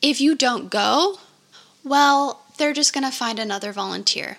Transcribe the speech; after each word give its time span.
if 0.00 0.20
you 0.20 0.36
don't 0.36 0.70
go, 0.70 1.18
well, 1.84 2.42
they're 2.56 2.72
just 2.72 2.92
going 2.92 3.04
to 3.04 3.16
find 3.16 3.38
another 3.38 3.72
volunteer. 3.72 4.38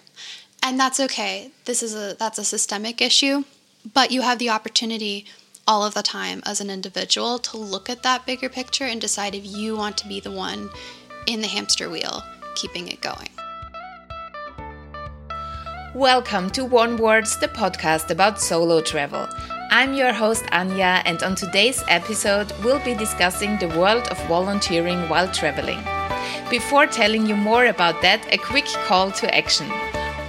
And 0.64 0.80
that's 0.80 1.00
okay. 1.00 1.52
This 1.66 1.82
is 1.84 1.96
a 1.96 2.16
that's 2.20 2.38
a 2.38 2.44
systemic 2.44 3.02
issue, 3.02 3.44
but 3.94 4.12
you 4.12 4.22
have 4.22 4.40
the 4.40 4.50
opportunity 4.50 5.26
all 5.68 5.86
of 5.86 5.94
the 5.94 6.04
time 6.04 6.42
as 6.46 6.60
an 6.60 6.70
individual 6.70 7.40
to 7.40 7.58
look 7.58 7.90
at 7.90 8.04
that 8.04 8.26
bigger 8.26 8.50
picture 8.50 8.84
and 8.84 9.00
decide 9.00 9.36
if 9.36 9.46
you 9.46 9.78
want 9.78 9.98
to 9.98 10.08
be 10.08 10.20
the 10.20 10.32
one 10.32 10.70
in 11.28 11.42
the 11.42 11.48
hamster 11.48 11.90
wheel 11.90 12.24
keeping 12.56 12.90
it 12.90 13.00
going. 13.00 13.30
Welcome 15.96 16.50
to 16.52 16.68
ON(E)WARDS, 16.68 17.40
the 17.40 17.48
podcast 17.48 18.10
about 18.10 18.40
solo 18.40 18.82
travel. 18.82 19.28
I'm 19.72 19.94
your 19.94 20.14
host 20.14 20.46
Anya, 20.52 21.04
and 21.06 21.22
on 21.22 21.36
today's 21.36 21.84
episode, 21.88 22.52
we'll 22.64 22.84
be 22.84 22.96
discussing 22.96 23.56
the 23.60 23.68
world 23.78 24.08
of 24.08 24.18
volunteering 24.28 25.08
while 25.08 25.32
traveling. 25.32 25.78
Before 26.50 26.88
telling 26.88 27.28
you 27.28 27.36
more 27.36 27.68
about 27.68 28.02
that, 28.02 28.26
a 28.34 28.38
quick 28.38 28.66
call 28.88 29.12
to 29.12 29.36
action. 29.36 29.70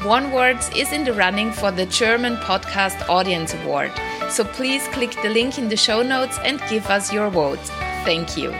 ON(E)WARDS 0.05 0.77
is 0.77 0.93
in 0.93 1.05
the 1.05 1.15
running 1.15 1.53
for 1.53 1.71
the 1.71 1.87
German 1.87 2.37
Podcast 2.37 3.09
Audience 3.09 3.55
Award, 3.55 3.93
so 4.29 4.45
please 4.45 4.87
click 4.89 5.17
the 5.23 5.31
link 5.31 5.57
in 5.57 5.71
the 5.71 5.77
show 5.77 6.03
notes 6.03 6.39
and 6.45 6.61
give 6.69 6.87
us 6.91 7.11
your 7.11 7.31
vote. 7.31 7.65
Thank 8.05 8.37
you. 8.37 8.51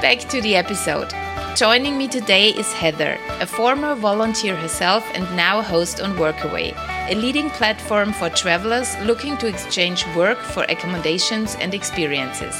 Back 0.00 0.20
to 0.30 0.40
the 0.40 0.56
episode. 0.56 1.12
Joining 1.54 1.98
me 1.98 2.08
today 2.08 2.48
is 2.48 2.72
Heather, 2.72 3.18
a 3.40 3.46
former 3.46 3.94
volunteer 3.94 4.56
herself 4.56 5.04
and 5.12 5.24
now 5.36 5.60
host 5.60 6.00
on 6.00 6.14
Workaway, 6.16 6.72
a 7.08 7.14
leading 7.14 7.48
platform 7.50 8.12
for 8.12 8.28
travelers 8.28 8.94
looking 9.00 9.36
to 9.38 9.46
exchange 9.46 10.04
work 10.14 10.38
for 10.38 10.64
accommodations 10.64 11.56
and 11.56 11.72
experiences. 11.72 12.54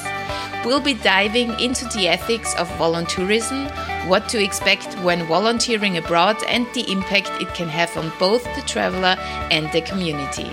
We'll 0.65 0.81
be 0.81 0.95
diving 0.95 1.59
into 1.61 1.85
the 1.87 2.09
ethics 2.09 2.55
of 2.57 2.69
volunteerism, 2.79 3.71
what 4.09 4.29
to 4.31 4.43
expect 4.43 4.95
when 5.01 5.27
volunteering 5.27 5.99
abroad, 5.99 6.37
and 6.49 6.67
the 6.75 6.91
impact 6.91 7.31
it 7.41 7.53
can 7.55 7.69
have 7.69 7.95
on 7.97 8.13
both 8.19 8.43
the 8.57 8.63
traveler 8.63 9.17
and 9.51 9.71
the 9.73 9.83
community. 9.83 10.51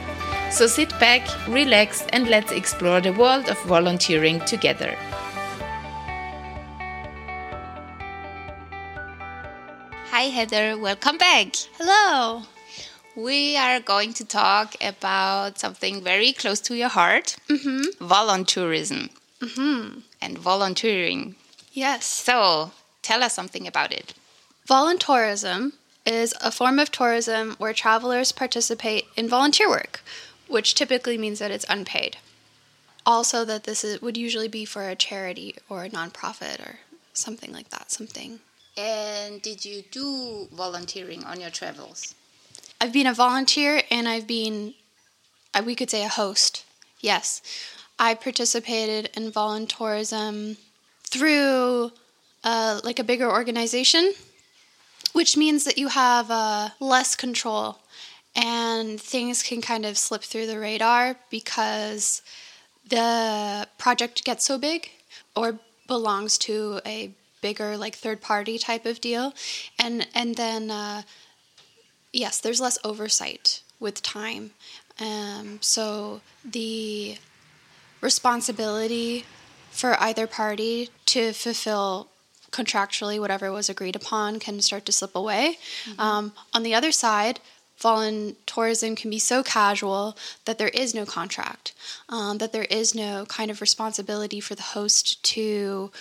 So 0.52 0.68
sit 0.68 0.90
back, 1.00 1.28
relax, 1.48 2.06
and 2.10 2.28
let's 2.28 2.52
explore 2.52 3.02
the 3.02 3.14
world 3.14 3.50
of 3.50 3.62
volunteering 3.64 4.40
together. 4.42 4.96
Hi, 10.12 10.30
Heather. 10.30 10.78
Welcome 10.78 11.18
back. 11.18 11.56
Hello. 11.78 12.44
We 13.16 13.56
are 13.58 13.80
going 13.80 14.14
to 14.16 14.26
talk 14.26 14.76
about 14.82 15.58
something 15.60 16.04
very 16.04 16.34
close 16.34 16.60
to 16.62 16.76
your 16.76 16.90
heart 16.90 17.38
Mm-hmm. 17.50 18.04
volunteerism 18.04 19.10
Mm-hmm. 19.42 20.00
and 20.22 20.38
volunteering. 20.38 21.36
Yes. 21.74 22.06
So, 22.06 22.72
tell 23.02 23.22
us 23.24 23.34
something 23.34 23.68
about 23.68 23.92
it. 23.92 24.14
Voluntourism 24.68 25.74
is 26.06 26.34
a 26.42 26.52
form 26.52 26.80
of 26.80 26.90
tourism 26.92 27.56
where 27.58 27.74
travelers 27.74 28.32
participate 28.32 29.06
in 29.16 29.28
volunteer 29.30 29.70
work, 29.70 30.02
which 30.48 30.74
typically 30.74 31.18
means 31.18 31.40
that 31.40 31.52
it's 31.52 31.66
unpaid. 31.70 32.18
Also, 33.06 33.46
that 33.46 33.66
this 33.66 33.84
is, 33.84 34.02
would 34.02 34.18
usually 34.18 34.48
be 34.48 34.66
for 34.66 34.88
a 34.90 34.96
charity 34.96 35.56
or 35.70 35.84
a 35.84 35.90
nonprofit 35.90 36.60
or 36.66 36.80
something 37.14 37.52
like 37.54 37.70
that. 37.70 37.92
Something. 37.92 38.40
And 38.78 39.42
did 39.42 39.64
you 39.64 39.84
do 39.92 40.48
volunteering 40.52 41.24
on 41.24 41.40
your 41.40 41.52
travels? 41.52 42.16
I've 42.80 42.94
been 42.94 43.08
a 43.08 43.14
volunteer 43.14 43.82
and 43.90 44.08
I've 44.08 44.28
been, 44.28 44.74
uh, 45.54 45.64
we 45.66 45.76
could 45.76 45.90
say, 45.90 46.04
a 46.04 46.10
host. 46.10 46.66
Yes. 47.00 47.42
I 47.98 48.14
participated 48.14 49.10
in 49.16 49.32
voluntourism 49.32 50.58
through 51.04 51.92
uh, 52.44 52.82
like 52.84 53.00
a 53.00 53.04
bigger 53.04 53.32
organization, 53.32 54.14
which 55.14 55.38
means 55.38 55.64
that 55.64 55.78
you 55.78 55.88
have 55.88 56.30
uh, 56.30 56.70
less 56.80 57.16
control 57.16 57.80
and 58.36 59.00
things 59.00 59.42
can 59.42 59.62
kind 59.62 59.86
of 59.86 59.98
slip 59.98 60.22
through 60.22 60.48
the 60.48 60.60
radar 60.60 61.16
because 61.30 62.22
the 62.90 63.68
project 63.78 64.24
gets 64.26 64.46
so 64.46 64.58
big 64.58 64.90
or 65.36 65.60
belongs 65.88 66.38
to 66.38 66.82
a 66.86 67.12
bigger 67.42 67.78
like 67.78 67.96
third 67.96 68.22
party 68.22 68.58
type 68.58 68.86
of 68.86 69.00
deal 69.00 69.34
and 69.80 70.08
and 70.16 70.36
then 70.36 70.72
uh, 70.72 71.02
yes 72.16 72.40
there's 72.40 72.62
less 72.62 72.78
oversight 72.84 73.62
with 73.80 74.02
time 74.02 74.52
um, 75.00 75.60
so 75.62 76.22
the 76.44 77.18
responsibility 78.02 79.26
for 79.72 80.02
either 80.02 80.26
party 80.26 80.90
to 81.06 81.34
fulfill 81.34 82.08
contractually 82.52 83.20
whatever 83.20 83.52
was 83.52 83.70
agreed 83.70 83.96
upon 83.96 84.40
can 84.40 84.62
start 84.62 84.86
to 84.86 84.92
slip 84.92 85.16
away. 85.16 85.58
Um, 86.00 86.32
on 86.54 86.64
the 86.64 86.74
other 86.74 86.92
side, 86.92 87.42
voluntourism 87.82 88.96
can 88.96 89.10
be 89.10 89.20
so 89.20 89.44
casual 89.44 90.16
that 90.46 90.58
there 90.58 90.70
is 90.70 90.96
no 90.96 91.06
contract, 91.06 91.74
um, 92.08 92.38
that 92.38 92.54
there 92.54 92.64
is 92.66 92.96
no 92.96 93.26
kind 93.26 93.52
of 93.52 93.60
responsibility 93.60 94.40
for 94.40 94.56
the 94.56 94.62
host 94.62 95.22
to 95.24 95.92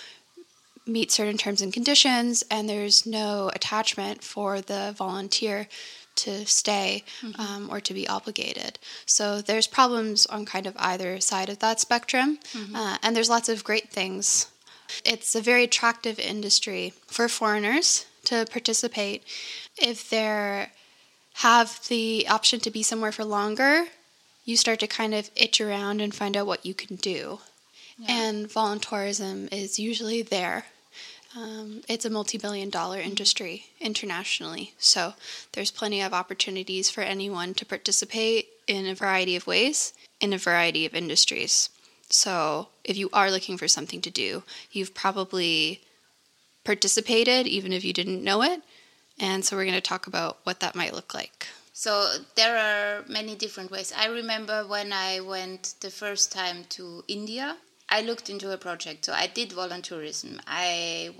meet 0.87 1.11
certain 1.11 1.37
terms 1.37 1.61
and 1.61 1.73
conditions, 1.73 2.43
and 2.49 2.69
there's 2.69 3.05
no 3.05 3.51
attachment 3.53 4.23
for 4.23 4.61
the 4.61 4.93
volunteer 4.95 5.67
to 6.15 6.45
stay 6.45 7.03
um, 7.37 7.67
or 7.69 7.79
to 7.81 7.93
be 7.93 8.07
obligated. 8.07 8.79
So 9.05 9.41
there's 9.41 9.67
problems 9.67 10.25
on 10.25 10.45
kind 10.45 10.65
of 10.67 10.75
either 10.77 11.19
side 11.19 11.49
of 11.49 11.59
that 11.59 11.79
spectrum, 11.79 12.39
uh, 12.73 12.97
and 13.03 13.15
there's 13.15 13.29
lots 13.29 13.49
of 13.49 13.63
great 13.63 13.89
things. 13.89 14.47
It's 15.03 15.35
a 15.35 15.41
very 15.41 15.63
attractive 15.63 16.19
industry 16.19 16.93
for 17.07 17.27
foreigners 17.27 18.05
to 18.25 18.45
participate 18.49 19.23
if 19.77 20.09
they 20.09 20.67
have 21.33 21.79
the 21.89 22.27
option 22.29 22.59
to 22.61 22.71
be 22.71 22.83
somewhere 22.83 23.11
for 23.11 23.25
longer. 23.25 23.85
You 24.45 24.55
start 24.57 24.79
to 24.81 24.87
kind 24.87 25.13
of 25.13 25.29
itch 25.35 25.59
around 25.59 26.01
and 26.01 26.13
find 26.13 26.37
out 26.37 26.47
what 26.47 26.65
you 26.65 26.73
can 26.73 26.95
do. 26.97 27.39
And 28.07 28.47
voluntourism 28.47 29.51
is 29.53 29.79
usually 29.79 30.21
there. 30.21 30.65
Um, 31.35 31.81
it's 31.89 32.05
a 32.05 32.09
multi 32.09 32.37
billion 32.37 32.69
dollar 32.69 32.99
industry 32.99 33.65
internationally. 33.81 34.73
So 34.77 35.13
there's 35.51 35.71
plenty 35.71 36.01
of 36.01 36.13
opportunities 36.13 36.89
for 36.89 37.01
anyone 37.01 37.53
to 37.55 37.65
participate 37.65 38.47
in 38.67 38.85
a 38.87 38.95
variety 38.95 39.35
of 39.35 39.45
ways 39.45 39.93
in 40.21 40.33
a 40.33 40.37
variety 40.37 40.85
of 40.85 40.95
industries. 40.95 41.69
So 42.09 42.69
if 42.83 42.97
you 42.97 43.09
are 43.11 43.31
looking 43.31 43.57
for 43.57 43.67
something 43.67 44.01
to 44.01 44.09
do, 44.09 44.43
you've 44.71 44.93
probably 44.93 45.81
participated 46.63 47.47
even 47.47 47.73
if 47.73 47.83
you 47.83 47.93
didn't 47.93 48.23
know 48.23 48.41
it. 48.41 48.61
And 49.19 49.43
so 49.43 49.55
we're 49.55 49.65
going 49.65 49.75
to 49.75 49.81
talk 49.81 50.07
about 50.07 50.39
what 50.43 50.59
that 50.59 50.75
might 50.75 50.93
look 50.93 51.13
like. 51.13 51.47
So, 51.77 52.09
there 52.35 52.57
are 52.57 53.03
many 53.09 53.35
different 53.35 53.69
ways. 53.69 53.91
I 53.97 54.07
remember 54.07 54.65
when 54.65 54.93
I 54.93 55.19
went 55.19 55.75
the 55.81 55.89
first 55.89 56.31
time 56.31 56.63
to 56.69 57.03
India, 57.09 57.57
I 57.89 58.01
looked 58.01 58.29
into 58.29 58.51
a 58.51 58.57
project. 58.57 59.05
So, 59.05 59.13
I 59.13 59.27
did 59.27 59.51
volunteerism. 59.51 60.39
I, 60.47 61.11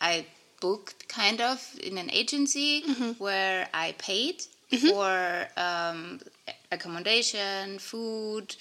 I 0.00 0.26
booked 0.60 1.08
kind 1.08 1.40
of 1.40 1.76
in 1.82 1.98
an 1.98 2.10
agency 2.10 2.82
mm-hmm. 2.82 3.10
where 3.22 3.68
I 3.74 3.94
paid 3.98 4.42
mm-hmm. 4.72 4.88
for 4.88 5.48
um, 5.60 6.20
accommodation, 6.72 7.78
food, 7.78 8.56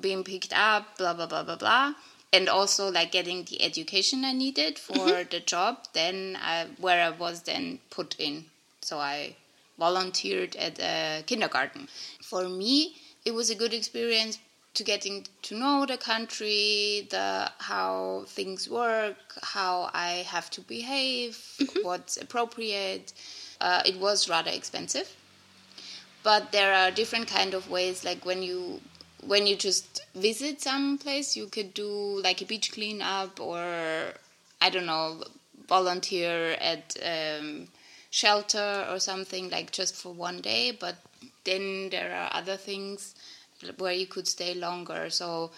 being 0.00 0.24
picked 0.24 0.52
up, 0.54 0.96
blah 0.98 1.14
blah 1.14 1.26
blah 1.26 1.42
blah 1.42 1.56
blah, 1.56 1.94
and 2.32 2.48
also 2.48 2.90
like 2.90 3.12
getting 3.12 3.44
the 3.44 3.62
education 3.62 4.24
I 4.24 4.32
needed 4.32 4.78
for 4.78 4.94
mm-hmm. 4.94 5.28
the 5.30 5.40
job. 5.40 5.78
Then 5.92 6.38
I, 6.40 6.66
where 6.78 7.04
I 7.04 7.10
was 7.10 7.42
then 7.42 7.78
put 7.90 8.16
in, 8.18 8.46
so 8.80 8.98
I 8.98 9.36
volunteered 9.78 10.56
at 10.56 10.78
a 10.80 11.22
kindergarten. 11.26 11.88
For 12.22 12.48
me, 12.48 12.96
it 13.24 13.34
was 13.34 13.50
a 13.50 13.54
good 13.54 13.74
experience 13.74 14.38
to 14.74 14.84
getting 14.84 15.26
to 15.42 15.56
know 15.56 15.86
the 15.86 15.96
country, 15.96 17.06
the 17.10 17.50
how 17.58 18.24
things 18.26 18.68
work, 18.68 19.16
how 19.42 19.90
I 19.94 20.24
have 20.28 20.50
to 20.50 20.60
behave, 20.60 21.38
what's 21.82 22.16
appropriate. 22.16 23.12
Uh, 23.60 23.82
it 23.86 23.98
was 23.98 24.28
rather 24.28 24.50
expensive. 24.50 25.08
But 26.22 26.52
there 26.52 26.74
are 26.74 26.90
different 26.90 27.28
kind 27.28 27.54
of 27.54 27.70
ways 27.70 28.04
like 28.04 28.24
when 28.24 28.42
you 28.42 28.80
when 29.26 29.46
you 29.46 29.56
just 29.56 30.02
visit 30.14 30.60
some 30.60 30.98
place 30.98 31.34
you 31.34 31.46
could 31.46 31.72
do 31.72 32.20
like 32.22 32.42
a 32.42 32.44
beach 32.44 32.72
cleanup 32.72 33.40
or 33.40 34.12
i 34.60 34.68
don't 34.68 34.84
know 34.84 35.22
volunteer 35.66 36.52
at 36.60 36.94
um, 37.02 37.68
shelter 38.10 38.86
or 38.88 39.00
something 39.00 39.50
like 39.50 39.72
just 39.72 39.96
for 39.96 40.12
one 40.12 40.40
day. 40.40 40.70
But 40.70 40.96
then 41.44 41.90
there 41.90 42.14
are 42.14 42.30
other 42.32 42.56
things 42.56 43.14
where 43.78 43.92
you 43.92 44.06
could 44.06 44.28
stay 44.28 44.54
longer 44.54 45.10
so 45.10 45.50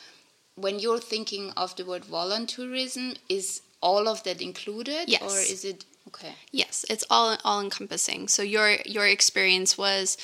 when 0.57 0.79
you're 0.79 0.99
thinking 1.01 1.53
of 1.57 1.75
the 1.77 1.85
word 1.85 2.05
voluntourism 2.05 3.17
is 3.29 3.63
all 3.83 4.09
of 4.09 4.23
that 4.25 4.41
included 4.41 5.09
Yes. 5.09 5.23
or 5.23 5.39
is 5.39 5.65
it 5.65 5.85
okay 6.09 6.35
Yes, 6.51 6.85
it's 6.89 7.05
all 7.11 7.37
all 7.45 7.61
encompassing. 7.61 8.29
So 8.29 8.43
your 8.43 8.69
your 8.87 9.07
experience 9.07 9.77
was 9.77 10.17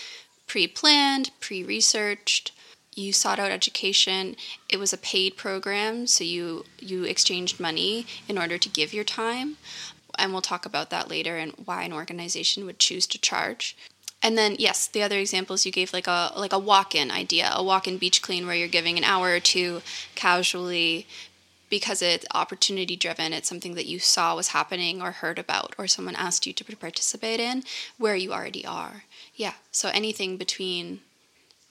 pre-planned, 0.47 1.31
pre-researched. 1.41 2.53
You 2.95 3.13
sought 3.13 3.39
out 3.39 3.51
education. 3.51 4.37
It 4.69 4.79
was 4.79 4.93
a 4.93 4.99
paid 4.99 5.37
program, 5.37 6.07
so 6.07 6.25
you 6.25 6.65
you 6.79 7.05
exchanged 7.05 7.61
money 7.61 8.07
in 8.29 8.39
order 8.39 8.59
to 8.59 8.69
give 8.69 8.93
your 8.95 9.05
time. 9.05 9.57
and 10.19 10.31
we'll 10.33 10.43
talk 10.43 10.67
about 10.67 10.91
that 10.91 11.09
later 11.09 11.39
and 11.39 11.53
why 11.65 11.83
an 11.85 11.93
organization 11.93 12.67
would 12.67 12.79
choose 12.79 13.07
to 13.09 13.19
charge. 13.19 13.75
And 14.23 14.39
then 14.39 14.57
yes, 14.59 14.87
the 14.87 15.03
other 15.03 15.19
examples 15.19 15.67
you 15.67 15.73
gave 15.73 15.93
like 15.93 16.07
a 16.07 16.33
like 16.37 16.53
a 16.53 16.59
walk-in 16.59 17.11
idea, 17.11 17.51
a 17.55 17.63
walk-in 17.63 17.99
beach 17.99 18.23
clean 18.23 18.47
where 18.47 18.55
you're 18.55 18.69
giving 18.69 18.97
an 18.97 19.05
hour 19.05 19.31
or 19.31 19.41
two 19.41 19.83
casually 20.15 21.07
because 21.69 22.03
it's 22.03 22.27
opportunity 22.35 22.97
driven, 22.97 23.33
it's 23.33 23.49
something 23.49 23.75
that 23.75 23.87
you 23.87 23.99
saw 23.99 24.37
was 24.37 24.49
happening 24.49 25.01
or 25.01 25.11
heard 25.11 25.39
about 25.39 25.75
or 25.79 25.87
someone 25.87 26.15
asked 26.15 26.47
you 26.47 26.53
to 26.53 26.77
participate 26.77 27.41
in 27.41 27.63
where 27.97 28.15
you 28.15 28.31
already 28.31 28.65
are. 28.67 29.05
Yeah. 29.35 29.55
So 29.71 29.89
anything 29.89 30.37
between 30.37 31.01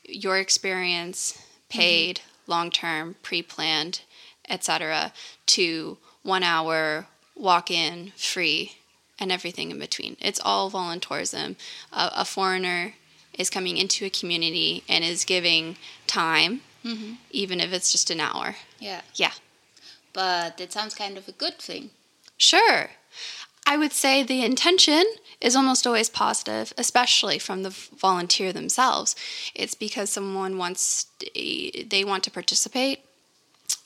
your 0.04 0.39
experience, 0.39 1.39
paid, 1.69 2.18
mm-hmm. 2.18 2.51
long 2.51 2.71
term, 2.71 3.15
pre 3.21 3.44
planned, 3.44 4.01
etc., 4.50 5.13
to 5.45 5.97
one 6.24 6.44
hour, 6.44 7.06
walk 7.36 7.69
in, 7.69 8.12
free, 8.15 8.74
and 9.21 9.31
everything 9.31 9.71
in 9.71 9.79
between. 9.79 10.18
It's 10.19 10.41
all 10.44 10.69
voluntourism. 10.69 11.56
a 11.94 12.25
foreigner 12.25 12.95
is 13.38 13.50
coming 13.50 13.77
into 13.77 14.03
a 14.03 14.09
community 14.09 14.83
and 14.89 15.06
is 15.06 15.23
giving 15.23 15.77
time, 16.06 16.59
mm-hmm. 16.83 17.13
even 17.29 17.62
if 17.62 17.71
it's 17.71 17.94
just 17.94 18.09
an 18.09 18.19
hour. 18.19 18.56
Yeah. 18.79 19.01
Yeah 19.15 19.31
but 20.13 20.59
it 20.59 20.71
sounds 20.71 20.94
kind 20.94 21.18
of 21.18 21.27
a 21.27 21.33
good 21.33 21.57
thing. 21.57 21.91
Sure. 22.38 22.91
I 23.65 23.77
would 23.77 23.94
say 23.94 24.23
the 24.23 24.44
intention 24.44 25.03
is 25.39 25.56
almost 25.56 25.85
always 25.88 26.09
positive, 26.09 26.73
especially 26.77 27.39
from 27.39 27.63
the 27.63 27.69
volunteer 27.69 28.51
themselves. 28.51 29.15
It's 29.56 29.75
because 29.75 30.09
someone 30.09 30.57
wants, 30.57 31.07
they 31.35 32.03
want 32.06 32.23
to 32.23 32.31
participate, 32.31 33.00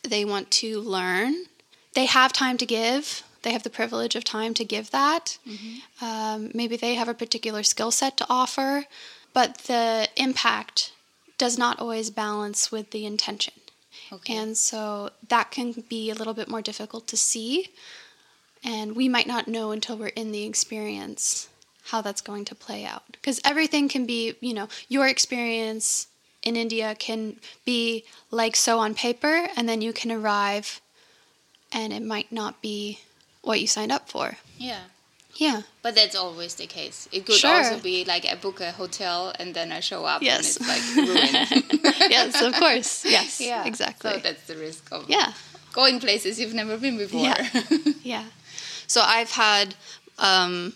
they 0.04 0.26
want 0.26 0.52
to 0.52 0.80
learn, 0.80 1.46
they 1.94 2.06
have 2.06 2.34
time 2.34 2.58
to 2.58 2.66
give, 2.66 3.24
they 3.46 3.54
have 3.54 3.64
the 3.64 3.70
privilege 3.70 4.16
of 4.16 4.26
time 4.26 4.54
to 4.56 4.66
give 4.66 4.92
that. 4.92 5.38
Mm-hmm. 5.48 6.06
Um, 6.06 6.52
maybe 6.54 6.76
they 6.76 6.96
have 6.96 7.08
a 7.08 7.14
particular 7.14 7.64
skill 7.64 7.92
set 7.92 8.18
to 8.18 8.26
offer, 8.30 8.86
but 9.34 9.60
the 9.60 10.10
impact 10.18 10.92
does 11.38 11.58
not 11.58 11.80
always 11.80 12.10
balance 12.10 12.72
with 12.72 12.92
the 12.92 13.06
intention. 13.06 13.54
Okay. 14.12 14.36
And 14.36 14.58
so 14.58 15.12
that 15.30 15.52
can 15.52 15.72
be 15.90 16.10
a 16.10 16.16
little 16.16 16.34
bit 16.34 16.50
more 16.50 16.62
difficult 16.62 17.08
to 17.08 17.18
see. 17.18 17.70
And 18.64 18.96
we 18.96 19.08
might 19.08 19.28
not 19.28 19.48
know 19.48 19.72
until 19.72 19.98
we're 19.98 20.08
in 20.08 20.32
the 20.32 20.44
experience 20.44 21.48
how 21.92 22.02
that's 22.02 22.22
going 22.22 22.46
to 22.46 22.56
play 22.56 22.84
out. 22.84 23.04
Because 23.12 23.40
everything 23.46 23.88
can 23.88 24.06
be, 24.06 24.36
you 24.42 24.54
know, 24.54 24.68
your 24.90 25.08
experience 25.08 26.08
in 26.42 26.56
India 26.56 26.96
can 26.98 27.36
be 27.64 28.06
like 28.32 28.56
so 28.56 28.80
on 28.80 28.96
paper, 28.96 29.48
and 29.56 29.70
then 29.70 29.82
you 29.82 29.94
can 29.94 30.12
arrive 30.12 30.82
and 31.72 31.92
it 31.92 32.02
might 32.02 32.32
not 32.32 32.62
be 32.62 33.00
what 33.46 33.62
you 33.62 33.68
signed 33.68 33.92
up 33.92 34.10
for. 34.10 34.38
Yeah. 34.58 34.82
Yeah. 35.36 35.62
But 35.82 35.96
that's 35.96 36.16
always 36.16 36.56
the 36.56 36.66
case. 36.66 37.10
It 37.12 37.26
could 37.26 37.36
sure. 37.36 37.52
also 37.52 37.80
be 37.80 38.06
like 38.06 38.26
I 38.26 38.36
book 38.36 38.62
a 38.62 38.72
hotel 38.72 39.34
and 39.38 39.54
then 39.54 39.72
I 39.72 39.82
show 39.82 40.06
up 40.06 40.22
yes. 40.22 40.58
and 40.58 40.68
it's 40.68 40.98
like 40.98 41.08
ruined. 41.08 41.84
yes, 42.12 42.42
of 42.42 42.54
course. 42.56 43.06
Yes. 43.06 43.42
Yeah. 43.46 43.66
Exactly. 43.66 44.12
So 44.12 44.20
that's 44.20 44.48
the 44.48 44.56
risk 44.56 44.92
of 44.92 45.10
yeah. 45.10 45.34
going 45.74 46.00
places 46.00 46.40
you've 46.40 46.54
never 46.54 46.78
been 46.78 46.98
before. 46.98 47.22
Yeah. 47.22 47.50
yeah. 48.04 48.24
So 48.88 49.02
I've 49.02 49.32
had 49.32 49.76
um, 50.18 50.74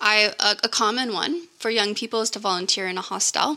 I 0.00 0.34
a, 0.40 0.56
a 0.64 0.68
common 0.68 1.12
one 1.12 1.46
for 1.58 1.70
young 1.70 1.94
people 1.94 2.20
is 2.20 2.30
to 2.30 2.38
volunteer 2.38 2.88
in 2.88 2.98
a 2.98 3.02
hostel. 3.02 3.56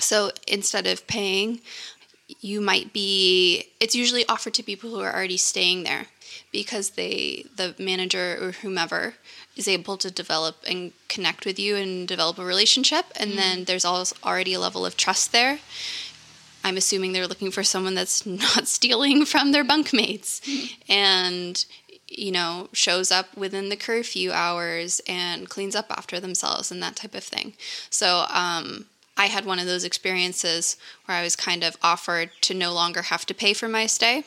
So 0.00 0.30
instead 0.46 0.86
of 0.86 1.06
paying, 1.08 1.60
you 2.40 2.60
might 2.60 2.92
be 2.92 3.64
it's 3.80 3.96
usually 3.96 4.24
offered 4.28 4.54
to 4.54 4.62
people 4.62 4.90
who 4.90 5.00
are 5.00 5.12
already 5.12 5.36
staying 5.36 5.82
there 5.82 6.06
because 6.52 6.90
they 6.90 7.44
the 7.54 7.74
manager 7.78 8.38
or 8.40 8.52
whomever 8.52 9.14
is 9.56 9.68
able 9.68 9.96
to 9.96 10.10
develop 10.10 10.56
and 10.68 10.92
connect 11.08 11.44
with 11.44 11.58
you 11.58 11.76
and 11.76 12.08
develop 12.08 12.38
a 12.38 12.44
relationship 12.44 13.06
and 13.16 13.30
mm-hmm. 13.30 13.38
then 13.38 13.64
there's 13.64 13.84
also 13.84 14.16
already 14.24 14.54
a 14.54 14.60
level 14.60 14.86
of 14.86 14.96
trust 14.96 15.32
there 15.32 15.58
i'm 16.64 16.76
assuming 16.76 17.12
they're 17.12 17.26
looking 17.26 17.50
for 17.50 17.62
someone 17.62 17.94
that's 17.94 18.24
not 18.26 18.66
stealing 18.66 19.24
from 19.24 19.52
their 19.52 19.64
bunkmates 19.64 20.40
mm-hmm. 20.40 20.92
and 20.92 21.64
you 22.08 22.32
know 22.32 22.68
shows 22.72 23.10
up 23.10 23.36
within 23.36 23.68
the 23.68 23.76
curfew 23.76 24.32
hours 24.32 25.00
and 25.06 25.48
cleans 25.48 25.76
up 25.76 25.86
after 25.90 26.18
themselves 26.18 26.70
and 26.70 26.82
that 26.82 26.96
type 26.96 27.14
of 27.14 27.24
thing 27.24 27.52
so 27.90 28.24
um, 28.30 28.86
i 29.16 29.26
had 29.26 29.44
one 29.44 29.58
of 29.58 29.66
those 29.66 29.84
experiences 29.84 30.78
where 31.04 31.18
i 31.18 31.22
was 31.22 31.36
kind 31.36 31.62
of 31.62 31.76
offered 31.82 32.30
to 32.40 32.54
no 32.54 32.72
longer 32.72 33.02
have 33.02 33.26
to 33.26 33.34
pay 33.34 33.52
for 33.52 33.68
my 33.68 33.84
stay 33.84 34.24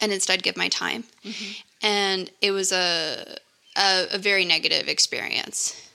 and 0.00 0.12
instead 0.12 0.42
give 0.42 0.56
my 0.56 0.68
time. 0.68 1.04
Mm-hmm. 1.24 1.52
And 1.82 2.30
it 2.40 2.50
was 2.50 2.72
a, 2.72 3.38
a, 3.76 4.06
a 4.12 4.18
very 4.18 4.44
negative 4.44 4.88
experience. 4.88 5.90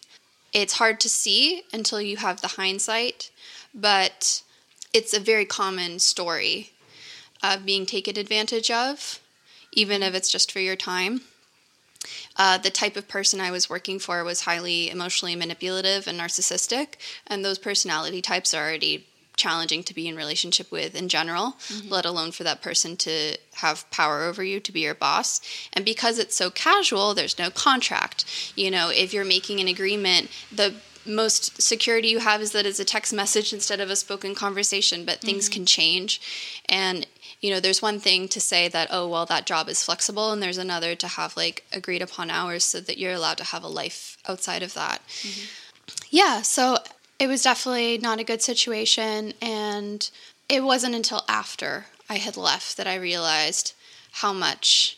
It's 0.53 0.73
hard 0.73 0.99
to 1.01 1.09
see 1.09 1.63
until 1.73 2.01
you 2.01 2.17
have 2.17 2.41
the 2.41 2.49
hindsight, 2.49 3.31
but 3.73 4.43
it's 4.93 5.13
a 5.13 5.19
very 5.19 5.45
common 5.45 5.99
story 5.99 6.71
of 7.41 7.65
being 7.65 7.85
taken 7.85 8.17
advantage 8.17 8.69
of, 8.69 9.19
even 9.73 10.03
if 10.03 10.13
it's 10.13 10.31
just 10.31 10.51
for 10.51 10.59
your 10.59 10.75
time. 10.75 11.21
Uh, 12.35 12.57
the 12.57 12.69
type 12.69 12.95
of 12.95 13.07
person 13.07 13.39
I 13.39 13.51
was 13.51 13.69
working 13.69 13.97
for 13.97 14.23
was 14.23 14.41
highly 14.41 14.89
emotionally 14.89 15.35
manipulative 15.35 16.07
and 16.07 16.19
narcissistic, 16.19 16.95
and 17.25 17.43
those 17.43 17.57
personality 17.57 18.21
types 18.21 18.53
are 18.53 18.63
already 18.63 19.07
challenging 19.35 19.83
to 19.83 19.93
be 19.93 20.07
in 20.07 20.15
relationship 20.15 20.71
with 20.71 20.95
in 20.95 21.09
general 21.09 21.57
mm-hmm. 21.67 21.89
let 21.89 22.05
alone 22.05 22.31
for 22.31 22.43
that 22.43 22.61
person 22.61 22.95
to 22.95 23.37
have 23.55 23.89
power 23.91 24.23
over 24.23 24.43
you 24.43 24.59
to 24.59 24.71
be 24.71 24.81
your 24.81 24.95
boss 24.95 25.41
and 25.73 25.85
because 25.85 26.19
it's 26.19 26.35
so 26.35 26.49
casual 26.49 27.13
there's 27.13 27.39
no 27.39 27.49
contract 27.49 28.25
you 28.55 28.69
know 28.69 28.89
if 28.89 29.13
you're 29.13 29.25
making 29.25 29.59
an 29.59 29.67
agreement 29.67 30.29
the 30.51 30.73
most 31.05 31.61
security 31.61 32.07
you 32.07 32.19
have 32.19 32.41
is 32.41 32.51
that 32.51 32.65
it's 32.65 32.79
a 32.79 32.85
text 32.85 33.13
message 33.13 33.51
instead 33.51 33.79
of 33.79 33.89
a 33.89 33.95
spoken 33.95 34.33
conversation 34.33 35.03
but 35.05 35.19
things 35.19 35.45
mm-hmm. 35.45 35.53
can 35.53 35.65
change 35.65 36.21
and 36.67 37.05
you 37.41 37.49
know 37.49 37.59
there's 37.59 37.81
one 37.81 37.99
thing 37.99 38.27
to 38.27 38.39
say 38.39 38.67
that 38.67 38.87
oh 38.89 39.07
well 39.07 39.25
that 39.25 39.45
job 39.45 39.67
is 39.67 39.83
flexible 39.83 40.31
and 40.31 40.41
there's 40.41 40.57
another 40.57 40.95
to 40.95 41.07
have 41.07 41.35
like 41.35 41.65
agreed 41.71 42.01
upon 42.01 42.29
hours 42.29 42.63
so 42.63 42.79
that 42.79 42.97
you're 42.97 43.13
allowed 43.13 43.37
to 43.37 43.43
have 43.43 43.63
a 43.63 43.67
life 43.67 44.17
outside 44.27 44.63
of 44.63 44.73
that 44.73 45.01
mm-hmm. 45.21 45.45
yeah 46.09 46.41
so 46.41 46.77
it 47.19 47.27
was 47.27 47.43
definitely 47.43 47.97
not 47.97 48.19
a 48.19 48.23
good 48.23 48.41
situation. 48.41 49.33
And 49.41 50.09
it 50.49 50.63
wasn't 50.63 50.95
until 50.95 51.23
after 51.27 51.85
I 52.09 52.17
had 52.17 52.37
left 52.37 52.77
that 52.77 52.87
I 52.87 52.95
realized 52.95 53.73
how 54.11 54.33
much 54.33 54.97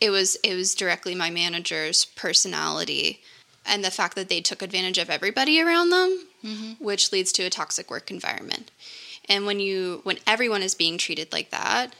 it 0.00 0.10
was 0.10 0.36
it 0.42 0.54
was 0.54 0.74
directly 0.74 1.14
my 1.14 1.30
manager's 1.30 2.04
personality 2.04 3.22
and 3.66 3.82
the 3.82 3.90
fact 3.90 4.14
that 4.14 4.28
they 4.28 4.40
took 4.40 4.62
advantage 4.62 4.98
of 4.98 5.10
everybody 5.10 5.60
around 5.60 5.90
them 5.90 6.26
mm-hmm. 6.44 6.84
which 6.84 7.12
leads 7.12 7.32
to 7.32 7.44
a 7.44 7.50
toxic 7.50 7.90
work 7.90 8.10
environment 8.10 8.70
and 9.28 9.46
when 9.46 9.60
you 9.60 10.00
when 10.04 10.18
everyone 10.26 10.62
is 10.62 10.74
being 10.74 10.98
treated 10.98 11.32
like 11.32 11.50
that 11.50 11.94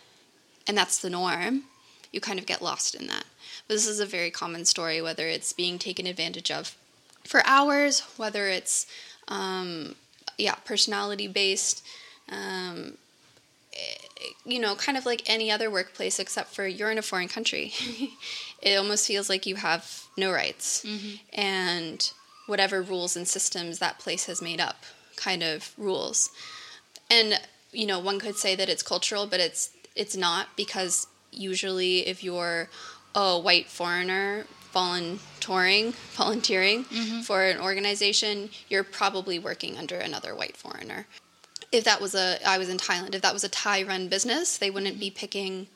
and 0.67 0.77
that's 0.77 1.01
the 1.01 1.11
norm 1.11 1.65
you 2.13 2.21
kind 2.21 2.39
of 2.39 2.47
get 2.47 2.63
lost 2.63 2.95
in 2.95 3.07
that 3.07 3.25
but 3.67 3.75
this 3.75 3.87
is 3.87 4.01
a 4.01 4.07
very 4.07 4.31
common 4.31 4.65
story 4.65 5.01
whether 5.01 5.27
it's 5.27 5.53
being 5.53 5.79
taken 5.79 6.07
advantage 6.07 6.51
of 6.51 6.77
for 7.25 7.43
hours 7.47 8.01
whether 8.17 8.49
it's 8.49 8.87
um, 9.29 9.95
yeah, 10.39 10.55
personality 10.65 11.29
based. 11.29 11.85
Um, 12.31 12.97
you 14.45 14.59
know, 14.61 14.75
kind 14.75 14.97
of 14.97 15.07
like 15.07 15.23
any 15.27 15.51
other 15.51 15.71
workplace, 15.71 16.19
except 16.19 16.55
for 16.55 16.67
you're 16.67 16.91
in 16.91 16.99
a 16.99 17.03
foreign 17.03 17.29
country. 17.29 17.73
it 18.63 18.77
almost 18.77 19.07
feels 19.07 19.29
like 19.29 19.47
you 19.47 19.57
have 19.57 20.05
no 20.17 20.33
rights. 20.33 20.85
Mm-hmm. 20.85 21.17
And 21.33 22.13
whatever 22.47 22.83
rules 22.83 23.17
and 23.17 23.27
systems 23.27 23.79
that 23.79 23.99
place 23.99 24.27
has 24.27 24.43
made 24.43 24.61
up 24.61 24.85
kind 25.17 25.43
of 25.43 25.73
rules. 25.79 26.31
And, 27.11 27.41
you 27.73 27.87
know, 27.87 27.99
one 27.99 28.19
could 28.19 28.37
say 28.37 28.55
that 28.55 28.69
it's 28.69 28.83
cultural, 28.83 29.27
but 29.27 29.41
it's 29.41 29.71
it's 29.97 30.17
not 30.17 30.49
because 30.57 31.07
usually 31.31 32.07
if 32.07 32.25
you're 32.25 32.69
a 33.15 33.39
white 33.39 33.69
foreigner 33.69 34.47
volunteering, 34.75 35.95
volunteering 36.13 36.85
mm-hmm. 36.85 37.21
for 37.21 37.45
an 37.45 37.59
organization, 37.61 38.51
you're 38.69 38.85
probably 38.85 39.39
working 39.39 39.79
under 39.79 39.97
another 39.97 40.35
white 40.35 40.57
foreigner. 40.57 41.07
If 41.71 41.85
that 41.85 42.01
was 42.01 42.15
a, 42.15 42.39
I 42.47 42.59
was 42.59 42.69
in 42.69 42.77
Thailand. 42.77 43.15
If 43.15 43.23
that 43.23 43.33
was 43.33 43.45
a 43.45 43.49
Thai-run 43.49 44.09
business, 44.09 44.59
they 44.59 44.71
wouldn't 44.71 45.01
be 45.01 45.11
picking 45.11 45.69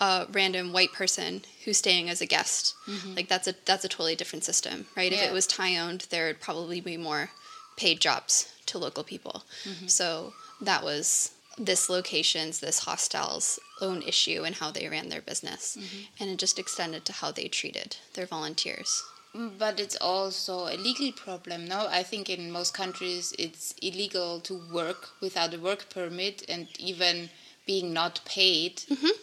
a 0.00 0.26
random 0.32 0.72
white 0.72 0.92
person 0.92 1.42
who's 1.64 1.78
staying 1.78 2.10
as 2.10 2.20
a 2.20 2.26
guest. 2.26 2.74
Mm-hmm. 2.88 3.14
Like 3.14 3.28
that's 3.28 3.48
a 3.48 3.54
that's 3.64 3.84
a 3.84 3.88
totally 3.88 4.16
different 4.16 4.44
system, 4.44 4.86
right? 4.96 5.12
Yeah. 5.12 5.18
If 5.18 5.30
it 5.30 5.32
was 5.32 5.46
Thai 5.46 5.76
owned, 5.76 6.06
there 6.10 6.26
would 6.26 6.40
probably 6.40 6.80
be 6.80 6.96
more 6.96 7.30
paid 7.76 8.00
jobs 8.00 8.48
to 8.66 8.78
local 8.78 9.04
people. 9.04 9.44
Mm-hmm. 9.64 9.86
So 9.86 10.32
that 10.60 10.82
was 10.82 11.32
this 11.58 11.88
location's, 11.88 12.60
this 12.60 12.80
hostel's 12.84 13.58
own 13.80 14.02
issue 14.02 14.42
and 14.44 14.54
how 14.54 14.70
they 14.70 14.88
ran 14.88 15.08
their 15.08 15.20
business. 15.20 15.76
Mm-hmm. 15.78 16.04
And 16.20 16.30
it 16.30 16.38
just 16.38 16.58
extended 16.58 17.04
to 17.06 17.12
how 17.12 17.32
they 17.32 17.48
treated 17.48 17.96
their 18.14 18.26
volunteers. 18.26 19.02
Mm, 19.34 19.58
but 19.58 19.78
it's 19.78 19.96
also 19.96 20.66
a 20.66 20.76
legal 20.76 21.12
problem, 21.12 21.66
no? 21.66 21.86
I 21.90 22.02
think 22.02 22.30
in 22.30 22.50
most 22.50 22.72
countries 22.74 23.34
it's 23.38 23.74
illegal 23.82 24.40
to 24.40 24.60
work 24.72 25.08
without 25.20 25.52
a 25.52 25.58
work 25.58 25.90
permit 25.90 26.44
and 26.48 26.68
even 26.78 27.30
being 27.66 27.92
not 27.92 28.20
paid, 28.24 28.76
mm-hmm. 28.76 29.16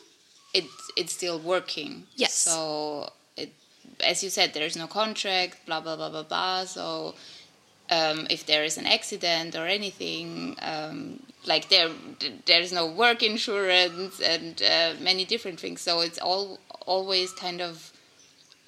it, 0.54 0.66
it's 0.96 1.14
still 1.14 1.40
working. 1.40 2.04
Yes. 2.16 2.34
So 2.34 3.12
it 3.38 3.54
as 4.04 4.24
you 4.24 4.30
said, 4.30 4.54
there's 4.54 4.78
no 4.78 4.88
contract, 4.88 5.66
blah 5.66 5.80
blah 5.80 5.96
blah 5.96 6.10
blah 6.10 6.24
blah. 6.24 6.66
So 6.66 7.16
um, 7.96 8.18
if 8.36 8.42
there 8.46 8.64
is 8.70 8.78
an 8.78 8.88
accident 8.98 9.56
or 9.56 9.66
anything, 9.80 10.56
um, 10.72 11.20
like 11.52 11.66
there 11.74 11.90
there's 12.50 12.72
no 12.80 12.86
work 13.04 13.20
insurance 13.24 14.16
and 14.34 14.62
uh, 14.74 14.94
many 15.10 15.24
different 15.34 15.60
things. 15.64 15.80
So 15.88 15.94
it's 16.08 16.20
all 16.28 16.60
always 16.86 17.30
kind 17.46 17.62
of 17.62 17.74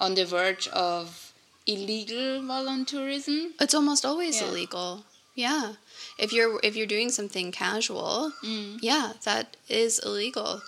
on 0.04 0.14
the 0.14 0.24
verge 0.36 0.66
of 0.68 1.32
illegal 1.66 2.40
volunteerism. 2.54 3.38
It's 3.60 3.74
almost 3.74 4.04
always 4.04 4.40
Yeah. 4.40 4.48
illegal. 4.48 5.04
Yeah. 5.34 5.74
If 6.18 6.32
you're 6.32 6.60
if 6.62 6.72
you're 6.76 6.86
doing 6.96 7.10
something 7.10 7.52
casual, 7.52 8.32
Mm. 8.42 8.78
yeah, 8.90 9.06
that 9.28 9.56
is 9.68 9.98
illegal. 10.08 10.62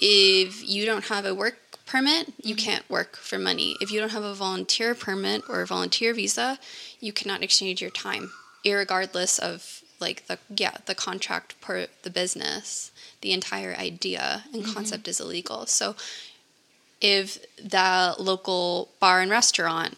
If 0.00 0.50
you 0.68 0.84
don't 0.84 1.06
have 1.06 1.24
a 1.26 1.34
work 1.34 1.56
permit, 1.92 2.24
you 2.42 2.54
Mm-hmm. 2.54 2.64
can't 2.66 2.90
work 2.96 3.12
for 3.28 3.38
money. 3.38 3.76
If 3.82 3.88
you 3.92 3.98
don't 4.00 4.12
have 4.18 4.24
a 4.32 4.34
volunteer 4.46 4.94
permit 4.94 5.40
or 5.48 5.60
a 5.62 5.66
volunteer 5.66 6.10
visa, 6.14 6.48
you 7.06 7.12
cannot 7.18 7.42
exchange 7.46 7.78
your 7.84 7.90
time, 8.06 8.24
irregardless 8.64 9.38
of 9.50 9.82
like 10.00 10.18
the 10.28 10.36
yeah 10.62 10.76
the 10.86 10.94
contract 11.06 11.50
per 11.64 11.86
the 12.04 12.10
business. 12.10 12.90
The 13.20 13.32
entire 13.32 13.74
idea 13.90 14.24
and 14.52 14.62
Mm-hmm. 14.62 14.74
concept 14.74 15.04
is 15.12 15.20
illegal. 15.20 15.60
So, 15.66 15.86
if 17.00 17.38
the 17.76 18.14
local 18.18 18.88
bar 19.00 19.20
and 19.20 19.30
restaurant 19.30 19.96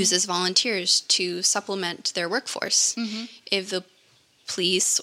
uses 0.00 0.24
volunteers 0.24 1.02
to 1.02 1.42
supplement 1.42 2.12
their 2.14 2.28
workforce. 2.30 2.96
If 3.52 3.68
the 3.74 3.84
police, 4.48 5.00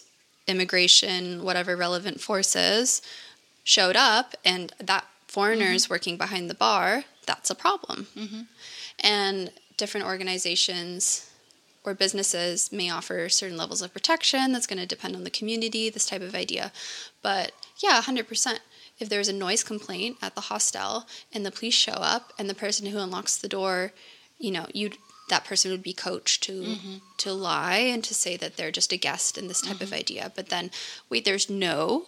immigration, 0.48 1.44
whatever 1.44 1.76
relevant 1.78 2.20
forces 2.20 3.02
showed 3.64 3.96
up 3.96 4.34
and 4.44 4.74
that 4.80 5.06
foreigners 5.34 5.84
mm-hmm. 5.84 5.94
working 5.94 6.16
behind 6.16 6.48
the 6.48 6.54
bar, 6.54 7.06
that's 7.26 7.50
a 7.50 7.56
problem. 7.56 8.06
Mm-hmm. 8.16 8.42
And 9.00 9.52
different 9.78 10.06
organizations 10.06 11.32
or 11.84 11.96
businesses 11.96 12.72
may 12.72 12.92
offer 12.92 13.28
certain 13.30 13.58
levels 13.58 13.82
of 13.82 13.92
protection 13.92 14.52
that's 14.52 14.68
going 14.68 14.80
to 14.80 14.86
depend 14.86 15.16
on 15.16 15.24
the 15.24 15.32
community, 15.32 15.90
this 15.90 16.06
type 16.06 16.22
of 16.22 16.36
idea. 16.36 16.72
But 17.24 17.52
yeah, 17.82 18.00
100%. 18.00 18.60
If 19.00 19.10
there's 19.10 19.28
a 19.28 19.34
noise 19.34 19.64
complaint 19.64 20.18
at 20.22 20.36
the 20.36 20.42
hostel 20.42 21.06
and 21.34 21.44
the 21.44 21.52
police 21.52 21.74
show 21.74 21.94
up 21.94 22.32
and 22.38 22.48
the 22.48 22.54
person 22.54 22.86
who 22.86 23.00
unlocks 23.00 23.36
the 23.36 23.50
door, 23.50 23.92
you 24.38 24.52
know, 24.52 24.68
you 24.72 24.92
that 25.30 25.46
person 25.46 25.72
would 25.72 25.82
be 25.82 25.94
coached 25.94 26.44
to 26.44 26.62
mm-hmm. 26.62 26.98
to 27.18 27.34
lie 27.34 27.78
and 27.78 28.04
to 28.04 28.14
say 28.14 28.38
that 28.38 28.56
they're 28.56 28.72
just 28.72 28.92
a 28.92 28.98
guest 28.98 29.38
in 29.38 29.48
this 29.48 29.62
type 29.62 29.82
of 29.82 29.94
idea. 29.94 30.32
But 30.36 30.50
then 30.50 30.70
wait, 31.10 31.26
there's 31.26 31.50
no 31.50 32.06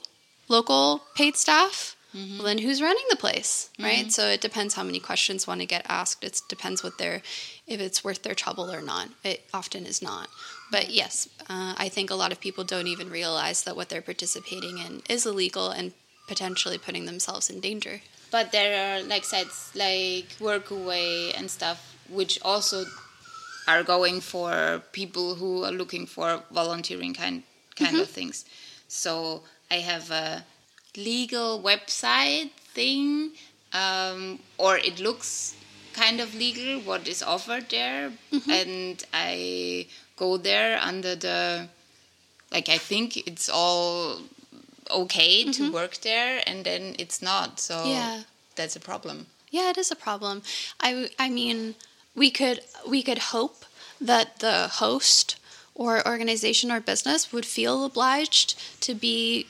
local 0.47 1.01
paid 1.15 1.35
staff. 1.35 1.94
Mm-hmm. 2.15 2.37
Well, 2.37 2.47
then 2.47 2.59
who's 2.59 2.81
running 2.81 3.03
the 3.09 3.17
place, 3.17 3.69
right? 3.77 4.05
Mm-hmm. 4.05 4.09
So 4.09 4.27
it 4.27 4.39
depends 4.39 4.75
how 4.75 4.83
many 4.83 4.99
questions 4.99 5.45
want 5.45 5.59
to 5.59 5.67
get 5.67 5.85
asked. 5.89 6.23
It 6.23 6.41
depends 6.47 6.81
what 6.83 6.97
they're, 6.97 7.21
if 7.67 7.81
it's 7.81 8.03
worth 8.03 8.23
their 8.23 8.35
trouble 8.35 8.71
or 8.71 8.81
not. 8.81 9.09
It 9.23 9.43
often 9.53 9.85
is 9.85 10.01
not. 10.01 10.29
But 10.71 10.89
yes, 10.89 11.27
uh, 11.49 11.75
I 11.77 11.89
think 11.89 12.09
a 12.09 12.15
lot 12.15 12.31
of 12.31 12.39
people 12.39 12.63
don't 12.63 12.87
even 12.87 13.09
realize 13.09 13.63
that 13.63 13.75
what 13.75 13.89
they're 13.89 14.01
participating 14.01 14.77
in 14.77 15.01
is 15.09 15.25
illegal 15.25 15.69
and 15.71 15.91
potentially 16.27 16.77
putting 16.77 17.05
themselves 17.05 17.49
in 17.49 17.59
danger. 17.59 18.01
But 18.31 18.51
there 18.51 18.73
are 18.99 19.03
like 19.03 19.25
sites 19.25 19.75
like 19.75 20.29
Workaway 20.39 21.37
and 21.37 21.51
stuff, 21.51 21.95
which 22.09 22.39
also 22.41 22.85
are 23.67 23.83
going 23.83 24.21
for 24.21 24.81
people 24.91 25.35
who 25.35 25.63
are 25.63 25.71
looking 25.71 26.05
for 26.05 26.43
volunteering 26.51 27.13
kind 27.13 27.43
kind 27.75 27.95
of 27.97 28.03
mm-hmm. 28.03 28.13
things. 28.13 28.45
So 28.87 29.43
I 29.69 29.75
have 29.75 30.11
a 30.11 30.45
legal 30.97 31.61
website 31.61 32.51
thing, 32.73 33.31
um, 33.73 34.39
or 34.57 34.77
it 34.77 34.99
looks 34.99 35.55
kind 35.93 36.19
of 36.19 36.35
legal 36.35 36.79
what 36.81 37.07
is 37.07 37.23
offered 37.23 37.69
there, 37.69 38.11
and 38.49 39.03
I 39.13 39.87
go 40.17 40.37
there 40.37 40.77
under 40.81 41.15
the 41.15 41.67
like 42.51 42.69
I 42.69 42.77
think 42.77 43.17
it's 43.27 43.49
all 43.49 44.21
okay 44.89 45.45
to 45.51 45.71
work 45.71 45.97
there, 46.01 46.41
and 46.47 46.65
then 46.65 46.95
it's 46.99 47.21
not. 47.21 47.59
So 47.59 47.83
Yeah. 47.85 48.23
that's 48.55 48.75
a 48.75 48.79
problem. 48.79 49.25
Yeah, 49.51 49.69
it 49.69 49.77
is 49.77 49.91
a 49.91 49.95
problem. 49.95 50.43
I, 50.79 51.09
I 51.17 51.29
mean, 51.29 51.75
we 52.15 52.29
could 52.31 52.59
we 52.87 53.01
could 53.03 53.19
hope 53.33 53.65
that 54.01 54.39
the 54.39 54.67
host 54.67 55.37
or 55.73 56.05
organization 56.07 56.71
or 56.71 56.79
business 56.79 57.31
would 57.33 57.45
feel 57.45 57.83
obliged 57.85 58.55
to 58.81 58.93
be 58.93 59.47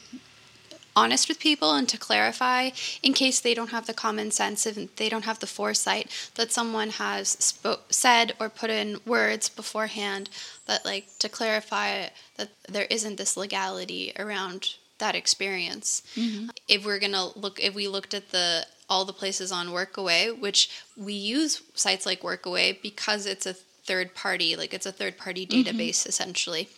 honest 0.96 1.28
with 1.28 1.40
people 1.40 1.74
and 1.74 1.90
to 1.90 1.98
clarify 1.98 2.70
in 3.04 3.14
case 3.14 3.40
they 3.40 3.54
don't 3.54 3.72
have 3.72 3.88
the 3.88 3.94
common 3.94 4.32
sense 4.32 4.66
and 4.66 4.90
they 4.96 5.10
don't 5.10 5.26
have 5.26 5.40
the 5.40 5.48
foresight 5.48 6.10
that 6.36 6.52
someone 6.52 6.90
has 6.92 7.36
spo- 7.38 7.80
said 7.90 8.34
or 8.40 8.50
put 8.50 8.70
in 8.70 9.00
words 9.06 9.50
beforehand 9.50 10.30
that 10.68 10.86
like 10.86 11.08
to 11.20 11.28
clarify 11.28 12.08
that 12.38 12.50
there 12.70 12.88
isn't 12.90 13.18
this 13.18 13.36
legality 13.36 14.14
around 14.18 14.76
that 14.98 15.16
experience. 15.16 16.02
Mm-hmm. 16.16 16.50
If 16.68 16.86
we're 16.86 17.00
gonna 17.00 17.28
look 17.38 17.60
if 17.60 17.76
we 17.76 17.88
looked 17.88 18.14
at 18.14 18.32
the 18.32 18.66
all 18.90 19.04
the 19.04 19.14
places 19.14 19.52
on 19.52 19.68
workaway 19.68 20.38
which 20.40 20.70
we 20.96 21.14
use 21.14 21.62
sites 21.74 22.06
like 22.06 22.22
workaway 22.22 22.80
because 22.82 23.26
it's 23.26 23.48
a 23.48 23.54
third 23.54 24.14
party 24.14 24.56
like 24.56 24.74
it's 24.74 24.86
a 24.86 24.92
third 24.92 25.18
party 25.18 25.46
mm-hmm. 25.46 25.68
database 25.68 26.08
essentially. 26.08 26.70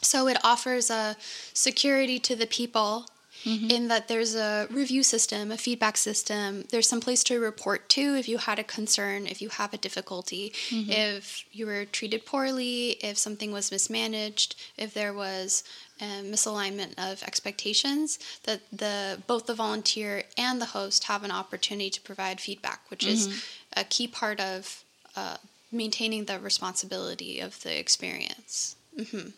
So 0.00 0.28
it 0.28 0.38
offers 0.44 0.90
a 0.90 1.16
security 1.52 2.18
to 2.20 2.36
the 2.36 2.46
people 2.46 3.06
in 3.44 3.88
that 3.88 4.08
there's 4.08 4.34
a 4.34 4.66
review 4.70 5.02
system, 5.02 5.50
a 5.50 5.56
feedback 5.56 5.96
system. 5.96 6.64
There's 6.70 6.88
some 6.88 7.00
place 7.00 7.24
to 7.24 7.38
report 7.40 7.88
to 7.90 8.14
if 8.16 8.28
you 8.28 8.38
had 8.38 8.58
a 8.58 8.64
concern, 8.64 9.26
if 9.26 9.40
you 9.40 9.48
have 9.50 9.72
a 9.72 9.78
difficulty, 9.78 10.52
if 10.70 11.44
you 11.52 11.66
were 11.66 11.84
treated 11.84 12.26
poorly, 12.26 12.98
if 13.02 13.18
something 13.18 13.52
was 13.52 13.70
mismanaged, 13.70 14.54
if 14.76 14.94
there 14.94 15.14
was 15.14 15.64
a 16.00 16.22
misalignment 16.22 16.94
of 16.98 17.22
expectations. 17.22 18.18
That 18.44 18.60
the 18.72 19.22
both 19.26 19.46
the 19.46 19.54
volunteer 19.54 20.24
and 20.36 20.60
the 20.60 20.66
host 20.66 21.04
have 21.04 21.24
an 21.24 21.30
opportunity 21.30 21.90
to 21.90 22.00
provide 22.00 22.40
feedback, 22.40 22.80
which 22.90 23.06
is 23.06 23.28
a 23.76 23.84
key 23.84 24.06
part 24.08 24.40
of 24.40 24.84
uh, 25.16 25.36
maintaining 25.72 26.24
the 26.24 26.38
responsibility 26.38 27.40
of 27.40 27.62
the 27.62 27.78
experience. 27.78 28.76
hmm 28.96 29.28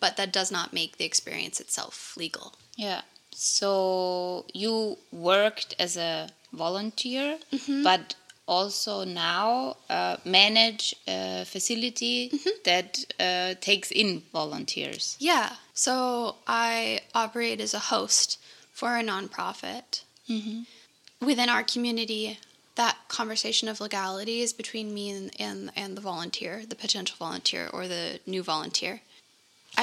But 0.00 0.16
that 0.16 0.32
does 0.32 0.50
not 0.50 0.72
make 0.72 0.96
the 0.96 1.04
experience 1.04 1.60
itself 1.60 2.16
legal. 2.16 2.54
Yeah. 2.76 3.02
So 3.34 4.46
you 4.54 4.98
worked 5.12 5.74
as 5.78 5.96
a 5.96 6.28
volunteer, 6.52 7.38
Mm-hmm. 7.52 7.82
but 7.82 8.14
also 8.46 9.04
now 9.04 9.76
uh, 9.90 10.16
manage 10.24 10.94
a 11.08 11.44
facility 11.44 12.30
Mm-hmm. 12.32 12.50
that 12.64 13.04
uh, 13.18 13.54
takes 13.60 13.90
in 13.90 14.22
volunteers. 14.32 15.16
Yeah. 15.18 15.50
So 15.74 16.36
I 16.46 17.00
operate 17.14 17.60
as 17.60 17.74
a 17.74 17.78
host 17.78 18.38
for 18.72 18.96
a 18.96 19.02
nonprofit. 19.02 20.02
Within 21.20 21.48
our 21.48 21.62
community, 21.62 22.38
that 22.76 22.96
conversation 23.08 23.68
of 23.68 23.80
legality 23.80 24.40
is 24.42 24.52
between 24.52 24.92
me 24.92 25.10
and, 25.10 25.30
and, 25.40 25.70
and 25.76 25.96
the 25.96 26.00
volunteer, 26.00 26.62
the 26.68 26.74
potential 26.76 27.16
volunteer 27.18 27.68
or 27.72 27.88
the 27.88 28.20
new 28.26 28.42
volunteer. 28.42 29.00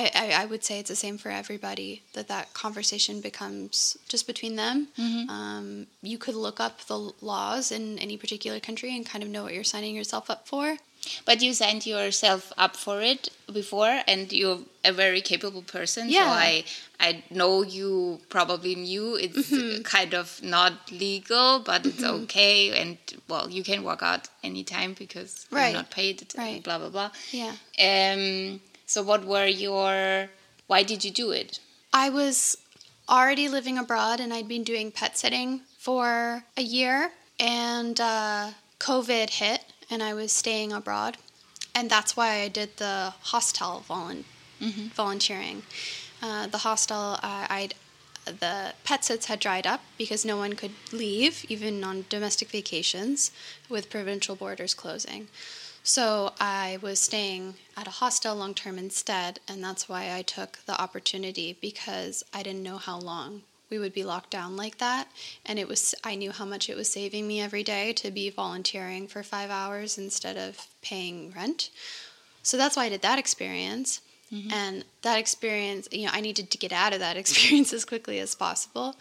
I, 0.01 0.11
I, 0.23 0.43
I 0.43 0.45
would 0.45 0.63
say 0.63 0.79
it's 0.79 0.89
the 0.89 0.95
same 0.95 1.17
for 1.17 1.29
everybody 1.29 2.01
that 2.13 2.27
that 2.27 2.53
conversation 2.53 3.21
becomes 3.21 3.97
just 4.07 4.25
between 4.27 4.55
them. 4.55 4.87
Um, 5.29 5.87
you 6.01 6.17
could 6.17 6.35
look 6.35 6.59
up 6.59 6.75
the 6.87 6.99
laws 7.21 7.71
in 7.71 7.97
any 7.99 8.17
particular 8.17 8.59
country 8.59 8.95
and 8.95 9.05
kind 9.05 9.23
of 9.23 9.29
know 9.29 9.43
what 9.43 9.53
you're 9.53 9.63
signing 9.75 9.95
yourself 9.95 10.29
up 10.29 10.47
for. 10.47 10.77
But 11.25 11.41
you 11.41 11.53
signed 11.55 11.87
yourself 11.87 12.53
up 12.59 12.75
for 12.75 13.01
it 13.01 13.29
before, 13.51 14.01
and 14.07 14.31
you're 14.31 14.59
a 14.85 14.93
very 14.93 15.19
capable 15.21 15.63
person. 15.63 16.09
Yeah. 16.09 16.25
So 16.25 16.29
I, 16.29 16.63
I 16.99 17.23
know 17.31 17.63
you 17.63 18.19
probably 18.29 18.75
knew 18.75 19.15
it's 19.15 19.49
Mm-hmm. 19.49 19.81
kind 19.81 20.13
of 20.13 20.27
not 20.43 20.73
legal, 20.91 21.59
but 21.65 21.87
it's 21.87 22.03
okay. 22.03 22.59
And 22.79 22.97
well, 23.27 23.49
you 23.49 23.63
can 23.63 23.83
walk 23.83 24.03
out 24.03 24.27
anytime 24.43 24.93
because 24.93 25.47
Right. 25.49 25.69
you're 25.69 25.79
not 25.81 25.89
paid. 25.89 26.17
Right. 26.37 26.61
Blah 26.63 26.77
blah 26.77 26.89
blah. 26.89 27.09
Yeah. 27.31 27.53
Um. 27.89 28.61
So 28.91 29.01
what 29.01 29.23
were 29.23 29.47
your? 29.47 30.27
Why 30.67 30.83
did 30.83 31.05
you 31.05 31.11
do 31.11 31.31
it? 31.31 31.61
I 31.93 32.09
was 32.09 32.57
already 33.07 33.47
living 33.47 33.77
abroad 33.77 34.19
and 34.19 34.33
I'd 34.33 34.49
been 34.49 34.65
doing 34.65 34.91
pet 34.91 35.17
sitting 35.17 35.61
for 35.77 36.43
a 36.57 36.61
year, 36.61 37.13
and 37.39 37.97
uh, 38.01 38.49
COVID 38.79 39.29
hit, 39.29 39.63
and 39.89 40.03
I 40.03 40.13
was 40.13 40.33
staying 40.33 40.73
abroad. 40.73 41.15
And 41.73 41.89
that's 41.89 42.17
why 42.17 42.41
I 42.41 42.49
did 42.49 42.75
the 42.75 43.13
hostel 43.31 43.85
volun- 43.89 44.25
volunteering. 44.93 45.63
Uh, 46.21 46.47
the 46.47 46.57
hostel, 46.57 47.17
uh, 47.23 47.47
I'd 47.49 47.75
the 48.25 48.73
pet 48.83 49.05
sits 49.05 49.27
had 49.27 49.39
dried 49.39 49.65
up 49.65 49.81
because 49.97 50.25
no 50.25 50.35
one 50.35 50.53
could 50.53 50.73
leave, 50.91 51.45
even 51.47 51.81
on 51.85 52.05
domestic 52.09 52.49
vacations, 52.49 53.31
with 53.69 53.89
provincial 53.89 54.35
borders 54.35 54.73
closing. 54.73 55.29
So 55.83 56.33
I 56.39 56.77
was 56.81 56.99
staying 56.99 57.55
at 57.75 57.87
a 57.87 57.91
hostel 57.91 58.35
long 58.35 58.53
term 58.53 58.77
instead, 58.77 59.39
and 59.47 59.63
that's 59.63 59.89
why 59.89 60.13
I 60.13 60.21
took 60.21 60.59
the 60.65 60.79
opportunity 60.79 61.57
because 61.59 62.23
I 62.33 62.43
didn't 62.43 62.63
know 62.63 62.77
how 62.77 62.99
long 62.99 63.43
we 63.71 63.79
would 63.79 63.93
be 63.93 64.03
locked 64.03 64.29
down 64.29 64.55
like 64.55 64.77
that. 64.77 65.07
And 65.45 65.57
it 65.57 65.67
was 65.67 65.95
i 66.03 66.13
knew 66.13 66.31
how 66.31 66.45
much 66.45 66.69
it 66.69 66.75
was 66.77 66.91
saving 66.91 67.27
me 67.27 67.41
every 67.41 67.63
day 67.63 67.93
to 67.93 68.11
be 68.11 68.29
volunteering 68.29 69.07
for 69.07 69.23
five 69.23 69.49
hours 69.49 69.97
instead 69.97 70.37
of 70.37 70.67
paying 70.83 71.33
rent. 71.35 71.71
So 72.43 72.57
that's 72.57 72.75
why 72.75 72.85
i 72.85 72.89
did 72.89 73.01
that 73.01 73.17
experience. 73.17 74.01
Mm-hmm. 74.31 74.53
and 74.53 74.85
that 75.01 75.19
experience 75.19 75.89
you 75.91 76.05
know 76.05 76.11
i 76.13 76.21
needed 76.21 76.51
to 76.51 76.57
get 76.57 76.71
out 76.71 76.93
of 76.93 76.99
that 76.99 77.17
experience 77.23 77.73
as 77.73 77.83
quickly 77.85 78.19
as 78.19 78.35
possible. 78.35 78.95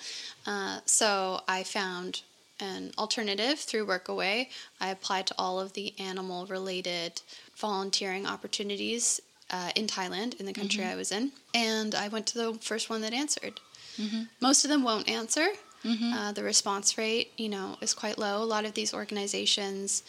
Uh, 0.46 0.80
so 0.86 1.40
i 1.46 1.62
found 1.62 2.22
an 2.60 2.92
alternative 2.98 3.58
through 3.58 3.86
workaway 3.86 4.48
i 4.80 4.88
applied 4.88 5.26
to 5.26 5.34
all 5.38 5.60
of 5.60 5.72
the 5.72 5.94
animal 5.98 6.46
related 6.46 7.20
volunteering 7.56 8.26
opportunities 8.26 9.20
uh, 9.50 9.70
in 9.74 9.86
Thailand, 9.86 10.38
in 10.38 10.46
the 10.46 10.52
country 10.52 10.82
mm-hmm. 10.82 10.92
I 10.92 10.96
was 10.96 11.12
in, 11.12 11.32
and 11.54 11.94
I 11.94 12.08
went 12.08 12.26
to 12.28 12.38
the 12.38 12.54
first 12.60 12.88
one 12.88 13.00
that 13.02 13.12
answered. 13.12 13.60
Mm-hmm. 13.96 14.22
Most 14.40 14.64
of 14.64 14.70
them 14.70 14.82
won't 14.82 15.08
answer. 15.08 15.46
Mm-hmm. 15.84 16.12
Uh, 16.12 16.32
the 16.32 16.42
response 16.42 16.96
rate, 16.98 17.32
you 17.36 17.48
know, 17.48 17.76
is 17.80 17.94
quite 17.94 18.18
low. 18.18 18.42
A 18.42 18.44
lot 18.44 18.64
of 18.64 18.74
these 18.74 18.94
organizations, 18.94 20.02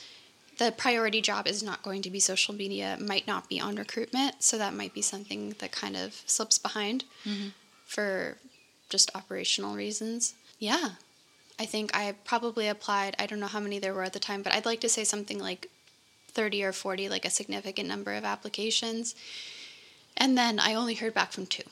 the 0.57 0.71
priority 0.71 1.21
job 1.21 1.47
is 1.47 1.63
not 1.63 1.81
going 1.81 2.01
to 2.03 2.09
be 2.09 2.19
social 2.19 2.53
media, 2.53 2.97
might 2.99 3.25
not 3.25 3.49
be 3.49 3.59
on 3.59 3.75
recruitment, 3.75 4.43
so 4.43 4.57
that 4.57 4.73
might 4.73 4.93
be 4.93 5.01
something 5.01 5.55
that 5.59 5.71
kind 5.71 5.95
of 5.95 6.21
slips 6.25 6.59
behind 6.59 7.05
mm-hmm. 7.25 7.49
for 7.85 8.37
just 8.89 9.09
operational 9.15 9.75
reasons. 9.75 10.35
Yeah, 10.59 10.89
I 11.59 11.65
think 11.65 11.95
I 11.95 12.13
probably 12.25 12.67
applied. 12.67 13.15
I 13.19 13.25
don't 13.25 13.39
know 13.39 13.47
how 13.47 13.59
many 13.59 13.79
there 13.79 13.93
were 13.93 14.03
at 14.03 14.13
the 14.13 14.19
time, 14.19 14.41
but 14.41 14.53
I'd 14.53 14.65
like 14.65 14.81
to 14.81 14.89
say 14.89 15.03
something 15.03 15.39
like 15.39 15.69
30 16.29 16.63
or 16.63 16.71
40, 16.71 17.09
like 17.09 17.25
a 17.25 17.29
significant 17.29 17.87
number 17.87 18.13
of 18.13 18.23
applications. 18.23 19.15
And 20.17 20.37
then 20.37 20.59
I 20.59 20.73
only 20.73 20.95
heard 20.95 21.13
back 21.13 21.31
from 21.31 21.45
two. 21.45 21.63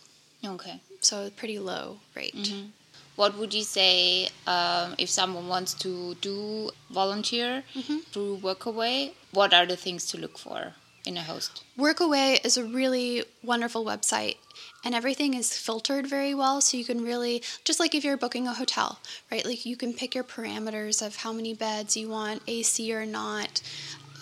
Okay. 0.46 0.82
So 1.02 1.30
pretty 1.36 1.60
low 1.60 1.98
rate. 2.16 2.36
Mm-hmm. 2.36 2.68
What 3.16 3.38
would 3.38 3.54
you 3.54 3.64
say 3.64 4.30
um, 4.48 4.96
if 4.98 5.10
someone 5.10 5.48
wants 5.48 5.74
to 5.76 6.16
do 6.16 6.72
volunteer 6.90 7.64
mm-hmm. 7.76 7.98
through 8.12 8.38
Workaway? 8.38 9.12
What 9.32 9.54
are 9.54 9.66
the 9.66 9.76
things 9.76 10.06
to 10.08 10.18
look 10.18 10.38
for 10.38 10.74
in 11.06 11.18
a 11.18 11.24
host? 11.24 11.64
Workaway 11.78 12.44
is 12.46 12.56
a 12.56 12.64
really 12.64 13.26
wonderful 13.44 13.84
website 13.84 14.38
and 14.84 14.96
everything 14.96 15.34
is 15.34 15.58
filtered 15.58 16.08
very 16.08 16.34
well 16.34 16.62
so 16.62 16.78
you 16.78 16.86
can 16.86 17.04
really 17.04 17.42
just 17.64 17.80
like 17.80 17.94
if 17.94 18.04
you're 18.04 18.18
booking 18.18 18.48
a 18.48 18.54
hotel 18.54 19.00
right 19.32 19.46
like 19.46 19.66
you 19.66 19.76
can 19.76 19.94
pick 19.94 20.16
your 20.16 20.24
parameters 20.24 21.06
of 21.06 21.18
how 21.18 21.34
many 21.34 21.54
beds 21.54 21.98
you 21.98 22.10
want 22.10 22.42
ac 22.48 22.94
or 22.94 23.06
not 23.06 23.62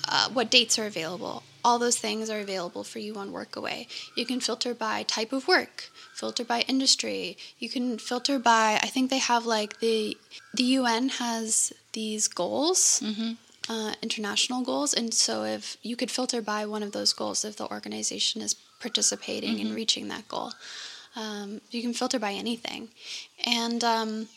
uh, 0.08 0.29
what 0.29 0.50
dates 0.50 0.79
are 0.79 0.86
available. 0.86 1.44
All 1.63 1.79
those 1.79 1.98
things 1.98 2.29
are 2.29 2.39
available 2.39 2.84
for 2.84 3.00
you 3.00 3.15
on 3.15 3.32
Workaway. 3.32 3.88
You 4.15 4.25
can 4.25 4.39
filter 4.39 4.74
by 4.74 5.03
type 5.03 5.34
of 5.34 5.48
work, 5.48 5.89
filter 6.13 6.46
by 6.46 6.62
industry. 6.62 7.38
You 7.60 7.70
can 7.70 7.98
filter 7.98 8.39
by. 8.39 8.79
I 8.82 8.88
think 8.88 9.10
they 9.10 9.17
have 9.17 9.46
like 9.46 9.79
the 9.79 10.17
the 10.53 10.63
UN 10.63 11.10
has 11.10 11.74
these 11.94 12.27
goals. 12.27 13.01
Mm-hmm. 13.03 13.34
Uh, 13.70 13.94
international 14.01 14.62
goals, 14.63 14.94
and 14.94 15.13
so 15.13 15.44
if 15.44 15.75
you 15.82 15.98
could 15.98 16.10
filter 16.10 16.41
by 16.41 16.65
one 16.65 16.84
of 16.84 16.94
those 16.94 17.12
goals, 17.12 17.44
if 17.44 17.58
the 17.58 17.70
organization 17.70 18.41
is 18.41 18.56
participating 18.80 19.58
mm-hmm. 19.58 19.68
in 19.68 19.76
reaching 19.76 20.08
that 20.08 20.28
goal, 20.28 20.54
um, 21.16 21.62
you 21.72 21.82
can 21.82 21.94
filter 21.94 22.20
by 22.20 22.34
anything, 22.34 22.90
and 23.46 23.84
um, 23.84 24.28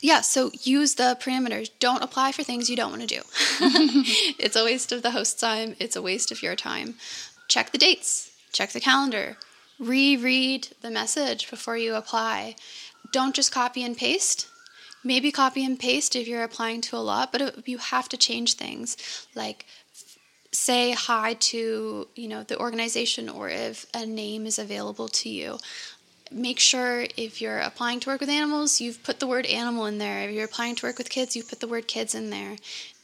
yeah, 0.00 0.20
so 0.20 0.50
use 0.62 0.94
the 0.94 1.16
parameters. 1.20 1.70
Don't 1.78 2.02
apply 2.02 2.32
for 2.32 2.42
things 2.42 2.70
you 2.70 2.76
don't 2.76 2.90
want 2.90 3.02
to 3.02 3.08
do. 3.08 3.22
it's 4.38 4.56
a 4.56 4.64
waste 4.64 4.92
of 4.92 5.02
the 5.02 5.10
host's 5.10 5.40
time, 5.40 5.74
it's 5.78 5.96
a 5.96 6.02
waste 6.02 6.30
of 6.30 6.42
your 6.42 6.56
time. 6.56 6.94
Check 7.48 7.72
the 7.72 7.78
dates, 7.78 8.30
check 8.52 8.70
the 8.70 8.80
calendar, 8.80 9.36
reread 9.78 10.68
the 10.82 10.90
message 10.90 11.50
before 11.50 11.76
you 11.76 11.94
apply. 11.94 12.56
Don't 13.12 13.34
just 13.34 13.52
copy 13.52 13.82
and 13.82 13.96
paste. 13.96 14.48
Maybe 15.04 15.30
copy 15.30 15.64
and 15.64 15.78
paste 15.78 16.16
if 16.16 16.26
you're 16.26 16.42
applying 16.42 16.80
to 16.82 16.96
a 16.96 16.98
lot, 16.98 17.30
but 17.30 17.66
you 17.68 17.78
have 17.78 18.08
to 18.10 18.16
change 18.16 18.54
things 18.54 18.96
like 19.34 19.64
say 20.58 20.92
hi 20.92 21.34
to 21.34 22.08
you 22.14 22.28
know 22.28 22.42
the 22.42 22.58
organization 22.58 23.28
or 23.28 23.48
if 23.48 23.86
a 23.94 24.04
name 24.04 24.46
is 24.46 24.58
available 24.58 25.08
to 25.08 25.28
you 25.28 25.58
make 26.30 26.60
sure 26.60 27.06
if 27.16 27.40
you're 27.40 27.58
applying 27.58 28.00
to 28.00 28.10
work 28.10 28.20
with 28.20 28.28
animals, 28.28 28.80
you've 28.80 29.02
put 29.02 29.20
the 29.20 29.26
word 29.26 29.46
animal 29.46 29.86
in 29.86 29.98
there. 29.98 30.28
If 30.28 30.34
you're 30.34 30.44
applying 30.44 30.76
to 30.76 30.86
work 30.86 30.98
with 30.98 31.10
kids, 31.10 31.34
you've 31.36 31.48
put 31.48 31.60
the 31.60 31.68
word 31.68 31.88
kids 31.88 32.14
in 32.14 32.30
there. 32.30 32.56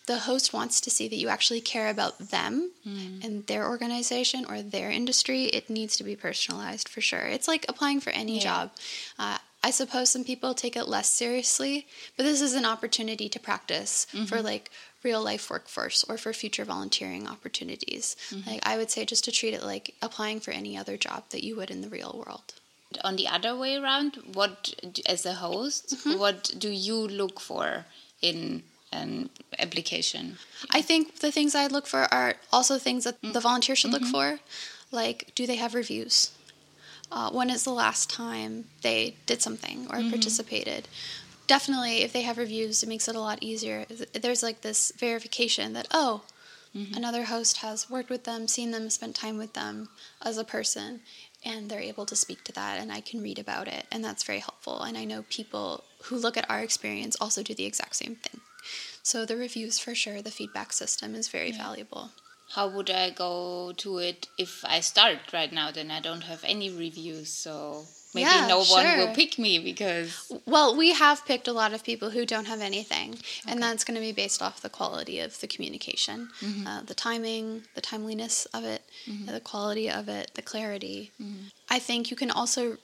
The 0.07 0.19
host 0.19 0.53
wants 0.53 0.81
to 0.83 0.91
see 0.91 1.09
that 1.09 1.17
you 1.17 1.29
actually 1.29 1.63
care 1.63 1.89
about 1.89 2.19
them 2.19 2.71
mm. 2.87 3.25
and 3.25 3.47
their 3.47 3.67
organization 3.67 4.45
or 4.47 4.61
their 4.61 4.91
industry. 4.91 5.45
It 5.45 5.71
needs 5.71 5.97
to 5.97 6.05
be 6.05 6.15
personalized 6.15 6.89
for 6.89 7.01
sure. 7.01 7.25
It's 7.25 7.49
like 7.49 7.65
applying 7.69 8.01
for 8.01 8.11
any 8.11 8.35
yeah. 8.35 8.43
job. 8.43 8.71
Uh, 9.19 9.39
I 9.63 9.71
suppose 9.71 10.11
some 10.11 10.25
people 10.25 10.53
take 10.53 10.77
it 10.77 10.89
less 10.89 11.09
seriously, 11.09 11.87
but 12.19 12.25
this 12.25 12.43
is 12.43 12.53
an 12.53 12.67
opportunity 12.67 13.31
to 13.31 13.41
practice 13.41 14.07
mm-hmm. 14.13 14.27
for 14.27 14.43
like 14.43 14.71
real 15.05 15.23
life 15.23 15.51
workforce 15.51 16.05
or 16.09 16.17
for 16.17 16.33
future 16.33 16.65
volunteering 16.65 17.29
opportunities. 17.29 18.17
Mm-hmm. 18.31 18.51
Like 18.51 18.67
I 18.67 18.77
would 18.77 18.91
say 18.91 19.05
just 19.05 19.25
to 19.25 19.33
treat 19.33 19.55
it 19.55 19.63
like 19.63 19.95
applying 20.03 20.41
for 20.41 20.51
any 20.51 20.77
other 20.77 20.97
job 20.97 21.25
that 21.31 21.45
you 21.45 21.55
would 21.57 21.71
in 21.71 21.83
the 21.83 21.89
real 21.89 22.23
world 22.27 22.55
on 23.03 23.17
the 23.17 23.27
other 23.27 23.57
way 23.57 23.77
around 23.77 24.17
what 24.33 24.75
as 25.07 25.27
a 25.27 25.35
host 25.35 25.95
mm-hmm. 25.97 26.19
what 26.19 26.53
do 26.59 26.69
you 26.69 26.97
look 26.97 27.41
for 27.41 27.87
in 28.23 28.63
an 28.93 29.31
application 29.59 30.37
i 30.71 30.81
think 30.81 31.21
the 31.21 31.33
things 31.33 31.55
i 31.55 31.67
look 31.67 31.87
for 31.87 32.03
are 32.15 32.35
also 32.53 32.79
things 32.79 33.05
that 33.05 33.21
mm-hmm. 33.21 33.33
the 33.33 33.41
volunteer 33.41 33.75
should 33.75 33.91
mm-hmm. 33.91 34.05
look 34.05 34.13
for 34.13 34.39
like 34.93 35.33
do 35.35 35.47
they 35.47 35.57
have 35.57 35.75
reviews 35.75 36.31
uh, 37.13 37.31
when 37.31 37.51
is 37.51 37.65
the 37.65 37.73
last 37.73 38.11
time 38.11 38.65
they 38.83 39.15
did 39.27 39.43
something 39.43 39.87
or 39.91 39.97
mm-hmm. 39.97 40.11
participated 40.11 40.89
definitely 41.47 42.03
if 42.03 42.13
they 42.13 42.23
have 42.23 42.39
reviews 42.39 42.83
it 42.83 42.89
makes 42.89 43.09
it 43.09 43.17
a 43.17 43.21
lot 43.21 43.43
easier 43.43 43.85
there's 44.13 44.43
like 44.43 44.61
this 44.63 44.93
verification 44.99 45.73
that 45.73 45.89
oh 45.91 46.23
mm-hmm. 46.75 46.95
another 46.95 47.25
host 47.25 47.59
has 47.59 47.91
worked 47.91 48.11
with 48.11 48.25
them 48.25 48.49
seen 48.49 48.71
them 48.71 48.89
spent 48.91 49.15
time 49.15 49.39
with 49.39 49.53
them 49.53 49.89
as 50.23 50.39
a 50.39 50.45
person 50.45 51.01
and 51.45 51.69
they're 51.69 51.81
able 51.81 52.07
to 52.07 52.17
speak 52.17 52.43
to 52.45 52.53
that 52.53 52.81
and 52.81 52.91
I 52.91 53.01
can 53.01 53.23
read 53.23 53.39
about 53.39 53.69
it 53.69 53.87
and 53.93 54.05
that's 54.05 54.25
very 54.25 54.39
helpful 54.39 54.83
and 54.83 54.97
I 54.97 55.05
know 55.05 55.25
people 55.29 55.85
who 56.05 56.17
look 56.17 56.37
at 56.37 56.49
our 56.49 56.61
experience 56.61 57.17
also 57.21 57.43
do 57.43 57.55
the 57.55 57.67
exact 57.67 57.97
same 57.97 58.17
thing. 58.17 58.41
So 59.03 59.27
the 59.27 59.37
reviews 59.37 59.79
for 59.79 59.95
sure, 59.95 60.23
the 60.23 60.31
feedback 60.31 60.73
system 60.73 61.15
is 61.15 61.29
very 61.29 61.51
yeah. 61.51 61.59
valuable. 61.59 62.11
How 62.53 62.69
would 62.69 62.91
I 62.91 63.11
go 63.11 63.73
to 63.77 63.99
it 63.99 64.29
if 64.39 64.65
I 64.65 64.81
start 64.81 65.33
right 65.33 65.53
now 65.53 65.71
then 65.71 65.91
I 65.91 66.01
don't 66.01 66.23
have 66.23 66.43
any 66.45 66.71
reviews 66.71 67.31
so 67.31 67.87
maybe 68.15 68.29
yeah, 68.31 68.47
no 68.47 68.63
sure. 68.63 68.77
one 68.77 68.99
will 68.99 69.15
pick 69.15 69.39
me 69.39 69.59
because 69.59 70.33
well 70.47 70.77
we 70.77 70.93
have 70.93 71.25
picked 71.27 71.49
a 71.49 71.53
lot 71.53 71.73
of 71.73 71.85
people 71.85 72.11
who 72.11 72.25
don't 72.25 72.47
have 72.47 72.61
anything 72.61 73.13
okay. 73.13 73.23
and 73.49 73.63
that's 73.63 73.85
going 73.85 73.95
to 73.95 74.01
be 74.01 74.13
based 74.13 74.41
off 74.43 74.63
the 74.63 74.69
quality 74.69 75.21
of 75.21 75.41
the 75.41 75.47
communication 75.47 76.29
mm-hmm. 76.41 76.67
uh, 76.67 76.83
the 76.83 76.95
timing 76.95 77.63
the 77.75 77.81
timeliness 77.81 78.47
of 78.47 78.65
it 78.65 78.83
mm-hmm. 79.07 79.27
the 79.27 79.41
quality 79.41 79.91
of 79.91 80.09
it 80.09 80.31
the 80.35 80.43
clarity 80.43 81.11
mm-hmm. 81.21 81.47
i 81.71 81.79
think 81.79 82.11
you 82.11 82.17
can 82.17 82.31
also 82.31 82.77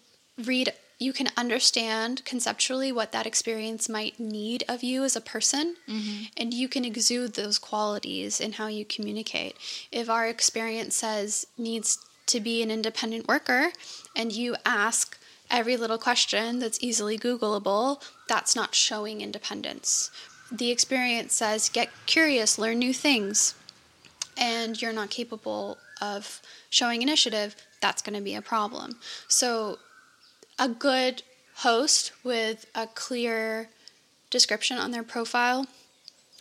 read 0.44 0.72
you 1.00 1.14
can 1.14 1.28
understand 1.34 2.22
conceptually 2.26 2.92
what 2.92 3.10
that 3.12 3.26
experience 3.26 3.88
might 3.88 4.20
need 4.20 4.62
of 4.68 4.82
you 4.82 5.02
as 5.02 5.16
a 5.16 5.20
person 5.20 5.76
mm-hmm. 5.88 6.24
and 6.36 6.52
you 6.52 6.68
can 6.68 6.84
exude 6.84 7.34
those 7.34 7.58
qualities 7.58 8.38
in 8.38 8.52
how 8.52 8.66
you 8.66 8.84
communicate 8.84 9.56
if 9.90 10.10
our 10.10 10.28
experience 10.28 10.94
says 10.94 11.46
needs 11.56 11.98
to 12.26 12.38
be 12.38 12.62
an 12.62 12.70
independent 12.70 13.26
worker 13.26 13.72
and 14.14 14.32
you 14.32 14.54
ask 14.64 15.18
every 15.50 15.76
little 15.76 15.98
question 15.98 16.58
that's 16.58 16.82
easily 16.82 17.18
Googleable, 17.18 18.02
that's 18.28 18.56
not 18.56 18.74
showing 18.74 19.20
independence. 19.20 20.10
The 20.50 20.70
experience 20.70 21.34
says 21.34 21.68
get 21.68 21.90
curious, 22.06 22.58
learn 22.58 22.78
new 22.78 22.92
things, 22.92 23.54
and 24.36 24.80
you're 24.80 24.92
not 24.92 25.10
capable 25.10 25.78
of 26.00 26.40
showing 26.70 27.02
initiative, 27.02 27.54
that's 27.80 28.02
going 28.02 28.16
to 28.16 28.22
be 28.22 28.34
a 28.34 28.42
problem. 28.42 28.98
So, 29.28 29.78
a 30.58 30.68
good 30.68 31.22
host 31.56 32.12
with 32.24 32.66
a 32.74 32.86
clear 32.86 33.68
description 34.30 34.78
on 34.78 34.90
their 34.90 35.02
profile 35.02 35.66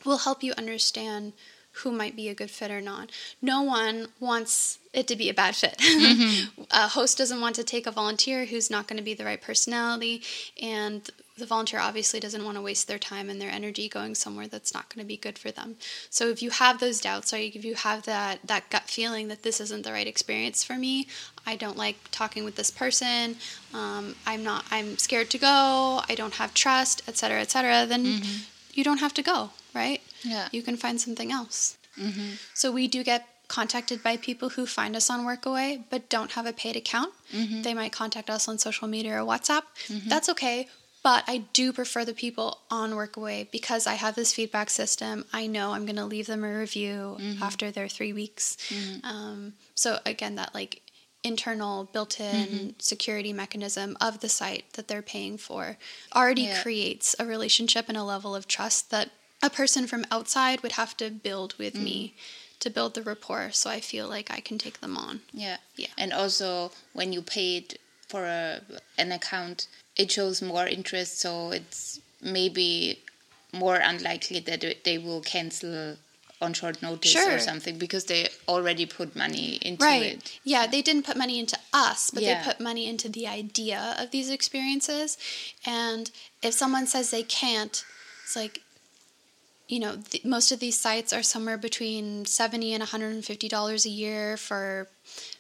will 0.06 0.20
help 0.20 0.44
you 0.44 0.54
understand 0.58 1.34
who 1.82 1.92
might 1.92 2.16
be 2.16 2.30
a 2.30 2.36
good 2.36 2.52
fit 2.52 2.72
or 2.72 2.82
not. 2.82 3.12
No 3.42 3.62
one 3.62 4.08
wants 4.20 4.80
it 4.94 5.08
to 5.08 5.16
be 5.16 5.30
a 5.30 5.34
bad 5.34 5.56
fit. 5.56 5.78
Mm-hmm. 5.78 6.64
a 6.72 6.88
host 6.88 7.18
doesn't 7.18 7.42
want 7.42 7.56
to 7.56 7.64
take 7.64 7.86
a 7.86 7.92
volunteer 7.92 8.46
who's 8.46 8.70
not 8.70 8.88
going 8.88 8.98
to 8.98 9.04
be 9.04 9.14
the 9.14 9.26
right 9.26 9.42
personality, 9.42 10.24
and 10.62 11.10
the 11.38 11.46
volunteer 11.46 11.80
obviously 11.80 12.20
doesn't 12.20 12.44
want 12.44 12.58
to 12.58 12.62
waste 12.62 12.88
their 12.88 13.00
time 13.00 13.30
and 13.30 13.42
their 13.42 13.50
energy 13.50 13.88
going 13.88 14.14
somewhere 14.14 14.48
that's 14.48 14.74
not 14.74 14.94
going 14.94 15.04
to 15.04 15.08
be 15.08 15.16
good 15.16 15.40
for 15.40 15.52
them. 15.52 15.78
So 16.10 16.28
if 16.28 16.44
you 16.44 16.50
have 16.50 16.80
those 16.80 17.00
doubts, 17.00 17.34
or 17.34 17.38
if 17.38 17.64
you 17.64 17.76
have 17.76 18.04
that 18.04 18.40
that 18.46 18.70
gut 18.70 18.84
feeling 18.84 19.30
that 19.30 19.44
this 19.44 19.62
isn't 19.62 19.84
the 19.84 19.94
right 19.94 20.08
experience 20.08 20.64
for 20.64 20.76
me, 20.76 21.08
I 21.46 21.56
don't 21.56 21.78
like 21.78 21.98
talking 22.12 22.44
with 22.44 22.56
this 22.56 22.72
person, 22.72 23.38
um, 23.74 24.16
I'm 24.26 24.44
not, 24.44 24.66
I'm 24.70 24.98
scared 24.98 25.30
to 25.32 25.38
go, 25.38 26.02
I 26.08 26.16
don't 26.16 26.36
have 26.36 26.54
trust, 26.54 27.02
etc., 27.08 27.42
etc., 27.42 27.86
then 27.86 28.06
mm-hmm. 28.06 28.44
you 28.74 28.84
don't 28.84 29.00
have 29.00 29.14
to 29.16 29.22
go, 29.22 29.52
right? 29.74 30.02
Yeah. 30.24 30.48
You 30.52 30.62
can 30.62 30.78
find 30.78 31.00
something 31.00 31.32
else. 31.32 31.78
Mm-hmm. 31.98 32.34
So 32.54 32.72
we 32.72 32.88
do 32.88 33.04
get 33.04 33.28
contacted 33.48 34.04
by 34.04 34.16
people 34.16 34.50
who 34.50 34.66
find 34.66 34.96
us 34.96 35.10
on 35.10 35.26
Workaway 35.26 35.84
but 35.90 36.08
don't 36.10 36.32
have 36.34 36.46
a 36.46 36.54
paid 36.54 36.76
account. 36.76 37.14
Mm-hmm. 37.34 37.64
They 37.64 37.74
might 37.74 37.92
contact 37.92 38.30
us 38.30 38.48
on 38.48 38.58
social 38.60 38.88
media 38.88 39.20
or 39.22 39.26
WhatsApp. 39.26 39.64
Mm-hmm. 39.88 40.08
That's 40.10 40.30
okay. 40.30 40.68
But 41.02 41.24
I 41.28 41.38
do 41.54 41.72
prefer 41.74 42.04
the 42.06 42.14
people 42.14 42.60
on 42.70 42.92
Workaway 42.92 43.50
because 43.52 43.88
I 43.88 43.94
have 43.94 44.16
this 44.16 44.34
feedback 44.34 44.70
system. 44.70 45.26
I 45.34 45.48
know 45.48 45.72
I'm 45.72 45.86
going 45.86 45.96
to 45.96 46.06
leave 46.06 46.28
them 46.28 46.44
a 46.44 46.58
review 46.60 47.18
Mm-hmm. 47.20 47.42
after 47.42 47.72
their 47.72 47.88
three 47.88 48.12
weeks. 48.14 48.58
Um, 49.04 49.54
so 49.76 50.00
again, 50.06 50.36
that 50.36 50.54
like 50.54 50.82
internal 51.24 51.86
built-in 51.92 52.36
Mm-hmm. 52.48 52.68
security 52.80 53.34
mechanism 53.34 53.98
of 54.00 54.20
the 54.20 54.30
site 54.30 54.72
that 54.74 54.88
they're 54.88 55.02
paying 55.02 55.38
for 55.38 55.78
already 56.16 56.44
Yeah. 56.44 56.62
creates 56.62 57.16
a 57.20 57.26
relationship 57.26 57.86
and 57.88 57.98
a 57.98 58.04
level 58.04 58.36
of 58.36 58.48
trust 58.48 58.92
that 58.92 59.10
a 59.42 59.50
person 59.50 59.88
from 59.88 60.06
outside 60.12 60.62
would 60.62 60.74
have 60.74 60.96
to 60.98 61.10
build 61.10 61.58
with 61.58 61.74
Mm. 61.76 61.84
me 61.84 62.14
to 62.60 62.70
build 62.70 62.94
the 62.94 63.02
rapport 63.02 63.52
so 63.52 63.70
i 63.70 63.80
feel 63.80 64.08
like 64.08 64.30
i 64.32 64.40
can 64.42 64.58
take 64.58 64.82
them 64.82 64.98
on 64.98 65.22
Yeah. 65.34 65.58
Yeah. 65.78 65.88
And 65.98 66.12
also, 66.14 66.72
when 66.94 67.14
you 67.14 67.22
paid 67.22 67.80
for 68.08 68.26
a, 68.26 68.62
an 68.98 69.12
account, 69.12 69.68
it 69.96 70.12
shows 70.12 70.42
more 70.42 70.68
interest, 70.68 71.20
so 71.22 71.52
it's 71.52 72.00
maybe 72.22 73.00
more 73.54 73.76
unlikely 73.78 74.40
that 74.42 74.62
they 74.84 74.98
will 74.98 75.22
cancel 75.22 75.96
on 76.42 76.54
short 76.54 76.82
notice 76.82 77.12
Sure. 77.12 77.36
or 77.36 77.40
something 77.40 77.78
because 77.78 78.06
they 78.06 78.28
already 78.48 78.86
put 78.86 79.16
money 79.16 79.58
into 79.62 79.84
right 79.84 80.14
it. 80.18 80.40
yeah 80.44 80.66
they 80.68 80.82
didn't 80.82 81.06
put 81.06 81.18
money 81.18 81.38
into 81.40 81.58
us 81.74 82.12
but 82.12 82.24
Yeah. 82.24 82.30
they 82.42 82.50
put 82.50 82.60
money 82.62 82.88
into 82.88 83.10
the 83.10 83.28
idea 83.28 83.96
of 84.02 84.12
these 84.12 84.30
experiences 84.30 85.18
and 85.66 86.10
if 86.42 86.54
someone 86.54 86.88
says 86.88 87.10
they 87.12 87.24
can't 87.24 87.84
it's 88.24 88.36
like 88.38 88.62
you 89.70 89.80
know 89.80 89.96
th- 90.10 90.26
most 90.26 90.52
of 90.52 90.60
these 90.60 90.78
sites 90.78 91.14
are 91.14 91.24
somewhere 91.24 91.58
between 91.58 92.26
70 92.26 92.74
and 92.74 92.82
150 92.82 93.48
dollars 93.48 93.86
a 93.86 93.90
year 93.90 94.36
for 94.36 94.90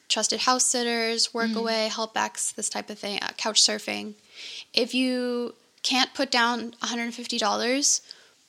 trusted 0.07 0.41
house 0.41 0.65
sitters 0.65 1.29
workaway 1.29 1.89
HelpX 1.89 2.55
this 2.55 2.69
type 2.69 2.89
of 2.89 2.97
thing 2.97 3.19
uh, 3.21 3.29
couch 3.35 3.61
surfing. 3.61 4.13
If 4.73 4.93
you 4.93 5.55
can't 5.83 6.13
put 6.13 6.31
down 6.31 6.75
150 6.79 7.37
dollars 7.37 8.01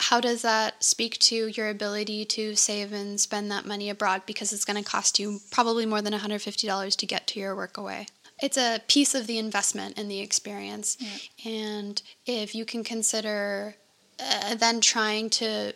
how 0.03 0.19
does 0.19 0.41
that 0.41 0.83
speak 0.83 1.19
to 1.19 1.49
your 1.49 1.69
ability 1.69 2.25
to 2.25 2.55
save 2.57 2.91
and 2.91 3.21
spend 3.21 3.51
that 3.51 3.67
money 3.67 3.91
abroad? 3.91 4.23
Because 4.25 4.51
it's 4.51 4.65
going 4.65 4.83
to 4.83 4.91
cost 4.91 5.19
you 5.19 5.41
probably 5.51 5.85
more 5.85 6.01
than 6.01 6.15
$150 6.15 6.97
to 6.97 7.07
get 7.07 7.27
to 7.27 7.39
your 7.39 7.55
workaway 7.55 8.07
it's 8.43 8.57
a 8.57 8.81
piece 8.89 9.15
of 9.15 9.27
the 9.27 9.39
investment 9.39 9.99
in 9.99 10.09
the 10.09 10.21
experience. 10.21 10.97
And 11.45 12.01
if 12.27 12.55
you 12.55 12.65
can 12.65 12.85
consider 12.85 13.77
uh, 14.21 14.55
then 14.55 14.81
trying 14.81 15.31
to 15.31 15.73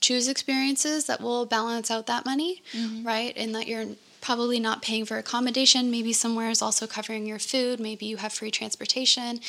choose 0.00 0.28
experiences 0.28 1.06
that 1.06 1.20
will 1.20 1.44
balance 1.46 1.90
out 1.90 2.06
that 2.06 2.24
money, 2.24 2.62
right? 3.02 3.32
And 3.36 3.54
that 3.54 3.66
you're 3.68 3.86
probably 4.22 4.60
not 4.60 4.82
paying 4.82 5.04
for 5.04 5.16
accommodation. 5.18 5.90
Maybe 5.90 6.12
somewhere 6.12 6.50
is 6.50 6.62
also 6.62 6.86
covering 6.86 7.26
your 7.26 7.38
food. 7.38 7.80
Maybe 7.80 8.06
you 8.06 8.16
have 8.18 8.32
free 8.32 8.50
transportation. 8.50 9.40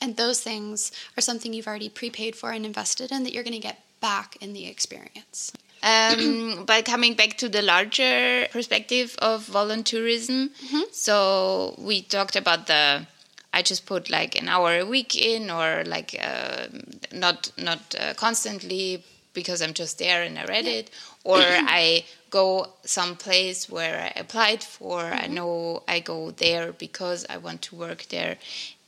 And 0.00 0.16
those 0.16 0.40
things 0.40 0.90
are 1.16 1.20
something 1.20 1.52
you've 1.52 1.66
already 1.66 1.88
prepaid 1.88 2.34
for 2.36 2.50
and 2.52 2.64
invested 2.66 3.10
in 3.12 3.22
that 3.24 3.32
you're 3.32 3.44
going 3.44 3.54
to 3.54 3.60
get 3.60 3.82
back 4.00 4.36
in 4.40 4.52
the 4.52 4.66
experience. 4.66 5.52
Um, 5.82 6.64
but 6.66 6.84
coming 6.84 7.14
back 7.14 7.36
to 7.38 7.48
the 7.48 7.62
larger 7.62 8.46
perspective 8.52 9.14
of 9.20 9.46
volunteerism, 9.48 10.50
Mm-hmm. 10.50 10.80
so 10.92 11.74
we 11.78 12.02
talked 12.02 12.36
about 12.36 12.66
the. 12.66 13.06
I 13.52 13.62
just 13.62 13.86
put 13.86 14.10
like 14.10 14.40
an 14.40 14.48
hour 14.48 14.78
a 14.78 14.84
week 14.86 15.16
in, 15.16 15.50
or 15.50 15.84
like 15.84 16.14
uh, 16.20 16.66
not 17.12 17.50
not 17.58 17.94
uh, 17.98 18.14
constantly 18.14 19.04
because 19.32 19.62
I'm 19.62 19.74
just 19.74 19.98
there 19.98 20.22
and 20.22 20.38
I 20.38 20.44
read 20.44 20.66
it, 20.66 20.90
or 21.24 21.40
I 21.66 22.04
go 22.30 22.68
someplace 22.84 23.68
where 23.68 24.00
I 24.00 24.20
applied 24.20 24.62
for. 24.62 25.00
I 25.00 25.26
Mm-hmm. 25.26 25.34
know 25.34 25.82
I 25.88 26.00
go 26.00 26.30
there 26.30 26.72
because 26.72 27.26
I 27.28 27.38
want 27.38 27.62
to 27.62 27.76
work 27.76 28.06
there. 28.08 28.38